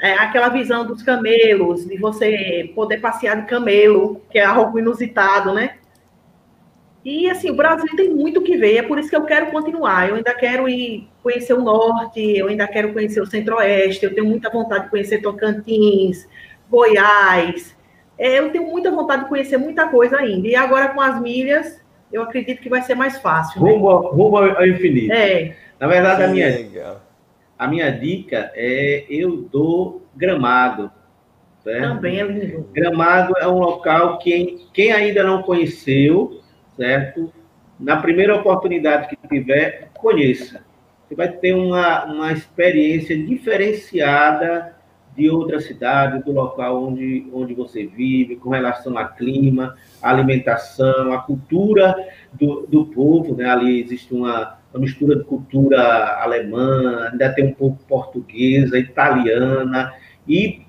é, 0.00 0.14
aquela 0.14 0.48
visão 0.48 0.84
dos 0.84 1.02
camelos, 1.02 1.86
de 1.86 1.96
você 1.96 2.72
poder 2.74 2.98
passear 2.98 3.40
de 3.40 3.46
camelo, 3.46 4.20
que 4.30 4.38
é 4.38 4.44
algo 4.44 4.78
inusitado, 4.78 5.54
né? 5.54 5.76
E 7.04 7.30
assim, 7.30 7.50
o 7.50 7.56
Brasil 7.56 7.88
tem 7.96 8.10
muito 8.10 8.42
que 8.42 8.56
ver, 8.56 8.76
é 8.76 8.82
por 8.82 8.98
isso 8.98 9.08
que 9.08 9.16
eu 9.16 9.24
quero 9.24 9.50
continuar. 9.50 10.08
Eu 10.08 10.16
ainda 10.16 10.34
quero 10.34 10.68
ir 10.68 11.08
conhecer 11.22 11.54
o 11.54 11.62
norte, 11.62 12.20
eu 12.20 12.48
ainda 12.48 12.66
quero 12.68 12.92
conhecer 12.92 13.20
o 13.20 13.26
centro-oeste, 13.26 14.04
eu 14.04 14.14
tenho 14.14 14.26
muita 14.26 14.50
vontade 14.50 14.84
de 14.84 14.90
conhecer 14.90 15.22
Tocantins, 15.22 16.28
Goiás. 16.68 17.74
É, 18.18 18.38
eu 18.38 18.50
tenho 18.50 18.66
muita 18.66 18.90
vontade 18.90 19.22
de 19.22 19.28
conhecer 19.30 19.56
muita 19.56 19.88
coisa 19.88 20.18
ainda. 20.18 20.46
E 20.46 20.54
agora 20.54 20.88
com 20.88 21.00
as 21.00 21.18
milhas, 21.20 21.80
eu 22.12 22.22
acredito 22.22 22.60
que 22.60 22.68
vai 22.68 22.82
ser 22.82 22.94
mais 22.94 23.18
fácil. 23.18 23.62
Né? 23.62 23.70
Rumo, 23.70 23.96
rumo 24.08 24.36
ao 24.36 24.66
infinito. 24.66 25.12
É. 25.12 25.56
Na 25.78 25.86
verdade, 25.86 26.22
a 26.24 26.28
minha, 26.28 26.98
a 27.58 27.66
minha 27.66 27.90
dica 27.90 28.52
é 28.54 29.06
eu 29.08 29.48
dou 29.50 30.06
gramado. 30.14 30.90
Certo? 31.64 31.94
Também 31.94 32.20
é 32.20 32.24
lindo. 32.24 32.68
Gramado 32.72 33.34
é 33.38 33.46
um 33.46 33.58
local 33.58 34.18
que 34.18 34.66
quem 34.72 34.92
ainda 34.92 35.22
não 35.22 35.42
conheceu, 35.42 36.39
certo? 36.80 37.30
Na 37.78 37.98
primeira 37.98 38.34
oportunidade 38.34 39.08
que 39.08 39.28
tiver, 39.28 39.90
conheça. 39.98 40.64
Você 41.06 41.14
vai 41.14 41.28
ter 41.28 41.52
uma, 41.52 42.06
uma 42.06 42.32
experiência 42.32 43.16
diferenciada 43.16 44.74
de 45.14 45.28
outra 45.28 45.60
cidade, 45.60 46.22
do 46.22 46.32
local 46.32 46.84
onde, 46.84 47.28
onde 47.34 47.52
você 47.52 47.84
vive, 47.84 48.36
com 48.36 48.48
relação 48.48 48.96
a 48.96 49.04
clima, 49.04 49.76
alimentação, 50.00 51.12
a 51.12 51.18
cultura 51.18 51.94
do, 52.32 52.66
do 52.66 52.86
povo. 52.86 53.36
Né? 53.36 53.44
Ali 53.44 53.82
existe 53.82 54.14
uma, 54.14 54.58
uma 54.72 54.80
mistura 54.80 55.16
de 55.16 55.24
cultura 55.24 56.16
alemã, 56.22 57.10
ainda 57.12 57.30
tem 57.34 57.48
um 57.48 57.54
pouco 57.54 57.84
portuguesa, 57.86 58.78
italiana, 58.78 59.92
e 60.26 60.62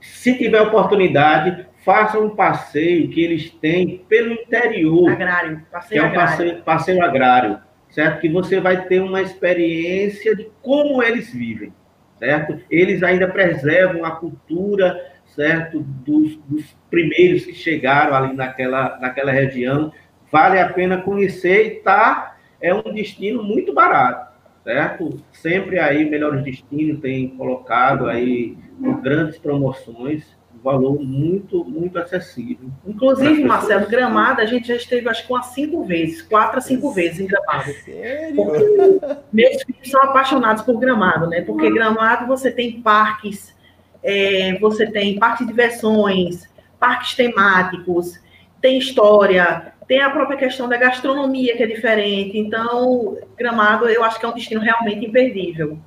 se 0.00 0.38
tiver 0.38 0.62
oportunidade, 0.62 1.67
faça 1.84 2.18
um 2.18 2.30
passeio 2.30 3.08
que 3.08 3.22
eles 3.22 3.50
têm 3.50 4.04
pelo 4.08 4.32
interior. 4.32 5.10
Agrário, 5.10 5.62
passeio 5.70 6.00
que 6.00 6.06
é 6.06 6.08
um 6.08 6.12
agrário. 6.12 6.30
Passeio, 6.30 6.62
passeio 6.62 7.04
agrário, 7.04 7.58
certo? 7.90 8.20
Que 8.20 8.28
você 8.28 8.60
vai 8.60 8.86
ter 8.86 9.00
uma 9.00 9.22
experiência 9.22 10.34
de 10.34 10.50
como 10.62 11.02
eles 11.02 11.32
vivem, 11.32 11.72
certo? 12.18 12.60
Eles 12.70 13.02
ainda 13.02 13.28
preservam 13.28 14.04
a 14.04 14.12
cultura, 14.12 15.12
certo? 15.26 15.80
Dos, 15.80 16.36
dos 16.46 16.76
primeiros 16.90 17.44
que 17.44 17.54
chegaram 17.54 18.14
ali 18.14 18.34
naquela, 18.34 18.98
naquela 18.98 19.32
região. 19.32 19.92
Vale 20.30 20.60
a 20.60 20.68
pena 20.68 21.00
conhecer 21.00 21.66
e 21.66 21.70
tá, 21.76 22.36
é 22.60 22.74
um 22.74 22.82
destino 22.92 23.42
muito 23.42 23.72
barato, 23.72 24.30
certo? 24.62 25.22
Sempre 25.32 25.78
aí 25.78 26.08
Melhores 26.08 26.44
Destinos 26.44 27.00
tem 27.00 27.28
colocado 27.28 28.06
aí 28.06 28.58
grandes 29.02 29.38
promoções 29.38 30.37
valor 30.62 31.00
muito, 31.00 31.64
muito 31.64 31.98
acessível. 31.98 32.68
Inclusive, 32.86 33.44
Marcelo, 33.44 33.88
Gramado, 33.88 34.40
a 34.40 34.46
gente 34.46 34.68
já 34.68 34.76
esteve, 34.76 35.08
acho 35.08 35.26
que 35.26 35.32
umas 35.32 35.46
cinco 35.46 35.84
vezes, 35.84 36.22
quatro 36.22 36.58
a 36.58 36.60
cinco 36.60 36.90
vezes 36.90 37.20
em 37.20 37.26
Gramado. 37.26 37.72
Sério? 37.84 38.36
Porque 38.36 39.16
meus 39.32 39.62
filhos 39.62 39.90
são 39.90 40.02
apaixonados 40.02 40.62
por 40.62 40.78
Gramado, 40.78 41.26
né? 41.26 41.42
Porque 41.42 41.70
Gramado 41.70 42.26
você 42.26 42.50
tem 42.50 42.80
parques, 42.80 43.54
é, 44.02 44.58
você 44.58 44.86
tem 44.86 45.18
parques 45.18 45.46
de 45.46 45.52
diversões, 45.52 46.48
parques 46.78 47.14
temáticos, 47.14 48.20
tem 48.60 48.78
história, 48.78 49.72
tem 49.86 50.00
a 50.00 50.10
própria 50.10 50.36
questão 50.36 50.68
da 50.68 50.76
gastronomia, 50.76 51.56
que 51.56 51.62
é 51.62 51.66
diferente. 51.66 52.36
Então, 52.36 53.16
Gramado, 53.36 53.88
eu 53.88 54.04
acho 54.04 54.18
que 54.18 54.26
é 54.26 54.28
um 54.28 54.34
destino 54.34 54.60
realmente 54.60 55.06
imperdível. 55.06 55.78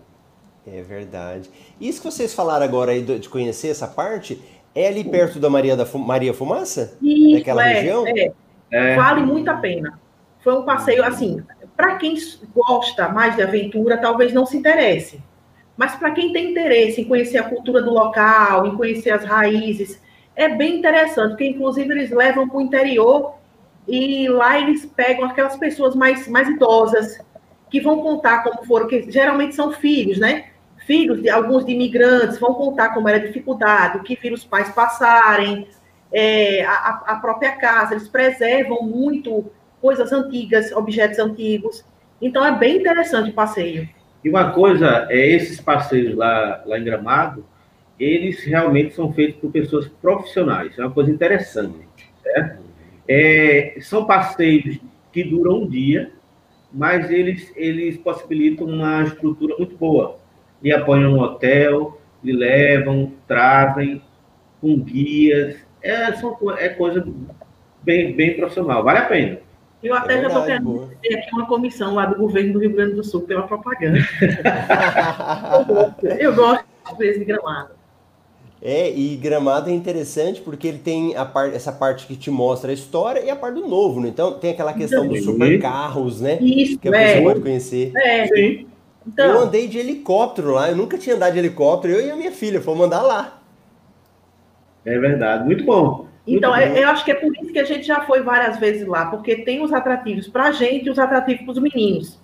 É 0.66 0.82
verdade. 0.82 1.50
Isso 1.80 2.02
que 2.02 2.12
vocês 2.12 2.34
falaram 2.34 2.66
agora 2.66 2.92
aí 2.92 3.02
de 3.02 3.28
conhecer 3.28 3.70
essa 3.70 3.88
parte, 3.88 4.42
é 4.74 4.88
ali 4.88 5.04
perto 5.04 5.40
da 5.40 5.50
Maria, 5.50 5.76
da 5.76 5.86
Maria 5.94 6.34
Fumaça? 6.34 6.98
Isso, 7.02 7.36
Naquela 7.36 7.68
é, 7.68 7.74
região? 7.74 8.08
É. 8.08 8.32
é. 8.72 8.96
Vale 8.96 9.22
muito 9.22 9.50
a 9.50 9.56
pena. 9.56 10.00
Foi 10.44 10.54
um 10.54 10.64
passeio, 10.64 11.04
assim, 11.04 11.44
para 11.76 11.98
quem 11.98 12.16
gosta 12.54 13.10
mais 13.10 13.36
de 13.36 13.44
aventura, 13.44 13.98
talvez 13.98 14.34
não 14.34 14.46
se 14.46 14.58
interesse. 14.58 15.22
Mas 15.78 15.96
para 15.96 16.12
quem 16.12 16.32
tem 16.32 16.52
interesse 16.52 17.02
em 17.02 17.06
conhecer 17.06 17.38
a 17.38 17.44
cultura 17.44 17.82
do 17.82 17.92
local, 17.92 18.68
em 18.68 18.76
conhecer 18.76 19.12
as 19.12 19.24
raízes, 19.24 20.02
é 20.36 20.50
bem 20.50 20.78
interessante, 20.78 21.32
porque 21.32 21.48
inclusive 21.48 21.92
eles 21.92 22.12
levam 22.12 22.48
para 22.48 22.58
o 22.58 22.62
interior 22.62 23.36
e 23.88 24.28
lá 24.30 24.60
eles 24.60 24.86
pegam 24.86 25.26
aquelas 25.26 25.58
pessoas 25.58 25.96
mais, 25.96 26.28
mais 26.28 26.48
idosas, 26.48 27.20
que 27.70 27.80
vão 27.80 28.02
contar 28.02 28.44
como 28.44 28.66
foram, 28.66 28.88
que 28.88 29.10
geralmente 29.10 29.56
são 29.56 29.72
filhos, 29.72 30.20
né? 30.20 30.51
Filhos 30.86 31.22
de 31.22 31.30
alguns 31.30 31.66
de 31.66 31.72
imigrantes 31.72 32.40
vão 32.40 32.54
contar 32.54 32.90
como 32.94 33.08
era 33.08 33.18
a 33.18 33.26
dificuldade, 33.26 33.98
o 33.98 34.04
que 34.04 34.16
viram 34.16 34.36
os 34.36 34.44
pais 34.44 34.70
passarem, 34.70 35.68
é, 36.12 36.64
a, 36.66 37.04
a, 37.08 37.16
própria 37.18 37.54
casa, 37.54 37.94
eles 37.94 38.08
preservam 38.08 38.82
muito 38.84 39.46
coisas 39.80 40.12
antigas, 40.12 40.72
objetos 40.72 41.20
antigos. 41.20 41.86
Então 42.22 42.46
é 42.46 42.58
bem 42.58 42.78
interessante 42.78 43.30
o 43.30 43.34
passeio. 43.34 43.88
E 44.24 44.30
uma 44.30 44.52
coisa, 44.52 45.08
é 45.10 45.28
esses 45.30 45.60
passeios 45.60 46.16
lá, 46.16 46.62
lá 46.66 46.78
em 46.78 46.84
Gramado, 46.84 47.46
eles 48.00 48.44
realmente 48.44 48.94
são 48.94 49.12
feitos 49.14 49.40
por 49.40 49.52
pessoas 49.52 49.88
profissionais. 50.02 50.78
É 50.78 50.82
uma 50.82 50.92
coisa 50.92 51.10
interessante, 51.10 51.88
certo? 52.22 52.62
É, 53.08 53.78
são 53.82 54.06
passeios 54.06 54.80
que 55.12 55.24
duram 55.24 55.62
um 55.64 55.68
dia, 55.68 56.12
mas 56.72 57.10
eles, 57.10 57.52
eles 57.56 57.98
possibilitam 57.98 58.68
uma 58.68 59.04
estrutura 59.04 59.56
muito 59.58 59.76
boa 59.76 60.21
lhe 60.64 60.72
apoiam 60.72 61.12
no 61.12 61.22
hotel, 61.22 62.00
lhe 62.24 62.34
levam, 62.34 63.12
trazem 63.28 64.02
com 64.60 64.80
guias. 64.80 65.58
É, 65.82 66.12
são, 66.14 66.38
é 66.58 66.70
coisa 66.70 67.06
bem, 67.82 68.16
bem 68.16 68.36
profissional, 68.36 68.84
vale 68.84 69.00
a 69.00 69.06
pena. 69.06 69.40
Eu 69.84 69.96
até 69.96 70.14
é 70.14 70.22
já 70.22 70.28
estou 70.28 70.44
querendo 70.44 70.92
ter 71.02 71.16
aqui 71.16 71.30
uma 71.34 71.48
comissão 71.48 71.96
lá 71.96 72.06
do 72.06 72.16
governo 72.16 72.54
do 72.54 72.60
Rio 72.60 72.74
Grande 72.74 72.94
do 72.94 73.04
Sul 73.04 73.22
pela 73.22 73.48
propaganda. 73.48 73.98
eu 76.20 76.36
gosto 76.36 76.64
de 77.00 77.26
Gramado. 77.26 77.72
É, 78.62 78.92
e 78.92 79.16
Gramado 79.16 79.72
é 79.72 79.74
interessante 79.74 80.40
porque 80.40 80.68
ele 80.68 80.78
tem 80.78 81.16
a 81.16 81.26
par, 81.26 81.52
essa 81.52 81.72
parte 81.72 82.06
que 82.06 82.16
te 82.16 82.30
mostra 82.30 82.70
a 82.70 82.74
história 82.76 83.22
e 83.22 83.30
a 83.32 83.36
parte 83.36 83.56
do 83.56 83.68
novo, 83.68 84.00
né? 84.00 84.10
Então 84.10 84.34
tem 84.34 84.52
aquela 84.52 84.72
questão 84.72 85.08
dos 85.08 85.24
supercarros, 85.24 86.22
né? 86.22 86.38
Isso, 86.40 86.78
que 86.78 86.88
a 86.88 86.96
é. 86.96 87.14
pessoa 87.14 87.32
pode 87.32 87.42
conhecer. 87.42 87.92
É, 87.96 88.28
sim. 88.28 88.68
Então, 89.06 89.26
eu 89.26 89.40
andei 89.40 89.68
de 89.68 89.78
helicóptero 89.78 90.52
lá, 90.52 90.70
eu 90.70 90.76
nunca 90.76 90.98
tinha 90.98 91.16
andado 91.16 91.34
de 91.34 91.40
helicóptero, 91.40 91.94
eu 91.94 92.08
e 92.08 92.12
a 92.12 92.16
minha 92.16 92.32
filha 92.32 92.62
fomos 92.62 92.86
andar 92.86 93.02
lá. 93.02 93.42
É 94.86 94.98
verdade, 94.98 95.44
muito 95.44 95.64
bom. 95.64 96.08
Então, 96.26 96.56
muito 96.56 96.78
eu, 96.78 96.88
acho 96.90 97.04
que 97.04 97.12
é 97.12 97.16
por 97.16 97.36
isso 97.36 97.52
que 97.52 97.60
a 97.60 97.64
gente 97.64 97.86
já 97.86 98.02
foi 98.02 98.22
várias 98.22 98.60
vezes 98.60 98.88
lá, 98.88 99.08
porque 99.08 99.38
tem 99.38 99.64
os 99.64 99.74
atrativos 99.74 100.28
para 100.28 100.46
a 100.46 100.52
gente 100.52 100.86
e 100.86 100.90
os 100.90 101.00
atrativos 101.00 101.44
para 101.44 101.52
os 101.52 101.60
meninos. 101.60 102.20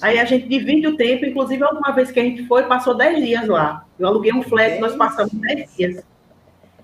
Aí 0.00 0.18
a 0.18 0.24
gente 0.24 0.48
divide 0.48 0.86
o 0.86 0.96
tempo, 0.96 1.26
inclusive 1.26 1.62
a 1.62 1.68
última 1.68 1.92
vez 1.92 2.10
que 2.10 2.20
a 2.20 2.22
gente 2.22 2.46
foi, 2.46 2.64
passou 2.64 2.94
10 2.94 3.22
dias 3.22 3.48
lá. 3.48 3.84
Eu 3.98 4.08
aluguei 4.08 4.32
um 4.32 4.42
flat, 4.42 4.78
nós 4.78 4.94
passamos 4.96 5.32
10 5.32 5.76
dias. 5.76 6.04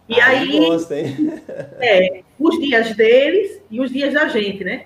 E 0.09 0.21
ah, 0.21 0.27
aí, 0.27 0.59
gosto, 0.59 0.93
é, 0.93 2.23
os 2.39 2.59
dias 2.61 2.95
deles 2.95 3.61
e 3.71 3.81
os 3.81 3.91
dias 3.91 4.15
da 4.15 4.29
gente, 4.29 4.63
né? 4.63 4.85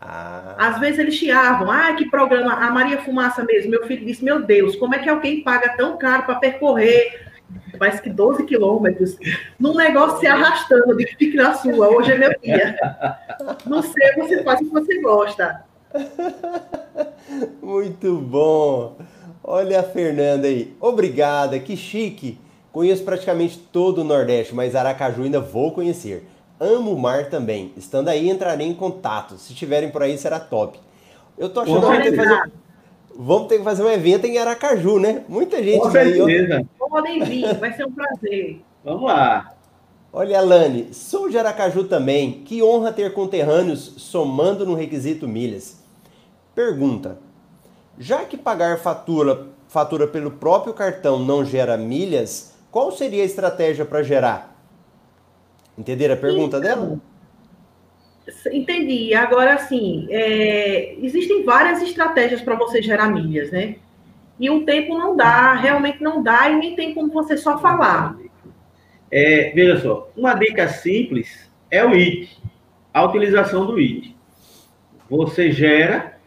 Ah. 0.00 0.54
Às 0.56 0.80
vezes 0.80 0.98
eles 0.98 1.14
chiavam, 1.14 1.70
ah, 1.70 1.92
que 1.94 2.08
programa, 2.08 2.54
a 2.54 2.70
Maria 2.70 2.98
Fumaça 3.02 3.44
mesmo. 3.44 3.70
Meu 3.70 3.86
filho 3.86 4.06
disse, 4.06 4.24
meu 4.24 4.42
Deus, 4.42 4.76
como 4.76 4.94
é 4.94 4.98
que 4.98 5.08
alguém 5.08 5.42
paga 5.42 5.76
tão 5.76 5.98
caro 5.98 6.24
para 6.24 6.36
percorrer 6.36 7.30
mais 7.78 7.98
que 7.98 8.10
12 8.10 8.44
quilômetros, 8.44 9.16
num 9.58 9.74
negócio 9.74 10.20
se 10.20 10.26
arrastando, 10.26 10.96
de 10.96 11.06
que 11.06 11.16
fique 11.16 11.36
na 11.36 11.54
sua, 11.54 11.88
hoje 11.88 12.12
é 12.12 12.18
meu 12.18 12.32
dia. 12.42 12.76
Não 13.64 13.82
sei, 13.82 14.12
você 14.16 14.42
faz 14.42 14.60
o 14.60 14.64
que 14.64 14.70
você 14.70 15.00
gosta. 15.00 15.64
Muito 17.62 18.16
bom. 18.16 18.98
Olha 19.42 19.80
a 19.80 19.82
Fernanda 19.82 20.46
aí. 20.46 20.74
Obrigada, 20.78 21.58
que 21.58 21.76
chique. 21.76 22.38
Conheço 22.70 23.02
praticamente 23.02 23.58
todo 23.58 24.02
o 24.02 24.04
Nordeste, 24.04 24.54
mas 24.54 24.76
Aracaju 24.76 25.22
ainda 25.24 25.40
vou 25.40 25.72
conhecer. 25.72 26.24
Amo 26.60 26.92
o 26.92 26.98
mar 26.98 27.30
também. 27.30 27.72
Estando 27.74 28.08
aí, 28.08 28.28
entrarei 28.28 28.66
em 28.66 28.74
contato. 28.74 29.38
Se 29.38 29.54
tiverem 29.54 29.90
por 29.90 30.02
aí, 30.02 30.18
será 30.18 30.38
top. 30.38 30.78
Eu 31.38 31.48
tô 31.48 31.60
achando 31.60 31.80
que 31.80 31.86
vamos 31.86 32.02
ter 32.02 32.10
que 32.10 32.16
fazer, 32.16 32.52
vamos 33.16 33.48
ter 33.48 33.58
que 33.58 33.64
fazer 33.64 33.82
um 33.82 33.90
evento 33.90 34.26
em 34.26 34.36
Aracaju, 34.36 34.98
né? 34.98 35.24
Muita 35.26 35.62
gente 35.62 35.80
Com 35.80 35.90
certeza. 35.90 36.58
aí. 36.58 36.66
Podem 36.78 37.24
vir, 37.24 37.56
vai 37.56 37.72
ser 37.72 37.86
um 37.86 37.92
prazer. 37.92 38.60
Vamos 38.84 39.04
lá. 39.04 39.54
Olha, 40.12 40.38
Alane, 40.38 40.92
sou 40.92 41.30
de 41.30 41.38
Aracaju 41.38 41.84
também. 41.84 42.42
Que 42.44 42.62
honra 42.62 42.92
ter 42.92 43.14
conterrâneos 43.14 43.94
somando 43.96 44.66
no 44.66 44.74
requisito 44.74 45.26
milhas. 45.26 45.82
Pergunta: 46.54 47.18
Já 47.98 48.24
que 48.26 48.36
pagar 48.36 48.78
fatura, 48.78 49.46
fatura 49.66 50.06
pelo 50.06 50.32
próprio 50.32 50.74
cartão 50.74 51.18
não 51.18 51.42
gera 51.42 51.78
milhas, 51.78 52.52
qual 52.70 52.92
seria 52.92 53.22
a 53.22 53.26
estratégia 53.26 53.86
para 53.86 54.02
gerar? 54.02 54.49
Entenderam 55.80 56.12
a 56.12 56.16
pergunta 56.18 56.58
então, 56.58 56.60
dela? 56.60 57.00
Entendi. 58.52 59.14
Agora, 59.14 59.54
assim, 59.54 60.06
é, 60.10 60.94
existem 61.02 61.42
várias 61.42 61.80
estratégias 61.80 62.42
para 62.42 62.54
você 62.54 62.82
gerar 62.82 63.08
milhas, 63.08 63.50
né? 63.50 63.76
E 64.38 64.50
o 64.50 64.66
tempo 64.66 64.98
não 64.98 65.16
dá, 65.16 65.54
realmente 65.54 66.02
não 66.02 66.22
dá, 66.22 66.50
e 66.50 66.56
nem 66.56 66.76
tem 66.76 66.92
como 66.92 67.10
você 67.10 67.34
só 67.34 67.58
falar. 67.58 68.18
É, 69.10 69.52
veja 69.54 69.78
só, 69.78 70.10
uma 70.14 70.34
dica 70.34 70.68
simples 70.68 71.50
é 71.70 71.82
o 71.82 71.94
IT, 71.94 72.38
a 72.92 73.02
utilização 73.02 73.64
do 73.64 73.78
IT. 73.78 74.14
Você 75.08 75.50
gera, 75.50 76.18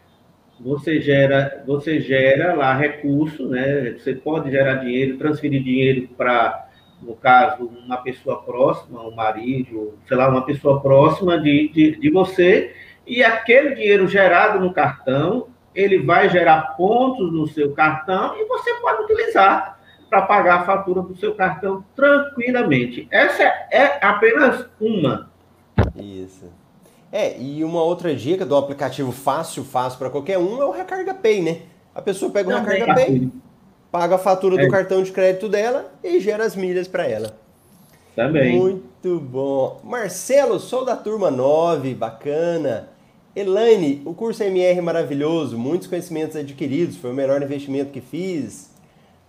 você 0.59 0.99
gera, 0.99 1.63
você 1.65 2.01
gera 2.01 2.55
lá 2.55 2.73
recurso, 2.73 3.47
né? 3.47 3.91
Você 3.99 4.15
pode 4.15 4.49
gerar 4.49 4.75
dinheiro, 4.75 5.17
transferir 5.17 5.63
dinheiro 5.63 6.09
para 6.17 6.69
no 7.05 7.15
caso, 7.15 7.69
uma 7.85 7.97
pessoa 7.97 8.41
próxima, 8.41 9.01
um 9.01 9.13
marido, 9.13 9.97
sei 10.07 10.17
lá, 10.17 10.29
uma 10.29 10.45
pessoa 10.45 10.81
próxima 10.81 11.39
de, 11.39 11.69
de, 11.69 11.99
de 11.99 12.09
você, 12.09 12.73
e 13.05 13.23
aquele 13.23 13.75
dinheiro 13.75 14.07
gerado 14.07 14.59
no 14.59 14.73
cartão, 14.73 15.47
ele 15.75 15.99
vai 15.99 16.29
gerar 16.29 16.75
pontos 16.77 17.31
no 17.31 17.47
seu 17.47 17.73
cartão 17.73 18.35
e 18.37 18.45
você 18.45 18.73
pode 18.75 19.03
utilizar 19.03 19.79
para 20.09 20.21
pagar 20.21 20.61
a 20.61 20.65
fatura 20.65 21.01
do 21.01 21.15
seu 21.17 21.33
cartão 21.33 21.83
tranquilamente. 21.95 23.07
Essa 23.09 23.43
é 23.43 23.99
apenas 24.05 24.67
uma. 24.79 25.31
Isso. 25.95 26.51
É, 27.11 27.39
e 27.39 27.63
uma 27.63 27.81
outra 27.83 28.15
dica 28.15 28.45
do 28.45 28.55
aplicativo 28.55 29.11
fácil, 29.11 29.63
fácil 29.63 29.99
para 29.99 30.09
qualquer 30.09 30.37
um 30.37 30.61
é 30.61 30.65
o 30.65 30.71
Recarga 30.71 31.13
Pay, 31.13 31.41
né? 31.41 31.61
A 31.93 32.01
pessoa 32.01 32.31
pega 32.31 32.49
o 32.49 32.59
Recarga 32.59 32.95
Pay, 32.95 33.31
paga 33.93 34.15
a 34.15 34.17
fatura 34.17 34.59
é. 34.59 34.65
do 34.65 34.71
cartão 34.71 35.03
de 35.03 35.11
crédito 35.11 35.47
dela 35.47 35.93
e 36.03 36.19
gera 36.19 36.43
as 36.43 36.55
milhas 36.55 36.87
para 36.87 37.07
ela. 37.07 37.37
Também. 38.15 38.57
Muito 38.57 39.19
bom. 39.19 39.79
Marcelo, 39.83 40.59
sou 40.59 40.83
da 40.83 40.95
turma 40.95 41.29
9, 41.29 41.93
bacana. 41.93 42.89
Elaine, 43.35 44.01
o 44.03 44.15
curso 44.15 44.43
MR 44.43 44.81
maravilhoso, 44.81 45.59
muitos 45.59 45.87
conhecimentos 45.87 46.35
adquiridos, 46.35 46.97
foi 46.97 47.11
o 47.11 47.13
melhor 47.13 47.39
investimento 47.43 47.91
que 47.91 48.01
fiz. 48.01 48.71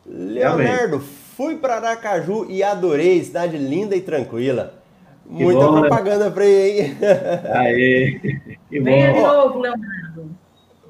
Leonardo, 0.06 0.96
Também. 0.96 1.08
fui 1.36 1.56
para 1.56 1.76
Aracaju 1.76 2.46
e 2.48 2.62
adorei, 2.62 3.22
cidade 3.22 3.58
linda 3.58 3.94
e 3.94 4.00
tranquila. 4.00 4.72
Que 5.28 5.44
Muita 5.44 5.60
bom, 5.60 5.74
né? 5.74 5.80
propaganda 5.80 6.24
né? 6.26 6.30
para 6.30 6.46
ele, 6.46 6.80
hein? 6.80 6.96
Aê, 7.52 8.20
que 8.70 8.78
bom. 8.80 8.84
Venha 8.84 9.12
de 9.12 9.20
novo, 9.20 9.58
Leonardo. 9.60 10.30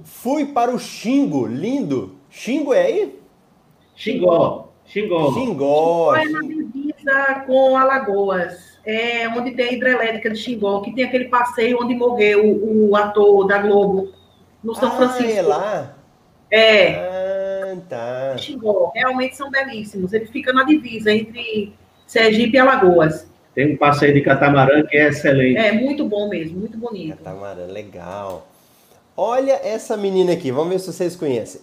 Fui 0.05 0.47
para 0.47 0.71
o 0.71 0.79
Xingo, 0.79 1.45
lindo. 1.47 2.15
Xingo 2.31 2.73
é 2.73 2.83
aí? 2.83 3.24
Xingó. 3.95 4.73
Xingó. 4.87 5.33
Xingó. 5.33 6.17
É 6.17 6.25
na 6.27 6.41
divisa 6.41 7.45
com 7.47 7.77
Alagoas. 7.77 8.79
É 8.85 9.27
onde 9.29 9.53
tem 9.53 9.69
a 9.69 9.73
hidrelétrica 9.73 10.31
de 10.31 10.37
Xingó, 10.37 10.81
que 10.83 10.95
tem 10.95 11.05
aquele 11.05 11.27
passeio 11.27 11.79
onde 11.83 11.95
morreu 11.95 12.45
o, 12.45 12.91
o 12.91 12.97
ator 12.97 13.47
da 13.47 13.59
Globo, 13.59 14.13
no 14.63 14.75
São 14.75 14.89
ah, 14.89 14.93
Francisco. 14.93 15.39
É 15.39 15.43
lá? 15.43 15.97
É. 16.51 16.95
Ah, 16.97 17.77
tá. 17.89 18.37
Xingó. 18.39 18.93
Realmente 18.95 19.37
são 19.37 19.51
belíssimos. 19.51 20.13
Ele 20.13 20.27
fica 20.27 20.53
na 20.53 20.65
divisa 20.65 21.13
entre 21.13 21.73
Sergipe 22.07 22.57
e 22.57 22.59
Alagoas. 22.59 23.27
Tem 23.55 23.73
um 23.73 23.77
passeio 23.77 24.13
de 24.13 24.21
catamarã 24.21 24.83
que 24.83 24.97
é 24.97 25.09
excelente. 25.09 25.57
É, 25.57 25.73
muito 25.73 26.05
bom 26.07 26.29
mesmo, 26.29 26.59
muito 26.59 26.77
bonito. 26.77 27.17
Catamarã, 27.17 27.67
legal. 27.67 28.49
Olha 29.17 29.61
essa 29.63 29.97
menina 29.97 30.33
aqui, 30.33 30.51
vamos 30.51 30.73
ver 30.73 30.79
se 30.81 30.93
vocês 30.93 31.15
conhecem. 31.15 31.61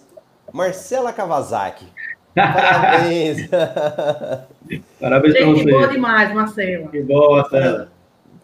Marcela 0.52 1.12
Kawasaki. 1.12 1.86
Parabéns! 2.34 3.48
Parabéns 5.00 5.34
para 5.34 5.46
você. 5.46 5.70
boa 5.70 5.88
demais, 5.88 6.34
Marcela. 6.34 6.88
Que 6.88 7.00
boa, 7.02 7.42
Marcela. 7.42 7.88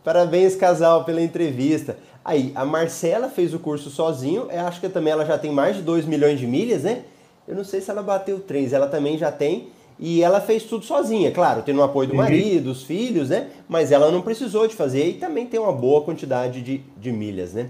Parabéns, 0.04 0.56
casal, 0.56 1.04
pela 1.04 1.20
entrevista. 1.20 1.96
Aí, 2.24 2.52
a 2.54 2.64
Marcela 2.64 3.28
fez 3.28 3.54
o 3.54 3.58
curso 3.58 3.90
sozinho. 3.90 4.48
Eu 4.50 4.66
acho 4.66 4.80
que 4.80 4.88
também 4.88 5.12
ela 5.12 5.24
já 5.24 5.38
tem 5.38 5.50
mais 5.50 5.76
de 5.76 5.82
2 5.82 6.04
milhões 6.04 6.38
de 6.38 6.46
milhas, 6.46 6.82
né? 6.82 7.02
Eu 7.46 7.54
não 7.54 7.64
sei 7.64 7.80
se 7.80 7.90
ela 7.90 8.02
bateu 8.02 8.40
3, 8.40 8.72
ela 8.74 8.86
também 8.86 9.16
já 9.16 9.32
tem. 9.32 9.68
E 9.98 10.22
ela 10.22 10.40
fez 10.40 10.62
tudo 10.62 10.84
sozinha, 10.84 11.32
claro, 11.32 11.62
tendo 11.62 11.80
o 11.80 11.82
apoio 11.82 12.08
do 12.08 12.12
uhum. 12.12 12.18
marido, 12.18 12.64
dos 12.64 12.84
filhos, 12.84 13.30
né? 13.30 13.48
Mas 13.68 13.90
ela 13.90 14.12
não 14.12 14.20
precisou 14.20 14.68
de 14.68 14.76
fazer 14.76 15.08
e 15.08 15.14
também 15.14 15.46
tem 15.46 15.58
uma 15.58 15.72
boa 15.72 16.02
quantidade 16.02 16.62
de, 16.62 16.82
de 16.96 17.10
milhas, 17.10 17.52
né? 17.52 17.68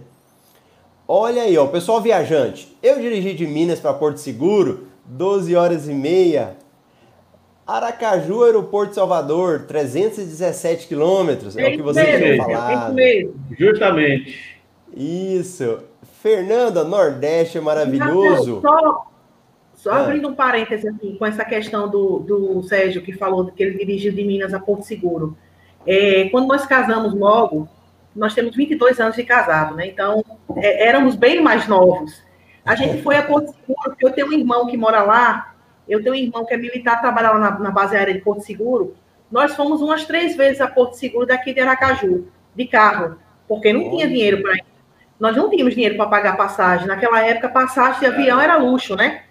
Olha 1.06 1.42
aí, 1.42 1.56
ó, 1.56 1.66
pessoal 1.68 2.02
viajante. 2.02 2.76
Eu 2.82 3.00
dirigi 3.00 3.32
de 3.32 3.46
Minas 3.46 3.80
para 3.80 3.94
Porto 3.94 4.18
Seguro 4.18 4.88
12 5.08 5.56
horas 5.56 5.88
e 5.88 5.94
meia. 5.94 6.56
Aracaju, 7.66 8.44
Aeroporto 8.44 8.90
de 8.90 8.94
Salvador, 8.94 9.64
317 9.66 10.86
quilômetros. 10.86 11.56
É, 11.56 11.62
é 11.62 11.68
o 11.68 11.76
que 11.76 11.82
você 11.82 12.18
tinha 12.18 12.36
falado. 12.36 12.98
É 12.98 13.28
Justamente. 13.58 14.58
Isso. 14.96 15.80
Fernanda, 16.22 16.82
Nordeste 16.84 17.58
é 17.58 17.60
maravilhoso. 17.60 18.60
Só, 18.62 19.06
só 19.74 19.92
ah. 19.92 20.00
abrindo 20.04 20.28
um 20.28 20.34
parêntese 20.34 20.88
aqui, 20.88 21.16
com 21.18 21.26
essa 21.26 21.44
questão 21.44 21.88
do, 21.88 22.20
do 22.20 22.62
Sérgio, 22.62 23.02
que 23.02 23.12
falou 23.12 23.46
que 23.46 23.62
ele 23.62 23.78
dirigiu 23.78 24.12
de 24.12 24.24
Minas 24.24 24.54
a 24.54 24.58
Porto 24.58 24.84
Seguro. 24.84 25.36
É, 25.86 26.28
quando 26.30 26.48
nós 26.48 26.66
casamos 26.66 27.14
logo, 27.14 27.68
nós 28.14 28.34
temos 28.34 28.56
22 28.56 28.98
anos 28.98 29.14
de 29.14 29.24
casado, 29.24 29.76
né? 29.76 29.86
Então, 29.86 30.24
é, 30.56 30.88
éramos 30.88 31.14
bem 31.14 31.42
mais 31.42 31.68
novos. 31.68 32.22
A 32.68 32.74
gente 32.74 33.02
foi 33.02 33.16
a 33.16 33.22
Porto 33.22 33.46
Seguro, 33.46 33.82
porque 33.82 34.04
eu 34.04 34.12
tenho 34.12 34.26
um 34.26 34.32
irmão 34.32 34.66
que 34.66 34.76
mora 34.76 35.02
lá, 35.02 35.54
eu 35.88 36.02
tenho 36.02 36.14
um 36.14 36.18
irmão 36.18 36.44
que 36.44 36.52
é 36.52 36.56
militar, 36.58 37.00
trabalha 37.00 37.30
lá 37.30 37.38
na, 37.38 37.58
na 37.58 37.70
base 37.70 37.96
aérea 37.96 38.12
de 38.12 38.20
Porto 38.20 38.42
Seguro. 38.42 38.94
Nós 39.32 39.56
fomos 39.56 39.80
umas 39.80 40.04
três 40.04 40.36
vezes 40.36 40.60
a 40.60 40.68
Porto 40.68 40.92
Seguro 40.92 41.24
daqui 41.24 41.54
de 41.54 41.60
Aracaju, 41.60 42.28
de 42.54 42.66
carro, 42.66 43.16
porque 43.48 43.72
não 43.72 43.88
tinha 43.88 44.06
dinheiro 44.06 44.42
para 44.42 44.56
ir. 44.56 44.64
Nós 45.18 45.34
não 45.34 45.48
tínhamos 45.48 45.74
dinheiro 45.74 45.96
para 45.96 46.10
pagar 46.10 46.36
passagem. 46.36 46.86
Naquela 46.86 47.24
época, 47.24 47.48
passagem 47.48 48.00
de 48.00 48.06
avião 48.06 48.38
era 48.38 48.58
luxo, 48.58 48.94
né? 48.94 49.22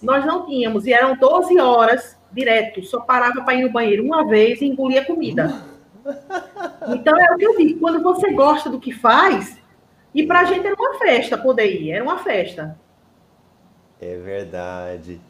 Nós 0.00 0.24
não 0.24 0.46
tínhamos, 0.46 0.86
e 0.86 0.92
eram 0.92 1.16
12 1.16 1.58
horas 1.58 2.16
direto, 2.30 2.84
só 2.84 3.00
parava 3.00 3.42
para 3.42 3.54
ir 3.54 3.64
no 3.64 3.72
banheiro 3.72 4.04
uma 4.04 4.24
vez 4.28 4.60
e 4.60 4.66
engolia 4.66 5.04
comida. 5.04 5.52
Então 6.88 7.14
é 7.20 7.34
o 7.34 7.36
que 7.36 7.44
eu 7.44 7.56
digo, 7.58 7.78
quando 7.78 8.02
você 8.02 8.32
gosta 8.32 8.70
do 8.70 8.80
que 8.80 8.90
faz, 8.90 9.59
e 10.14 10.26
para 10.26 10.40
a 10.40 10.44
gente 10.44 10.66
era 10.66 10.74
uma 10.74 10.98
festa 10.98 11.38
poder 11.38 11.66
ir, 11.66 11.92
era 11.92 12.02
uma 12.02 12.18
festa. 12.18 12.78
É 14.00 14.16
verdade. 14.16 15.20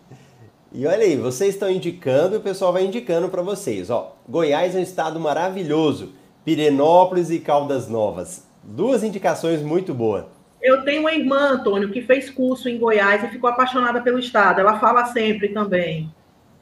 E 0.72 0.86
olha 0.86 1.02
aí, 1.02 1.16
vocês 1.16 1.54
estão 1.54 1.68
indicando 1.68 2.36
e 2.36 2.38
o 2.38 2.42
pessoal 2.42 2.72
vai 2.72 2.84
indicando 2.84 3.28
para 3.28 3.42
vocês. 3.42 3.90
Ó, 3.90 4.16
Goiás 4.28 4.76
é 4.76 4.78
um 4.78 4.82
estado 4.82 5.18
maravilhoso. 5.18 6.12
Pirenópolis 6.44 7.30
e 7.30 7.40
Caldas 7.40 7.88
Novas. 7.88 8.46
Duas 8.62 9.02
indicações 9.02 9.60
muito 9.62 9.92
boas. 9.92 10.24
Eu 10.62 10.84
tenho 10.84 11.00
uma 11.00 11.12
irmã, 11.12 11.52
Antônio, 11.54 11.90
que 11.90 12.02
fez 12.02 12.30
curso 12.30 12.68
em 12.68 12.78
Goiás 12.78 13.24
e 13.24 13.28
ficou 13.28 13.50
apaixonada 13.50 14.00
pelo 14.00 14.18
estado. 14.18 14.60
Ela 14.60 14.78
fala 14.78 15.06
sempre 15.06 15.48
também. 15.48 16.08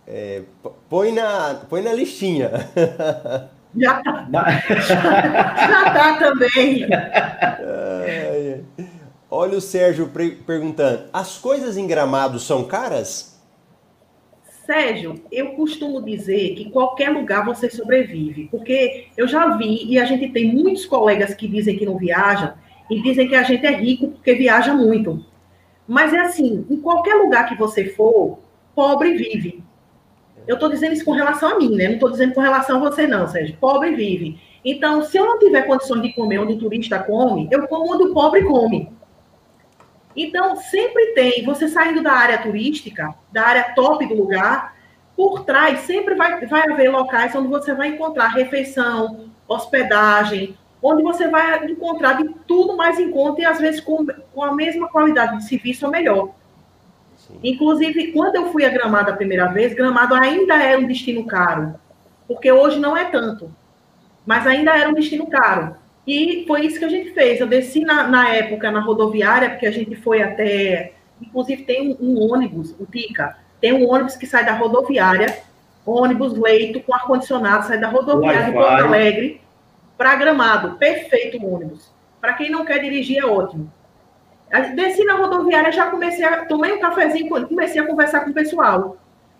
É, 0.06 0.42
põe, 0.88 1.12
na, 1.12 1.60
põe 1.68 1.82
na 1.82 1.92
listinha. 1.92 2.50
Já 3.76 4.02
tá. 4.02 4.28
Já 5.68 5.90
tá 5.92 6.18
também. 6.18 6.86
Olha 9.30 9.58
o 9.58 9.60
Sérgio 9.60 10.10
perguntando: 10.46 11.04
as 11.12 11.38
coisas 11.38 11.76
em 11.76 11.86
gramado 11.86 12.38
são 12.38 12.64
caras? 12.64 13.38
Sérgio, 14.64 15.22
eu 15.32 15.52
costumo 15.52 16.02
dizer 16.02 16.54
que 16.54 16.70
qualquer 16.70 17.08
lugar 17.08 17.42
você 17.44 17.70
sobrevive, 17.70 18.48
porque 18.50 19.06
eu 19.16 19.26
já 19.26 19.56
vi 19.56 19.86
e 19.86 19.98
a 19.98 20.04
gente 20.04 20.28
tem 20.28 20.52
muitos 20.52 20.84
colegas 20.84 21.32
que 21.32 21.48
dizem 21.48 21.78
que 21.78 21.86
não 21.86 21.96
viajam 21.96 22.52
e 22.90 23.00
dizem 23.00 23.28
que 23.28 23.34
a 23.34 23.42
gente 23.42 23.64
é 23.64 23.70
rico 23.70 24.08
porque 24.08 24.34
viaja 24.34 24.74
muito. 24.74 25.24
Mas 25.86 26.12
é 26.12 26.20
assim, 26.20 26.66
em 26.68 26.76
qualquer 26.80 27.14
lugar 27.14 27.48
que 27.48 27.54
você 27.54 27.86
for, 27.86 28.40
pobre 28.74 29.14
vive. 29.14 29.64
Eu 30.48 30.54
estou 30.54 30.70
dizendo 30.70 30.94
isso 30.94 31.04
com 31.04 31.12
relação 31.12 31.50
a 31.50 31.58
mim, 31.58 31.76
né? 31.76 31.88
Não 31.88 31.94
estou 31.94 32.10
dizendo 32.10 32.32
com 32.32 32.40
relação 32.40 32.78
a 32.78 32.88
você, 32.88 33.06
não, 33.06 33.28
Sérgio. 33.28 33.54
Pobre 33.60 33.94
vive. 33.94 34.40
Então, 34.64 35.02
se 35.02 35.18
eu 35.18 35.26
não 35.26 35.38
tiver 35.38 35.62
condições 35.62 36.00
de 36.00 36.14
comer 36.14 36.38
onde 36.38 36.54
o 36.54 36.58
turista 36.58 36.98
come, 36.98 37.46
eu 37.50 37.68
como 37.68 37.92
onde 37.92 38.04
o 38.04 38.14
pobre 38.14 38.42
come. 38.42 38.90
Então, 40.16 40.56
sempre 40.56 41.12
tem, 41.12 41.44
você 41.44 41.68
saindo 41.68 42.02
da 42.02 42.12
área 42.12 42.38
turística, 42.38 43.14
da 43.30 43.42
área 43.42 43.74
top 43.74 44.06
do 44.06 44.14
lugar, 44.14 44.74
por 45.14 45.44
trás 45.44 45.80
sempre 45.80 46.14
vai, 46.14 46.44
vai 46.46 46.62
haver 46.62 46.90
locais 46.90 47.34
onde 47.34 47.48
você 47.48 47.74
vai 47.74 47.88
encontrar 47.88 48.28
refeição, 48.28 49.30
hospedagem, 49.46 50.56
onde 50.82 51.02
você 51.02 51.28
vai 51.28 51.62
encontrar 51.66 52.14
de 52.14 52.34
tudo 52.46 52.74
mais 52.74 52.98
em 52.98 53.10
conta 53.10 53.42
e 53.42 53.44
às 53.44 53.60
vezes 53.60 53.80
com, 53.80 54.06
com 54.06 54.42
a 54.42 54.54
mesma 54.54 54.88
qualidade 54.88 55.36
de 55.36 55.44
serviço 55.44 55.84
ou 55.84 55.92
melhor. 55.92 56.30
Sim. 57.28 57.38
Inclusive, 57.44 58.12
quando 58.12 58.36
eu 58.36 58.50
fui 58.50 58.64
a 58.64 58.70
Gramado 58.70 59.10
a 59.10 59.16
primeira 59.16 59.46
vez, 59.46 59.74
Gramado 59.74 60.14
ainda 60.14 60.54
era 60.54 60.80
um 60.80 60.86
destino 60.86 61.24
caro, 61.24 61.74
porque 62.26 62.50
hoje 62.50 62.80
não 62.80 62.96
é 62.96 63.04
tanto, 63.04 63.50
mas 64.26 64.46
ainda 64.46 64.76
era 64.76 64.88
um 64.88 64.94
destino 64.94 65.26
caro. 65.26 65.76
E 66.06 66.44
foi 66.46 66.64
isso 66.64 66.78
que 66.78 66.84
a 66.84 66.88
gente 66.88 67.12
fez. 67.12 67.38
Eu 67.38 67.46
desci 67.46 67.80
na, 67.80 68.08
na 68.08 68.30
época 68.30 68.70
na 68.70 68.80
rodoviária, 68.80 69.50
porque 69.50 69.66
a 69.66 69.70
gente 69.70 69.94
foi 69.94 70.22
até 70.22 70.94
Inclusive, 71.20 71.64
tem 71.64 71.90
um, 71.90 71.96
um 72.00 72.32
ônibus, 72.32 72.74
o 72.78 72.86
TICA, 72.86 73.36
tem 73.60 73.72
um 73.72 73.88
ônibus 73.88 74.16
que 74.16 74.26
sai 74.26 74.44
da 74.44 74.52
rodoviária, 74.52 75.42
ônibus 75.84 76.36
leito 76.38 76.80
com 76.80 76.94
ar-condicionado, 76.94 77.66
sai 77.66 77.78
da 77.78 77.88
rodoviária 77.88 78.46
de 78.46 78.52
Porto 78.52 78.84
Alegre 78.84 79.40
para 79.96 80.14
Gramado. 80.14 80.76
Perfeito 80.76 81.38
o 81.38 81.54
ônibus. 81.54 81.92
Para 82.20 82.34
quem 82.34 82.50
não 82.50 82.64
quer 82.64 82.78
dirigir, 82.78 83.18
é 83.18 83.26
ótimo. 83.26 83.72
Desci 84.74 85.04
na 85.04 85.14
rodoviária, 85.14 85.70
já 85.70 85.90
comecei 85.90 86.24
a. 86.24 86.46
Tomei 86.46 86.72
um 86.72 86.80
cafezinho, 86.80 87.28
comecei 87.46 87.80
a 87.80 87.86
conversar 87.86 88.20
com 88.20 88.30
o 88.30 88.34
pessoal. 88.34 88.96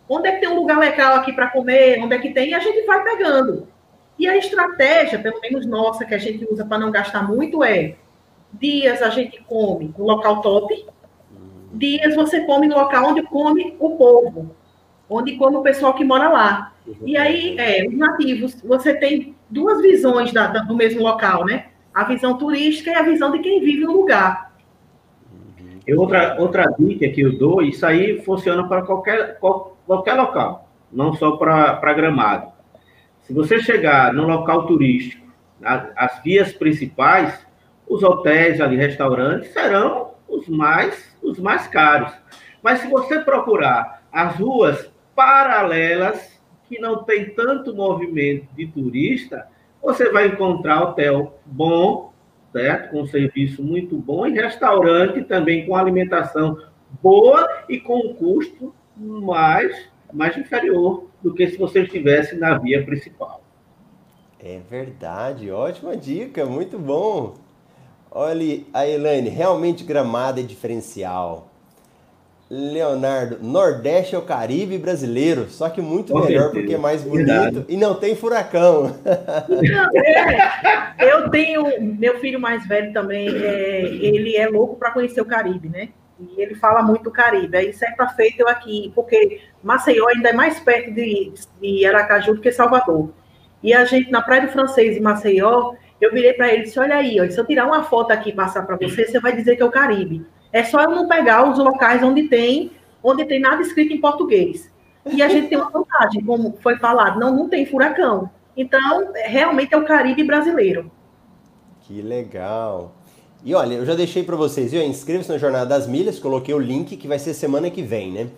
Onde 0.09 0.28
é 0.28 0.32
que 0.32 0.40
tem 0.40 0.48
um 0.48 0.56
lugar 0.56 0.78
legal 0.78 1.16
aqui 1.16 1.32
para 1.32 1.48
comer? 1.48 2.02
Onde 2.02 2.14
é 2.14 2.18
que 2.18 2.32
tem? 2.32 2.50
E 2.50 2.54
a 2.54 2.59
gente 2.59 2.86
vai 2.86 3.02
pegando. 3.02 3.68
E 4.18 4.26
a 4.26 4.36
estratégia, 4.36 5.18
pelo 5.18 5.40
menos 5.40 5.64
nossa, 5.66 6.04
que 6.04 6.14
a 6.14 6.18
gente 6.18 6.46
usa 6.50 6.64
para 6.64 6.78
não 6.78 6.90
gastar 6.90 7.22
muito, 7.22 7.62
é 7.62 7.96
dias 8.52 9.02
a 9.02 9.11
gente 9.11 9.42
come 9.42 9.94
no 9.96 10.04
local 10.04 10.40
top, 10.40 10.86
dias 11.72 12.16
você 12.16 12.40
come 12.40 12.66
no 12.66 12.76
local 12.76 13.11
onde 13.11 13.22
come 13.22 13.76
o 13.78 13.96
povo, 13.96 14.54
onde 15.09 15.36
come 15.36 15.56
o 15.56 15.62
pessoal 15.62 15.94
que 15.94 16.04
mora 16.04 16.28
lá. 16.28 16.72
E 17.04 17.16
aí, 17.16 17.56
é, 17.59 17.86
os 17.86 17.94
nativos, 17.96 18.61
você 18.62 18.94
tem 18.94 19.36
duas 19.48 19.80
visões 19.82 20.32
da, 20.32 20.46
da, 20.46 20.61
do 20.61 20.74
mesmo 20.74 21.02
local, 21.02 21.44
né? 21.44 21.66
A 21.92 22.04
visão 22.04 22.38
turística 22.38 22.90
e 22.90 22.94
a 22.94 23.02
visão 23.02 23.30
de 23.30 23.38
quem 23.40 23.61
vive 23.61 23.84
no 23.84 23.92
lugar. 23.92 24.47
E 25.89 25.95
outra, 25.95 26.36
outra 26.39 26.66
dica 26.78 27.09
que 27.09 27.22
eu 27.22 27.39
dou, 27.39 27.62
isso 27.62 27.86
aí 27.86 28.20
funciona 28.20 28.68
para 28.68 28.82
qualquer, 28.82 29.39
qualquer 29.39 30.12
local, 30.12 30.68
não 30.93 31.14
só 31.14 31.39
para 31.39 31.95
Gramado. 31.95 32.53
Se 33.22 33.32
você 33.32 33.59
chegar 33.59 34.12
no 34.12 34.26
local 34.26 34.66
turístico, 34.66 35.26
as 35.62 36.22
vias 36.22 36.53
principais, 36.53 37.43
os 37.89 38.03
hotéis 38.03 38.61
ali, 38.61 38.76
restaurantes, 38.76 39.51
serão 39.51 40.11
os 40.28 40.47
mais, 40.47 41.16
os 41.22 41.39
mais 41.39 41.66
caros. 41.66 42.12
Mas 42.62 42.80
se 42.80 42.89
você 42.91 43.20
procurar 43.20 44.03
as 44.12 44.36
ruas 44.36 44.93
paralelas, 45.16 46.39
que 46.68 46.78
não 46.78 47.03
tem 47.03 47.30
tanto 47.30 47.74
movimento 47.74 48.47
de 48.55 48.66
turista, 48.66 49.49
você 49.82 50.11
vai 50.11 50.26
encontrar 50.26 50.82
hotel 50.82 51.41
bom, 51.47 52.07
certo? 52.53 52.90
Com 52.90 53.07
serviço 53.07 53.62
muito 53.62 53.96
bom, 53.96 54.26
e 54.26 54.32
restaurante 54.32 55.22
também 55.24 55.66
com 55.66 55.74
alimentação 55.74 56.59
boa 57.03 57.64
e 57.68 57.78
com 57.78 57.99
um 57.99 58.14
custo 58.14 58.74
mais, 58.96 59.88
mais 60.12 60.36
inferior 60.36 61.07
do 61.22 61.34
que 61.34 61.46
se 61.49 61.57
você 61.57 61.82
estivesse 61.82 62.36
na 62.36 62.59
via 62.59 62.84
principal. 62.84 63.42
É 64.40 64.61
verdade, 64.70 65.51
ótima 65.51 65.96
dica, 65.96 66.46
muito 66.46 66.78
bom. 66.78 67.34
Olha, 68.11 68.64
a 68.72 68.86
Elaine, 68.86 69.28
realmente 69.28 69.84
gramado 69.84 70.40
é 70.40 70.42
diferencial. 70.42 71.47
Leonardo, 72.51 73.38
Nordeste 73.42 74.14
é 74.14 74.18
o 74.18 74.22
Caribe 74.22 74.78
brasileiro, 74.78 75.51
só 75.51 75.68
que 75.68 75.82
muito 75.82 76.12
Com 76.12 76.20
melhor 76.20 76.44
certeza. 76.44 76.61
porque 76.61 76.74
é 76.74 76.78
mais 76.78 77.03
bonito 77.03 77.26
Verdade. 77.26 77.64
e 77.68 77.76
não 77.76 77.94
tem 77.94 78.16
furacão. 78.16 78.96
É, 81.01 81.12
eu 81.12 81.30
tenho 81.30 81.64
meu 81.80 82.18
filho 82.18 82.40
mais 82.40 82.66
velho 82.66 82.92
também, 82.92 83.28
é, 83.28 83.82
ele 83.84 84.36
é 84.36 84.49
louco 84.49 84.76
para 84.76 84.90
conhecer 84.90 85.20
o 85.20 85.24
Caribe, 85.24 85.68
né? 85.68 85.90
E 86.18 86.40
ele 86.42 86.55
fala 86.57 86.82
muito 86.82 87.05
do 87.05 87.11
Caribe. 87.12 87.57
Aí, 87.57 87.72
certa 87.72 88.09
feita, 88.09 88.42
eu 88.42 88.49
aqui, 88.49 88.90
porque 88.94 89.40
Maceió 89.62 90.09
ainda 90.09 90.30
é 90.30 90.32
mais 90.32 90.59
perto 90.59 90.92
de, 90.92 91.32
de 91.61 91.86
Aracaju 91.86 92.34
do 92.34 92.40
que 92.40 92.51
Salvador. 92.51 93.11
E 93.62 93.72
a 93.72 93.84
gente, 93.84 94.11
na 94.11 94.20
Praia 94.20 94.42
do 94.42 94.49
Francês, 94.53 94.96
em 94.96 95.01
Maceió, 95.01 95.74
eu 96.01 96.11
virei 96.12 96.32
para 96.32 96.49
ele 96.53 96.62
e 96.62 96.64
disse: 96.64 96.80
Olha 96.80 96.96
aí, 96.96 97.20
ó, 97.20 97.30
se 97.30 97.38
eu 97.38 97.46
tirar 97.46 97.66
uma 97.66 97.84
foto 97.84 98.11
aqui 98.11 98.30
e 98.30 98.34
passar 98.34 98.66
para 98.66 98.76
você, 98.76 99.07
você 99.07 99.20
vai 99.20 99.34
dizer 99.36 99.55
que 99.55 99.62
é 99.62 99.66
o 99.66 99.70
Caribe. 99.70 100.26
É 100.53 100.64
só 100.64 100.82
eu 100.82 100.90
não 100.90 101.09
pegar 101.09 101.51
os 101.51 101.59
locais 101.59 102.03
onde 102.03 102.28
tem, 102.28 102.72
onde 103.03 103.24
tem 103.24 103.40
nada 103.40 103.62
escrito 103.62 103.92
em 103.92 104.01
português. 104.01 104.70
E 105.07 105.22
a 105.22 105.28
gente 105.28 105.49
tem 105.49 105.59
uma 105.59 105.70
vantagem, 105.70 106.22
como 106.24 106.57
foi 106.62 106.76
falado, 106.78 107.18
não, 107.18 107.34
não 107.34 107.49
tem 107.49 107.64
furacão. 107.64 108.30
Então, 108.57 109.12
realmente 109.14 109.72
é 109.72 109.76
o 109.76 109.84
Caribe 109.84 110.24
brasileiro. 110.24 110.90
Que 111.82 112.03
legal. 112.03 112.94
E 113.44 113.55
olha, 113.55 113.74
eu 113.74 113.86
já 113.86 113.94
deixei 113.94 114.22
para 114.22 114.36
vocês, 114.36 114.72
viu? 114.72 114.82
Inscreva-se 114.82 115.30
na 115.30 115.38
Jornada 115.38 115.66
das 115.66 115.86
Milhas, 115.86 116.18
coloquei 116.18 116.55
o 116.55 116.59
link 116.59 116.96
que 116.96 117.09
vai 117.09 117.18
ser 117.18 117.34
semana 117.34 117.70
que 117.70 117.82
vem, 117.82 118.11
né? 118.11 118.28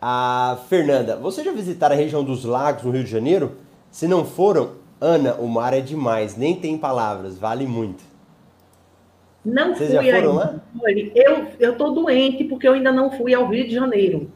A 0.00 0.58
Fernanda, 0.68 1.16
você 1.16 1.42
já 1.42 1.52
visitaram 1.52 1.94
a 1.94 1.98
região 1.98 2.22
dos 2.22 2.44
lagos 2.44 2.82
no 2.82 2.90
Rio 2.90 3.04
de 3.04 3.10
Janeiro? 3.10 3.52
Se 3.90 4.06
não 4.06 4.24
foram, 4.24 4.72
Ana, 5.00 5.34
o 5.34 5.48
mar 5.48 5.72
é 5.72 5.80
demais, 5.80 6.36
nem 6.36 6.54
tem 6.54 6.76
palavras, 6.76 7.38
vale 7.38 7.66
muito. 7.66 8.11
Não 9.44 9.74
Vocês 9.74 9.90
fui 9.90 10.10
ainda. 10.10 10.32
Lá? 10.32 10.60
Eu 11.14 11.48
eu 11.58 11.76
tô 11.76 11.90
doente 11.90 12.44
porque 12.44 12.66
eu 12.66 12.74
ainda 12.74 12.92
não 12.92 13.10
fui 13.10 13.34
ao 13.34 13.46
Rio 13.48 13.66
de 13.66 13.74
Janeiro. 13.74 14.30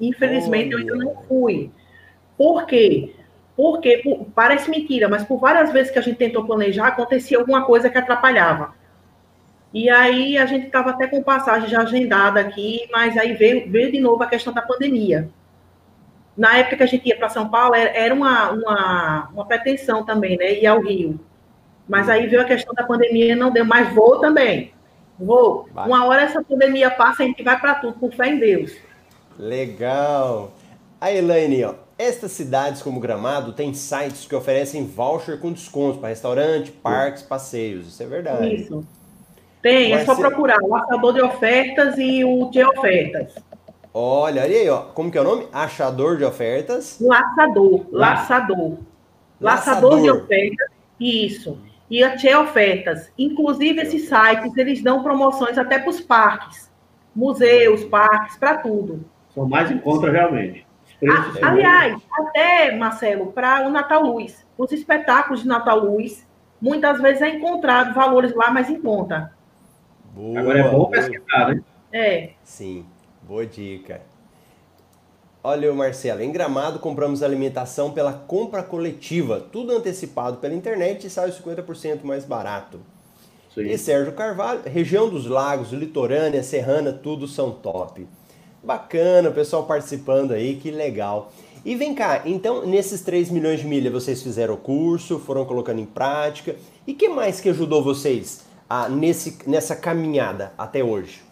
Infelizmente, 0.00 0.74
Olha. 0.74 0.82
eu 0.82 0.92
ainda 0.94 1.04
não 1.04 1.22
fui. 1.28 1.70
Por 2.36 2.66
quê? 2.66 3.14
Porque 3.56 3.98
por, 3.98 4.26
parece 4.34 4.70
mentira, 4.70 5.08
mas 5.08 5.22
por 5.24 5.38
várias 5.38 5.72
vezes 5.72 5.92
que 5.92 5.98
a 5.98 6.02
gente 6.02 6.16
tentou 6.16 6.44
planejar, 6.44 6.88
acontecia 6.88 7.38
alguma 7.38 7.64
coisa 7.64 7.90
que 7.90 7.98
atrapalhava. 7.98 8.74
E 9.72 9.88
aí 9.88 10.36
a 10.36 10.46
gente 10.46 10.66
estava 10.66 10.90
até 10.90 11.06
com 11.06 11.22
passagem 11.22 11.68
já 11.68 11.82
agendada 11.82 12.40
aqui, 12.40 12.88
mas 12.90 13.16
aí 13.16 13.34
veio, 13.34 13.70
veio 13.70 13.92
de 13.92 14.00
novo 14.00 14.22
a 14.22 14.26
questão 14.26 14.52
da 14.52 14.62
pandemia. 14.62 15.30
Na 16.36 16.56
época 16.56 16.78
que 16.78 16.82
a 16.82 16.86
gente 16.86 17.06
ia 17.06 17.16
para 17.16 17.28
São 17.28 17.48
Paulo, 17.48 17.74
era 17.74 18.12
uma, 18.12 18.50
uma, 18.50 19.28
uma 19.32 19.46
pretensão 19.46 20.04
também, 20.04 20.36
né? 20.36 20.54
Ir 20.54 20.66
ao 20.66 20.80
Rio. 20.80 21.20
Mas 21.90 22.08
aí 22.08 22.28
veio 22.28 22.40
a 22.40 22.44
questão 22.44 22.72
da 22.72 22.84
pandemia, 22.84 23.34
não 23.34 23.50
deu, 23.50 23.64
mas 23.64 23.92
vou 23.92 24.20
também. 24.20 24.72
Vou. 25.18 25.68
Vai. 25.74 25.88
Uma 25.88 26.06
hora 26.06 26.22
essa 26.22 26.40
pandemia 26.40 26.88
passa, 26.88 27.24
a 27.24 27.26
gente 27.26 27.42
vai 27.42 27.58
para 27.58 27.74
tudo, 27.74 27.94
com 27.94 28.12
fé 28.12 28.28
em 28.28 28.38
Deus. 28.38 28.76
Legal. 29.36 30.52
A 31.00 31.10
Elaine, 31.10 31.64
ó, 31.64 31.74
estas 31.98 32.30
cidades 32.30 32.80
como 32.80 33.00
Gramado 33.00 33.52
têm 33.54 33.74
sites 33.74 34.24
que 34.24 34.36
oferecem 34.36 34.86
voucher 34.86 35.40
com 35.40 35.50
descontos 35.50 35.98
para 35.98 36.10
restaurante, 36.10 36.70
parques, 36.70 37.24
passeios. 37.24 37.88
Isso 37.88 38.00
é 38.04 38.06
verdade. 38.06 38.54
Isso. 38.54 38.86
Tem, 39.60 39.92
é 39.92 40.04
só 40.04 40.14
procurar 40.14 40.62
o 40.62 40.72
achador 40.76 41.12
de 41.12 41.22
ofertas 41.22 41.98
e 41.98 42.24
o 42.24 42.50
de 42.50 42.64
ofertas. 42.64 43.34
Olha, 43.92 44.42
olha 44.44 44.56
aí, 44.56 44.68
ó. 44.68 44.82
Como 44.94 45.10
que 45.10 45.18
é 45.18 45.20
o 45.20 45.24
nome? 45.24 45.48
Achador 45.52 46.16
de 46.18 46.24
ofertas? 46.24 46.98
Laçador, 47.00 47.84
laçador. 47.90 48.78
Laçador, 49.40 49.90
laçador 49.90 50.02
de 50.02 50.10
ofertas, 50.10 50.68
isso 51.00 51.58
e 51.90 52.04
a 52.04 52.16
Tchê 52.16 52.34
Ofertas. 52.36 53.12
Inclusive, 53.18 53.80
esses 53.82 54.08
sites, 54.08 54.56
eles 54.56 54.80
dão 54.80 55.02
promoções 55.02 55.58
até 55.58 55.78
para 55.78 55.90
os 55.90 56.00
parques, 56.00 56.70
museus, 57.14 57.84
parques, 57.84 58.36
para 58.36 58.58
tudo. 58.58 59.04
São 59.34 59.48
mais 59.48 59.70
em 59.70 59.78
conta, 59.78 60.10
realmente. 60.10 60.66
A, 61.08 61.48
aliás, 61.48 62.00
até, 62.12 62.76
Marcelo, 62.76 63.32
para 63.32 63.66
o 63.66 63.70
Natal 63.70 64.04
Luz, 64.04 64.46
os 64.56 64.70
espetáculos 64.70 65.42
de 65.42 65.48
Natal 65.48 65.80
Luz, 65.80 66.26
muitas 66.60 67.00
vezes 67.00 67.22
é 67.22 67.30
encontrado 67.30 67.94
valores 67.94 68.34
lá 68.34 68.50
mais 68.50 68.68
em 68.70 68.80
conta. 68.80 69.32
Boa, 70.14 70.40
Agora 70.40 70.58
é 70.58 70.70
bom 70.70 70.86
pesquisar, 70.86 71.54
né? 71.54 71.62
É. 71.92 72.30
Sim, 72.44 72.84
boa 73.22 73.46
dica. 73.46 74.02
Olha, 75.42 75.72
Marcelo, 75.72 76.20
em 76.20 76.30
Gramado 76.30 76.78
compramos 76.78 77.22
alimentação 77.22 77.92
pela 77.92 78.12
compra 78.12 78.62
coletiva, 78.62 79.40
tudo 79.40 79.72
antecipado 79.72 80.36
pela 80.36 80.54
internet 80.54 81.06
e 81.06 81.10
sai 81.10 81.30
50% 81.30 82.04
mais 82.04 82.26
barato. 82.26 82.78
Sim. 83.54 83.62
E 83.62 83.78
Sérgio 83.78 84.12
Carvalho, 84.12 84.60
região 84.66 85.08
dos 85.08 85.26
lagos, 85.26 85.72
litorânea, 85.72 86.42
serrana, 86.42 86.92
tudo 86.92 87.26
são 87.26 87.50
top. 87.52 88.06
Bacana, 88.62 89.30
o 89.30 89.32
pessoal 89.32 89.64
participando 89.64 90.32
aí, 90.32 90.56
que 90.56 90.70
legal. 90.70 91.32
E 91.64 91.74
vem 91.74 91.94
cá, 91.94 92.22
então 92.26 92.66
nesses 92.66 93.00
3 93.00 93.30
milhões 93.30 93.60
de 93.60 93.66
milhas 93.66 93.92
vocês 93.92 94.22
fizeram 94.22 94.54
o 94.54 94.58
curso, 94.58 95.18
foram 95.18 95.46
colocando 95.46 95.80
em 95.80 95.86
prática. 95.86 96.54
E 96.86 96.92
que 96.92 97.08
mais 97.08 97.40
que 97.40 97.48
ajudou 97.48 97.82
vocês 97.82 98.44
a, 98.68 98.90
nesse, 98.90 99.38
nessa 99.46 99.74
caminhada 99.74 100.52
até 100.58 100.84
hoje? 100.84 101.22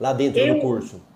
Lá 0.00 0.12
dentro 0.12 0.40
Eu... 0.40 0.56
do 0.56 0.60
curso 0.60 1.07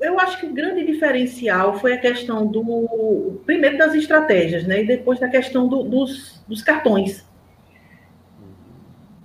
eu 0.00 0.20
acho 0.20 0.38
que 0.38 0.46
o 0.46 0.52
grande 0.52 0.84
diferencial 0.84 1.78
foi 1.78 1.94
a 1.94 1.98
questão 1.98 2.46
do 2.46 3.40
primeiro 3.46 3.78
das 3.78 3.94
estratégias, 3.94 4.66
né? 4.66 4.82
E 4.82 4.86
depois 4.86 5.18
da 5.18 5.28
questão 5.28 5.66
do, 5.66 5.82
dos, 5.82 6.42
dos 6.46 6.62
cartões. 6.62 7.24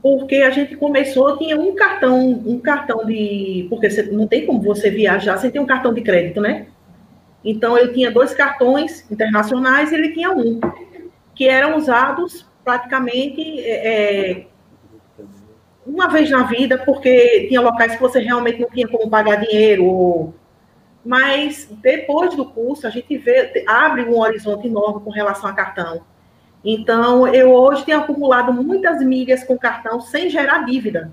Porque 0.01 0.37
a 0.37 0.49
gente 0.49 0.75
começou, 0.75 1.37
tinha 1.37 1.59
um 1.59 1.75
cartão, 1.75 2.29
um 2.45 2.59
cartão 2.59 3.05
de. 3.05 3.67
Porque 3.69 3.89
você, 3.89 4.03
não 4.03 4.27
tem 4.27 4.45
como 4.45 4.61
você 4.61 4.89
viajar 4.89 5.37
sem 5.37 5.51
ter 5.51 5.59
um 5.59 5.65
cartão 5.65 5.93
de 5.93 6.01
crédito, 6.01 6.39
né? 6.39 6.67
Então 7.43 7.77
eu 7.77 7.91
tinha 7.93 8.09
dois 8.09 8.33
cartões 8.33 9.09
internacionais 9.11 9.91
e 9.91 9.95
ele 9.95 10.13
tinha 10.13 10.31
um, 10.31 10.59
que 11.35 11.47
eram 11.47 11.77
usados 11.77 12.47
praticamente 12.63 13.59
é, 13.59 14.31
é 14.31 14.47
uma 15.85 16.07
vez 16.07 16.29
na 16.29 16.43
vida, 16.43 16.77
porque 16.77 17.47
tinha 17.47 17.59
locais 17.59 17.95
que 17.95 18.01
você 18.01 18.19
realmente 18.19 18.61
não 18.61 18.69
tinha 18.69 18.87
como 18.87 19.09
pagar 19.09 19.37
dinheiro, 19.37 19.85
ou 19.85 20.33
mas 21.03 21.67
depois 21.69 22.35
do 22.35 22.45
curso 22.45 22.85
a 22.85 22.89
gente 22.89 23.17
vê, 23.17 23.63
abre 23.67 24.03
um 24.03 24.19
horizonte 24.19 24.67
enorme 24.67 25.03
com 25.03 25.09
relação 25.09 25.49
a 25.49 25.53
cartão. 25.53 26.01
Então, 26.63 27.27
eu 27.27 27.51
hoje 27.51 27.83
tenho 27.83 27.99
acumulado 27.99 28.53
muitas 28.53 29.03
milhas 29.03 29.43
com 29.43 29.57
cartão 29.57 29.99
sem 29.99 30.29
gerar 30.29 30.59
dívida. 30.59 31.11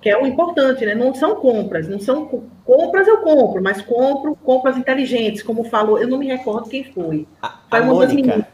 que 0.00 0.08
é 0.08 0.16
o 0.16 0.26
importante, 0.26 0.86
né? 0.86 0.94
Não 0.94 1.14
são 1.14 1.34
compras, 1.36 1.86
não 1.86 2.00
são 2.00 2.26
compras 2.64 3.06
eu 3.06 3.18
compro, 3.18 3.62
mas 3.62 3.82
compro 3.82 4.34
compras 4.34 4.78
inteligentes, 4.78 5.42
como 5.42 5.64
falou, 5.64 5.98
eu 5.98 6.08
não 6.08 6.16
me 6.16 6.26
recordo 6.26 6.70
quem 6.70 6.84
foi. 6.84 7.28
A, 7.42 7.58
foi 7.68 7.78
a 7.80 7.82
uma 7.82 7.92
Mônica. 7.92 8.06
das 8.06 8.14
meninas. 8.14 8.46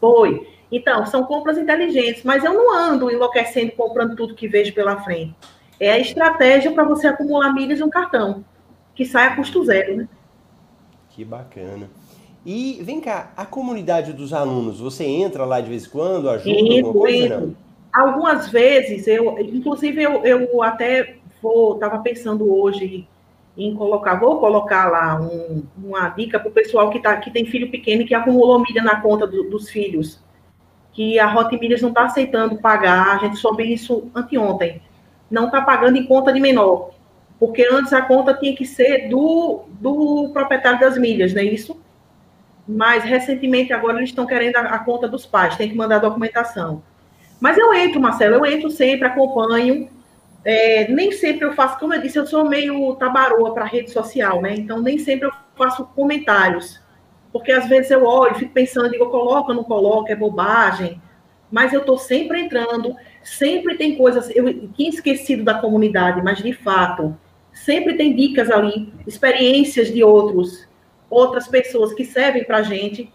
Foi. 0.00 0.46
Então, 0.70 1.04
são 1.06 1.24
compras 1.24 1.58
inteligentes, 1.58 2.22
mas 2.22 2.44
eu 2.44 2.52
não 2.52 2.72
ando 2.72 3.10
enlouquecendo 3.10 3.72
comprando 3.72 4.14
tudo 4.14 4.34
que 4.34 4.46
vejo 4.46 4.72
pela 4.74 5.02
frente. 5.02 5.34
É 5.80 5.92
a 5.92 5.98
estratégia 5.98 6.72
para 6.72 6.84
você 6.84 7.06
acumular 7.06 7.52
milhas 7.52 7.80
em 7.80 7.82
um 7.84 7.90
cartão, 7.90 8.44
que 8.94 9.04
sai 9.04 9.28
a 9.28 9.36
custo 9.36 9.64
zero, 9.64 9.96
né? 9.96 10.08
Que 11.10 11.24
bacana. 11.24 11.88
E 12.44 12.80
vem 12.82 13.00
cá, 13.00 13.32
a 13.36 13.44
comunidade 13.44 14.12
dos 14.12 14.32
alunos, 14.32 14.80
você 14.80 15.04
entra 15.04 15.44
lá 15.44 15.60
de 15.60 15.68
vez 15.68 15.86
em 15.86 15.90
quando, 15.90 16.30
ajuda 16.30 16.50
Isso, 16.50 16.86
alguma 16.86 16.92
coisa? 16.92 17.40
Não? 17.40 17.56
Algumas 17.92 18.48
vezes, 18.48 19.06
eu, 19.06 19.38
inclusive 19.38 20.02
eu, 20.02 20.24
eu 20.24 20.62
até 20.62 21.16
vou, 21.42 21.74
estava 21.74 21.98
pensando 21.98 22.52
hoje 22.52 23.06
em 23.56 23.74
colocar, 23.74 24.14
vou 24.14 24.38
colocar 24.38 24.88
lá 24.88 25.20
um, 25.20 25.64
uma 25.76 26.08
dica 26.10 26.38
para 26.38 26.48
o 26.48 26.52
pessoal 26.52 26.90
que, 26.90 27.00
tá, 27.00 27.16
que 27.16 27.30
tem 27.30 27.44
filho 27.44 27.70
pequeno 27.70 28.02
e 28.02 28.04
que 28.04 28.14
acumulou 28.14 28.60
milha 28.60 28.82
na 28.82 29.00
conta 29.00 29.26
do, 29.26 29.50
dos 29.50 29.68
filhos, 29.68 30.20
que 30.92 31.18
a 31.18 31.26
Rota 31.26 31.56
Milhas 31.56 31.82
não 31.82 31.88
está 31.88 32.04
aceitando 32.04 32.58
pagar, 32.58 33.16
a 33.16 33.18
gente 33.18 33.36
soube 33.36 33.64
isso 33.64 34.08
anteontem, 34.14 34.80
não 35.30 35.46
está 35.46 35.62
pagando 35.62 35.96
em 35.96 36.06
conta 36.06 36.32
de 36.32 36.40
menor, 36.40 36.90
porque 37.38 37.66
antes 37.70 37.92
a 37.92 38.02
conta 38.02 38.34
tinha 38.34 38.54
que 38.54 38.64
ser 38.64 39.08
do, 39.08 39.64
do 39.80 40.30
proprietário 40.32 40.80
das 40.80 40.98
milhas, 40.98 41.32
não 41.32 41.40
é 41.40 41.44
isso? 41.44 41.80
Mas 42.66 43.04
recentemente 43.04 43.72
agora 43.72 43.98
eles 43.98 44.10
estão 44.10 44.26
querendo 44.26 44.56
a, 44.56 44.60
a 44.60 44.78
conta 44.80 45.08
dos 45.08 45.24
pais, 45.24 45.56
tem 45.56 45.68
que 45.68 45.76
mandar 45.76 45.96
a 45.96 46.00
documentação. 46.00 46.82
Mas 47.40 47.56
eu 47.56 47.72
entro, 47.72 48.00
Marcelo, 48.00 48.36
eu 48.36 48.46
entro 48.46 48.70
sempre, 48.70 49.06
acompanho. 49.06 49.88
É, 50.44 50.88
nem 50.88 51.12
sempre 51.12 51.46
eu 51.46 51.52
faço, 51.52 51.78
como 51.78 51.94
eu 51.94 52.00
disse, 52.00 52.18
eu 52.18 52.26
sou 52.26 52.44
meio 52.48 52.94
tabaroa 52.96 53.54
para 53.54 53.64
rede 53.64 53.90
social, 53.90 54.40
né? 54.42 54.54
Então 54.54 54.80
nem 54.80 54.98
sempre 54.98 55.28
eu 55.28 55.32
faço 55.56 55.84
comentários. 55.94 56.80
Porque 57.32 57.52
às 57.52 57.68
vezes 57.68 57.90
eu 57.90 58.04
olho, 58.04 58.34
fico 58.34 58.52
pensando, 58.52 58.90
digo, 58.90 59.10
coloco 59.10 59.50
ou 59.50 59.56
não 59.56 59.64
coloco, 59.64 60.10
é 60.10 60.16
bobagem. 60.16 61.00
Mas 61.50 61.72
eu 61.72 61.80
estou 61.80 61.98
sempre 61.98 62.40
entrando, 62.40 62.96
sempre 63.22 63.76
tem 63.76 63.96
coisas. 63.96 64.30
Eu 64.34 64.68
tinha 64.70 64.88
esquecido 64.88 65.44
da 65.44 65.54
comunidade, 65.54 66.22
mas 66.22 66.38
de 66.38 66.52
fato, 66.52 67.16
sempre 67.52 67.94
tem 67.94 68.14
dicas 68.14 68.50
ali, 68.50 68.92
experiências 69.06 69.92
de 69.92 70.02
outros, 70.02 70.68
outras 71.10 71.48
pessoas 71.48 71.92
que 71.92 72.04
servem 72.04 72.44
para 72.44 72.58
a 72.58 72.62
gente. 72.62 73.12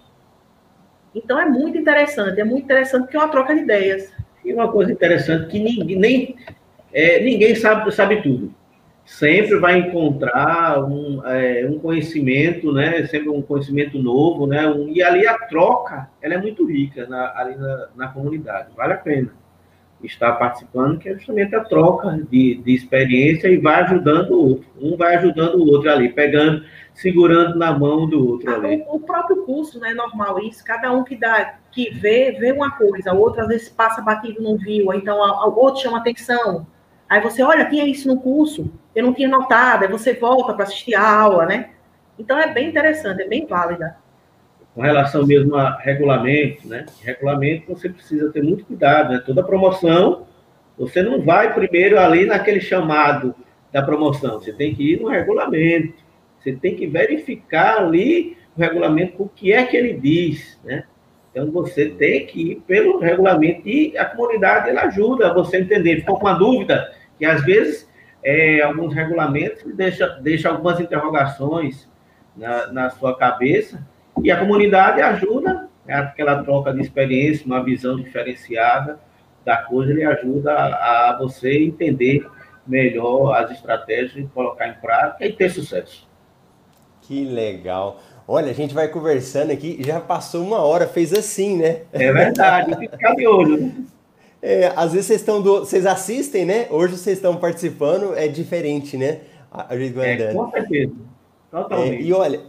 Então 1.16 1.40
é 1.40 1.46
muito 1.46 1.78
interessante, 1.78 2.40
é 2.40 2.44
muito 2.44 2.66
interessante 2.66 3.04
porque 3.04 3.18
é 3.18 3.20
uma 3.20 3.30
troca 3.30 3.54
de 3.54 3.62
ideias. 3.62 4.12
E 4.44 4.54
uma 4.54 4.72
coisa 4.72 4.92
interessante 4.92 5.48
que 5.48 5.60
ninguém, 5.60 5.98
nem, 5.98 6.36
é, 6.92 7.24
ninguém 7.24 7.56
sabe, 7.56 7.90
sabe 7.94 8.22
tudo. 8.22 8.54
Sempre 9.06 9.60
vai 9.60 9.78
encontrar 9.80 10.82
um, 10.84 11.22
é, 11.26 11.66
um 11.70 11.78
conhecimento, 11.78 12.72
né? 12.72 13.06
Sempre 13.08 13.30
um 13.30 13.42
conhecimento 13.42 13.98
novo, 14.00 14.48
né? 14.48 14.68
Um, 14.68 14.90
e 14.90 15.04
ali 15.04 15.28
a 15.28 15.38
troca, 15.38 16.10
ela 16.22 16.36
é 16.36 16.38
muito 16.38 16.66
rica 16.66 17.06
na, 17.08 17.38
ali 17.38 17.56
na, 17.56 17.88
na 17.96 18.08
comunidade. 18.08 18.70
Vale 18.76 18.94
a 18.94 18.98
pena 18.98 19.43
estar 20.04 20.34
participando, 20.34 21.00
que 21.00 21.10
é 21.10 21.14
justamente 21.14 21.56
a 21.56 21.64
troca 21.64 22.20
de, 22.30 22.56
de 22.56 22.74
experiência 22.74 23.48
e 23.48 23.58
vai 23.58 23.82
ajudando 23.84 24.32
o 24.32 24.50
outro. 24.50 24.66
Um 24.80 24.98
vai 24.98 25.16
ajudando 25.16 25.56
o 25.56 25.72
outro 25.72 25.90
ali, 25.90 26.10
pegando 26.10 26.64
segurando 26.94 27.58
na 27.58 27.78
mão 27.78 28.08
do 28.08 28.28
outro 28.28 28.52
ah, 28.52 28.56
ali. 28.56 28.84
O, 28.88 28.98
o, 28.98 29.00
próprio 29.00 29.44
curso, 29.44 29.80
né, 29.80 29.94
normal 29.94 30.40
isso, 30.40 30.64
cada 30.64 30.92
um 30.92 31.04
que 31.04 31.16
dá, 31.16 31.56
que 31.72 31.90
vê, 31.90 32.32
vê 32.40 32.52
uma 32.52 32.72
coisa, 32.72 33.14
o 33.14 33.20
outro 33.20 33.42
às 33.42 33.48
vezes 33.48 33.70
passa 33.70 34.02
batido, 34.02 34.42
não 34.42 34.58
viu, 34.58 34.88
ou 34.88 34.94
então 34.94 35.18
o 35.18 35.60
outro 35.60 35.82
chama 35.82 35.98
atenção. 35.98 36.68
Aí 37.10 37.20
você, 37.22 37.44
olha, 37.44 37.70
tinha 37.70 37.86
isso 37.86 38.08
no 38.08 38.20
curso, 38.20 38.72
eu 38.96 39.04
não 39.04 39.14
tinha 39.14 39.28
notado, 39.28 39.84
aí 39.84 39.92
você 39.92 40.14
volta 40.14 40.54
para 40.54 40.64
assistir 40.64 40.96
a 40.96 41.08
aula, 41.08 41.46
né? 41.46 41.72
Então 42.18 42.38
é 42.38 42.54
bem 42.54 42.70
interessante, 42.70 43.22
é 43.22 43.28
bem 43.28 43.46
válida. 43.46 43.98
Com 44.74 44.82
relação 44.82 45.26
mesmo 45.26 45.56
a 45.56 45.78
regulamento, 45.78 46.68
né? 46.68 46.86
Regulamento 47.02 47.74
você 47.74 47.90
precisa 47.90 48.32
ter 48.32 48.42
muito 48.42 48.66
cuidado, 48.66 49.14
né? 49.14 49.24
Toda 49.26 49.44
promoção, 49.44 50.26
você 50.78 51.04
não 51.04 51.22
vai 51.22 51.54
primeiro 51.54 52.00
ali 52.00 52.26
naquele 52.26 52.60
chamado 52.60 53.36
da 53.72 53.82
promoção, 53.82 54.40
você 54.40 54.52
tem 54.52 54.74
que 54.74 54.94
ir 54.94 55.00
no 55.00 55.10
regulamento 55.10 56.04
você 56.44 56.52
tem 56.52 56.76
que 56.76 56.86
verificar 56.86 57.78
ali 57.78 58.38
o 58.56 58.60
regulamento, 58.60 59.24
o 59.24 59.30
que 59.30 59.54
é 59.54 59.66
que 59.66 59.78
ele 59.78 59.94
diz, 59.94 60.60
né? 60.64 60.84
Então, 61.32 61.50
você 61.50 61.90
tem 61.90 62.28
que 62.28 62.52
ir 62.52 62.56
pelo 62.68 63.00
regulamento 63.00 63.68
e 63.68 63.98
a 63.98 64.06
comunidade 64.06 64.70
ela 64.70 64.84
ajuda 64.84 65.30
a 65.30 65.34
você 65.34 65.58
entender. 65.58 66.02
Ficou 66.02 66.20
com 66.20 66.28
uma 66.28 66.38
dúvida, 66.38 66.94
que 67.18 67.26
às 67.26 67.44
vezes 67.44 67.90
é, 68.22 68.62
alguns 68.62 68.94
regulamentos 68.94 69.64
deixam 69.74 70.22
deixa 70.22 70.50
algumas 70.50 70.80
interrogações 70.80 71.90
na, 72.36 72.68
na 72.68 72.90
sua 72.92 73.18
cabeça 73.18 73.84
e 74.22 74.32
a 74.32 74.40
comunidade 74.40 75.02
ajuda, 75.02 75.70
né, 75.86 75.96
aquela 75.96 76.44
troca 76.44 76.74
de 76.74 76.82
experiência, 76.82 77.46
uma 77.46 77.64
visão 77.64 77.96
diferenciada 77.96 79.00
da 79.46 79.58
coisa, 79.58 79.92
ele 79.92 80.04
ajuda 80.04 80.54
a, 80.54 81.10
a 81.10 81.18
você 81.18 81.64
entender 81.64 82.26
melhor 82.66 83.34
as 83.34 83.52
estratégias 83.52 84.16
e 84.16 84.28
colocar 84.34 84.68
em 84.68 84.74
prática 84.76 85.26
e 85.26 85.34
ter 85.34 85.50
sucesso. 85.50 86.08
Que 87.02 87.26
legal. 87.26 88.00
Olha, 88.26 88.52
a 88.52 88.54
gente 88.54 88.74
vai 88.74 88.88
conversando 88.88 89.52
aqui, 89.52 89.78
já 89.82 90.00
passou 90.00 90.46
uma 90.46 90.60
hora, 90.60 90.88
fez 90.88 91.12
assim, 91.12 91.58
né? 91.58 91.82
É 91.92 92.12
verdade, 92.12 92.76
tem 92.78 92.88
que 92.88 92.96
ficar 92.96 93.16
de 93.16 93.28
olho. 93.28 93.74
É, 94.46 94.74
às 94.76 94.92
vezes 94.92 95.06
vocês 95.06 95.22
estão 95.22 95.42
do, 95.42 95.60
vocês 95.62 95.86
assistem, 95.86 96.44
né? 96.44 96.68
Hoje 96.70 96.98
vocês 96.98 97.18
estão 97.18 97.38
participando, 97.38 98.14
é 98.14 98.28
diferente, 98.28 98.98
né? 98.98 99.22
A 99.50 99.78
gente 99.78 99.94
vai 99.94 100.22
é, 100.22 100.34
com 100.34 100.52
certeza. 100.52 100.92
Totalmente. 101.50 101.96
É, 101.96 102.02
e 102.02 102.12
olha, 102.12 102.42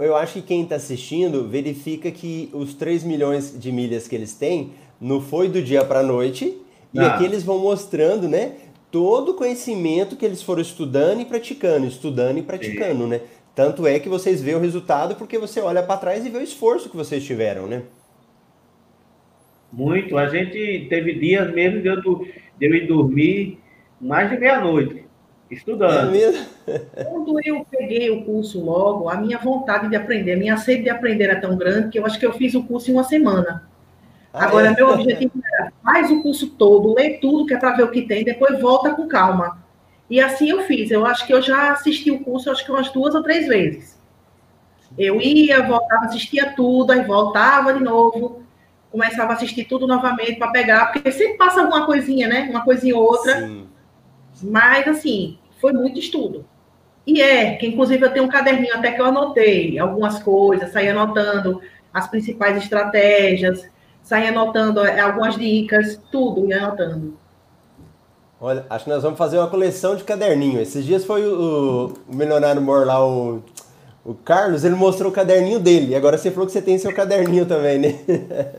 eu 0.00 0.16
acho 0.16 0.34
que 0.34 0.42
quem 0.42 0.62
está 0.62 0.76
assistindo 0.76 1.48
verifica 1.48 2.10
que 2.10 2.50
os 2.52 2.74
3 2.74 3.04
milhões 3.04 3.58
de 3.58 3.70
milhas 3.70 4.08
que 4.08 4.14
eles 4.14 4.34
têm 4.34 4.72
não 5.00 5.20
foi 5.20 5.48
do 5.48 5.62
dia 5.62 5.84
para 5.84 6.00
a 6.00 6.02
noite, 6.02 6.56
e 6.94 6.98
ah. 6.98 7.14
aqui 7.14 7.24
eles 7.24 7.42
vão 7.42 7.58
mostrando, 7.58 8.28
né? 8.28 8.52
Todo 8.90 9.32
o 9.32 9.34
conhecimento 9.34 10.16
que 10.16 10.24
eles 10.24 10.42
foram 10.42 10.60
estudando 10.60 11.20
e 11.20 11.24
praticando, 11.24 11.86
estudando 11.86 12.38
e 12.38 12.42
praticando, 12.42 13.04
Sim. 13.04 13.10
né? 13.10 13.20
Tanto 13.54 13.86
é 13.86 13.98
que 13.98 14.08
vocês 14.08 14.40
veem 14.40 14.56
o 14.56 14.60
resultado 14.60 15.14
porque 15.16 15.38
você 15.38 15.60
olha 15.60 15.82
para 15.82 15.98
trás 15.98 16.24
e 16.24 16.30
vê 16.30 16.38
o 16.38 16.42
esforço 16.42 16.88
que 16.88 16.96
vocês 16.96 17.24
tiveram, 17.24 17.66
né? 17.66 17.82
Muito. 19.72 20.18
A 20.18 20.28
gente 20.28 20.86
teve 20.88 21.14
dias 21.14 21.52
mesmo 21.52 21.80
de 21.80 21.88
eu, 21.88 21.96
de 21.96 22.66
eu 22.66 22.74
ir 22.74 22.86
dormir 22.86 23.58
mais 24.00 24.30
de 24.30 24.38
meia-noite, 24.38 25.04
estudando. 25.54 26.08
É 26.08 26.10
mesmo? 26.10 26.46
Quando 27.04 27.40
eu 27.44 27.66
peguei 27.70 28.10
o 28.10 28.24
curso 28.24 28.64
logo, 28.64 29.08
a 29.08 29.16
minha 29.16 29.38
vontade 29.38 29.88
de 29.88 29.96
aprender, 29.96 30.32
a 30.32 30.36
minha 30.36 30.56
sede 30.56 30.84
de 30.84 30.90
aprender 30.90 31.24
era 31.24 31.40
tão 31.40 31.56
grande 31.56 31.88
que 31.88 31.98
eu 31.98 32.06
acho 32.06 32.18
que 32.18 32.26
eu 32.26 32.32
fiz 32.32 32.54
o 32.54 32.64
curso 32.64 32.90
em 32.90 32.94
uma 32.94 33.04
semana. 33.04 33.68
Ah, 34.32 34.46
Agora, 34.46 34.68
é? 34.68 34.74
meu 34.74 34.88
objetivo 34.88 35.32
era 35.44 35.72
faz 35.82 36.10
o 36.10 36.22
curso 36.22 36.50
todo, 36.50 36.94
lê 36.94 37.18
tudo 37.18 37.46
que 37.46 37.54
é 37.54 37.58
para 37.58 37.76
ver 37.76 37.82
o 37.82 37.90
que 37.90 38.02
tem, 38.02 38.24
depois 38.24 38.60
volta 38.60 38.94
com 38.94 39.06
calma. 39.06 39.62
E 40.08 40.20
assim 40.20 40.50
eu 40.50 40.62
fiz. 40.62 40.90
Eu 40.90 41.06
acho 41.06 41.26
que 41.26 41.32
eu 41.32 41.40
já 41.40 41.72
assisti 41.72 42.10
o 42.10 42.20
curso, 42.20 42.50
acho 42.50 42.64
que 42.64 42.70
umas 42.70 42.90
duas 42.90 43.14
ou 43.14 43.22
três 43.22 43.46
vezes. 43.46 44.00
Eu 44.98 45.20
ia, 45.20 45.66
voltava, 45.66 46.04
assistia 46.04 46.52
tudo, 46.54 46.92
aí 46.92 47.02
voltava 47.02 47.72
de 47.72 47.82
novo, 47.82 48.42
começava 48.90 49.32
a 49.32 49.36
assistir 49.36 49.64
tudo 49.64 49.86
novamente 49.86 50.38
para 50.38 50.50
pegar, 50.50 50.92
porque 50.92 51.10
sempre 51.10 51.38
passa 51.38 51.60
alguma 51.60 51.86
coisinha, 51.86 52.28
né? 52.28 52.48
Uma 52.50 52.62
coisinha 52.62 52.94
ou 52.94 53.02
outra. 53.02 53.40
Sim. 53.40 53.66
Mas, 54.42 54.86
assim, 54.88 55.38
foi 55.62 55.72
muito 55.72 55.98
estudo. 56.00 56.44
E 57.06 57.22
é, 57.22 57.54
que 57.54 57.66
inclusive 57.66 58.04
eu 58.04 58.12
tenho 58.12 58.26
um 58.26 58.28
caderninho 58.28 58.74
até 58.74 58.90
que 58.90 59.00
eu 59.00 59.06
anotei 59.06 59.78
algumas 59.78 60.22
coisas, 60.22 60.72
saí 60.72 60.88
anotando 60.88 61.62
as 61.94 62.08
principais 62.08 62.56
estratégias, 62.56 63.66
saí 64.02 64.26
anotando 64.26 64.84
é, 64.84 65.00
algumas 65.00 65.36
dicas, 65.36 66.00
tudo 66.10 66.46
ia 66.48 66.64
anotando. 66.64 67.16
Olha, 68.40 68.66
acho 68.68 68.84
que 68.84 68.90
nós 68.90 69.02
vamos 69.04 69.18
fazer 69.18 69.38
uma 69.38 69.48
coleção 69.48 69.94
de 69.94 70.02
caderninho. 70.02 70.60
Esses 70.60 70.84
dias 70.84 71.04
foi 71.04 71.24
o, 71.24 71.94
o 72.08 72.14
milionário 72.14 72.60
mor 72.60 72.84
lá, 72.84 73.04
o, 73.06 73.40
o 74.04 74.14
Carlos, 74.14 74.64
ele 74.64 74.74
mostrou 74.74 75.12
o 75.12 75.14
caderninho 75.14 75.60
dele. 75.60 75.94
Agora 75.94 76.18
você 76.18 76.30
falou 76.30 76.46
que 76.46 76.52
você 76.52 76.62
tem 76.62 76.76
seu 76.76 76.92
caderninho 76.92 77.46
também, 77.46 77.78
né? 77.78 78.00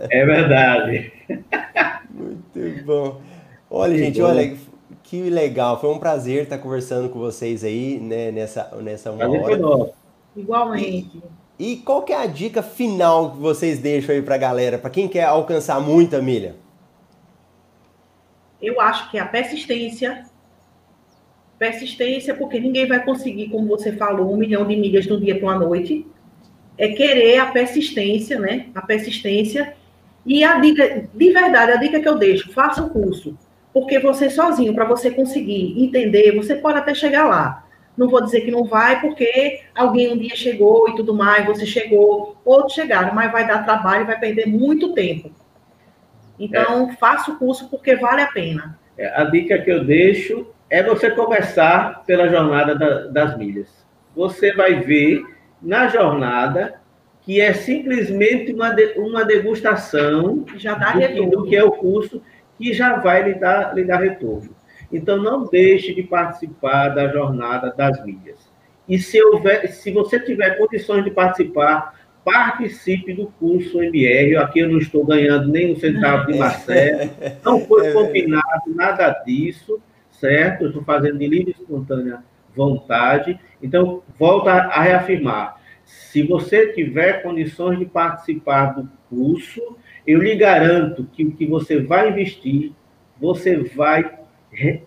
É 0.10 0.26
verdade. 0.26 1.12
Muito 2.10 2.86
bom. 2.86 3.22
Olha, 3.70 3.92
Muito 3.92 4.06
gente, 4.06 4.22
bom. 4.22 4.28
olha, 4.28 4.56
que 5.14 5.30
legal. 5.30 5.80
Foi 5.80 5.92
um 5.92 6.00
prazer 6.00 6.42
estar 6.42 6.58
conversando 6.58 7.08
com 7.08 7.20
vocês 7.20 7.64
aí, 7.64 8.00
né, 8.00 8.32
nessa, 8.32 8.76
nessa 8.82 9.12
uma 9.12 9.30
hora. 9.30 9.92
Igualmente. 10.36 11.22
E, 11.60 11.76
qual 11.78 12.02
que 12.02 12.12
é 12.12 12.18
a 12.18 12.26
dica 12.26 12.64
final 12.64 13.34
que 13.34 13.38
vocês 13.38 13.78
deixam 13.78 14.16
aí 14.16 14.24
pra 14.24 14.38
galera, 14.40 14.80
para 14.80 14.90
quem 14.90 15.08
quer 15.08 15.26
alcançar 15.26 15.80
muita 15.80 16.20
milha? 16.20 16.56
eu 18.60 18.82
acho 18.82 19.12
que 19.12 19.20
é 19.20 19.22
a 19.22 19.28
persistência. 19.28 20.26
Persistência, 21.60 22.34
porque 22.34 22.60
ninguém 22.60 22.88
vai 22.88 23.06
conseguir, 23.06 23.50
como 23.50 23.68
você 23.68 23.92
falou, 23.92 24.34
um 24.34 24.38
milhão 24.38 24.66
de 24.66 24.76
milhas 24.76 25.06
do 25.06 25.20
dia 25.20 25.38
para 25.38 25.46
uma 25.46 25.60
noite. 25.60 26.08
É 26.76 26.88
querer 26.88 27.38
a 27.38 27.52
persistência, 27.52 28.40
né? 28.40 28.70
A 28.74 28.82
persistência. 28.82 29.76
E 30.26 30.44
a 30.44 30.58
dica, 30.60 31.08
de 31.14 31.32
verdade, 31.32 31.72
a 31.72 31.76
dica 31.76 32.00
que 32.00 32.10
eu 32.10 32.18
deixo, 32.18 32.52
faça 32.52 32.82
o 32.82 32.90
curso. 32.90 33.38
Porque 33.74 34.00
você 34.00 34.30
sozinho, 34.30 34.74
para 34.74 34.86
você 34.86 35.10
conseguir 35.10 35.82
entender, 35.84 36.36
você 36.36 36.56
pode 36.56 36.78
até 36.78 36.94
chegar 36.94 37.26
lá. 37.26 37.66
Não 37.98 38.08
vou 38.08 38.24
dizer 38.24 38.42
que 38.42 38.52
não 38.52 38.64
vai, 38.64 39.02
porque 39.02 39.62
alguém 39.76 40.14
um 40.14 40.18
dia 40.18 40.36
chegou 40.36 40.90
e 40.90 40.96
tudo 40.96 41.14
mais, 41.14 41.46
você 41.46 41.66
chegou, 41.66 42.38
outros 42.44 42.74
chegaram, 42.74 43.14
mas 43.14 43.32
vai 43.32 43.48
dar 43.48 43.66
trabalho, 43.66 44.06
vai 44.06 44.20
perder 44.20 44.48
muito 44.48 44.94
tempo. 44.94 45.32
Então, 46.40 46.90
é. 46.90 46.94
faça 46.94 47.32
o 47.32 47.38
curso 47.38 47.70
porque 47.70 47.96
vale 47.96 48.22
a 48.22 48.28
pena. 48.28 48.80
É, 48.98 49.08
a 49.20 49.24
dica 49.26 49.60
que 49.60 49.72
eu 49.72 49.84
deixo 49.84 50.48
é 50.70 50.82
você 50.82 51.12
começar 51.12 52.04
pela 52.06 52.28
jornada 52.28 52.76
da, 52.76 53.08
das 53.08 53.38
milhas. 53.38 53.86
Você 54.16 54.54
vai 54.54 54.80
ver 54.80 55.24
na 55.62 55.88
jornada 55.88 56.82
que 57.22 57.40
é 57.40 57.54
simplesmente 57.54 58.52
uma, 58.52 58.72
de, 58.72 58.94
uma 58.98 59.24
degustação 59.24 60.46
já 60.58 60.74
dá 60.74 60.92
do, 60.92 61.30
do 61.30 61.46
que 61.46 61.56
é 61.56 61.64
o 61.64 61.72
curso 61.72 62.22
que 62.58 62.74
já 62.74 62.98
vai 62.98 63.24
lhe 63.24 63.34
dar, 63.36 63.76
lhe 63.76 63.84
dar 63.84 64.00
retorno. 64.00 64.56
Então, 64.92 65.18
não 65.18 65.46
deixe 65.46 65.94
de 65.94 66.04
participar 66.04 66.90
da 66.90 67.08
jornada 67.08 67.74
das 67.76 68.04
milhas. 68.06 68.38
E 68.88 69.00
se, 69.00 69.22
houver, 69.24 69.68
se 69.72 69.92
você 69.92 70.20
tiver 70.20 70.58
condições 70.58 71.04
de 71.04 71.12
participar, 71.12 71.96
participe 72.24 73.14
do 73.14 73.28
curso 73.40 73.82
MR. 73.82 74.38
Aqui 74.38 74.60
eu 74.60 74.70
não 74.70 74.78
estou 74.78 75.06
ganhando 75.06 75.48
nem 75.50 75.72
um 75.72 75.76
centavo 75.76 76.32
de 76.32 76.38
Marcelo. 76.38 77.10
Não 77.44 77.60
foi 77.62 77.88
é 77.88 77.94
combinado 77.94 78.76
nada 78.76 79.10
disso, 79.26 79.82
certo? 80.10 80.64
Eu 80.64 80.68
estou 80.70 80.84
fazendo 80.84 81.18
de 81.18 81.28
livre 81.28 81.56
e 81.58 81.62
espontânea 81.62 82.24
vontade. 82.56 83.40
Então, 83.62 84.04
volta 84.18 84.52
a 84.52 84.82
reafirmar. 84.82 85.58
Se 85.86 86.24
você 86.24 86.68
tiver 86.68 87.24
condições 87.24 87.78
de 87.80 87.86
participar 87.86 88.74
do 88.76 88.90
curso, 89.10 89.62
eu 90.06 90.22
lhe 90.22 90.36
garanto 90.36 91.06
que 91.12 91.24
o 91.24 91.32
que 91.32 91.46
você 91.46 91.82
vai 91.82 92.10
investir, 92.10 92.74
você 93.20 93.58
vai 93.58 94.20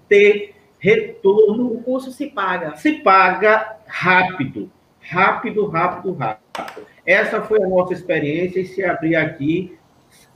ter 0.09 0.55
retorno. 0.79 1.73
O 1.73 1.83
curso 1.83 2.11
se 2.11 2.27
paga. 2.27 2.77
Se 2.77 2.93
paga 3.01 3.77
rápido. 3.87 4.71
Rápido, 5.01 5.67
rápido, 5.67 6.13
rápido. 6.13 6.87
Essa 7.05 7.41
foi 7.41 7.63
a 7.63 7.69
nossa 7.69 7.93
experiência 7.93 8.61
e 8.61 8.67
se 8.67 8.85
abrir 8.85 9.15
aqui, 9.15 9.77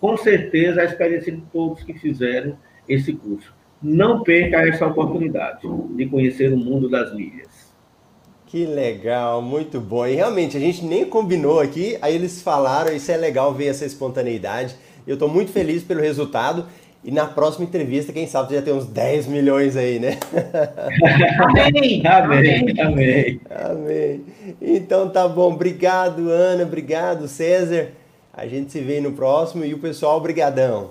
com 0.01 0.16
certeza, 0.16 0.81
a 0.81 0.85
experiência 0.85 1.33
de 1.33 1.43
todos 1.53 1.83
que 1.83 1.95
fizeram 1.95 2.57
esse 2.89 3.12
curso. 3.12 3.53
Não 3.83 4.22
perca 4.22 4.59
essa 4.66 4.87
oportunidade 4.87 5.66
de 5.97 6.07
conhecer 6.07 6.53
o 6.53 6.57
mundo 6.57 6.89
das 6.89 7.14
milhas. 7.14 7.59
Que 8.51 8.66
legal, 8.66 9.40
muito 9.40 9.80
bom. 9.80 10.05
E 10.05 10.16
realmente, 10.16 10.57
a 10.57 10.61
gente 10.61 10.84
nem 10.84 11.05
combinou 11.05 11.61
aqui, 11.61 11.96
aí 12.03 12.16
eles 12.16 12.42
falaram, 12.42 12.92
isso 12.92 13.12
é 13.12 13.16
legal 13.16 13.55
ver 13.55 13.68
essa 13.68 13.86
espontaneidade. 13.86 14.74
Eu 15.07 15.14
estou 15.14 15.28
muito 15.28 15.53
feliz 15.53 15.84
pelo 15.84 16.01
resultado. 16.01 16.66
E 17.05 17.12
na 17.12 17.26
próxima 17.26 17.64
entrevista, 17.64 18.12
quem 18.12 18.26
sabe 18.26 18.57
já 18.57 18.61
tem 18.61 18.74
uns 18.74 18.86
10 18.86 19.28
milhões 19.28 19.76
aí, 19.76 20.01
né? 20.01 20.18
Amém! 21.40 22.03
amém, 22.05 22.80
amém. 22.80 23.40
Amém. 23.48 24.24
Então 24.61 25.09
tá 25.09 25.28
bom. 25.28 25.53
Obrigado, 25.53 26.28
Ana. 26.28 26.64
Obrigado, 26.64 27.28
César. 27.28 27.90
A 28.34 28.48
gente 28.48 28.72
se 28.72 28.80
vê 28.80 29.01
no 29.01 29.12
próximo. 29.12 29.64
E 29.64 29.72
o 29.72 29.78
pessoal, 29.78 30.20
brigadão. 30.20 30.90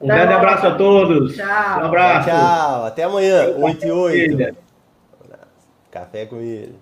Um 0.00 0.06
grande 0.06 0.32
abraço 0.32 0.66
a 0.66 0.74
todos. 0.74 1.36
Tchau. 1.36 1.46
Um 1.46 1.84
abraço. 1.84 2.30
Tchau. 2.30 2.84
Até 2.86 3.02
amanhã, 3.02 3.54
8 3.58 3.86
e 3.86 3.90
8. 3.90 4.69
Café 5.90 6.26
com 6.26 6.36
ele. 6.40 6.78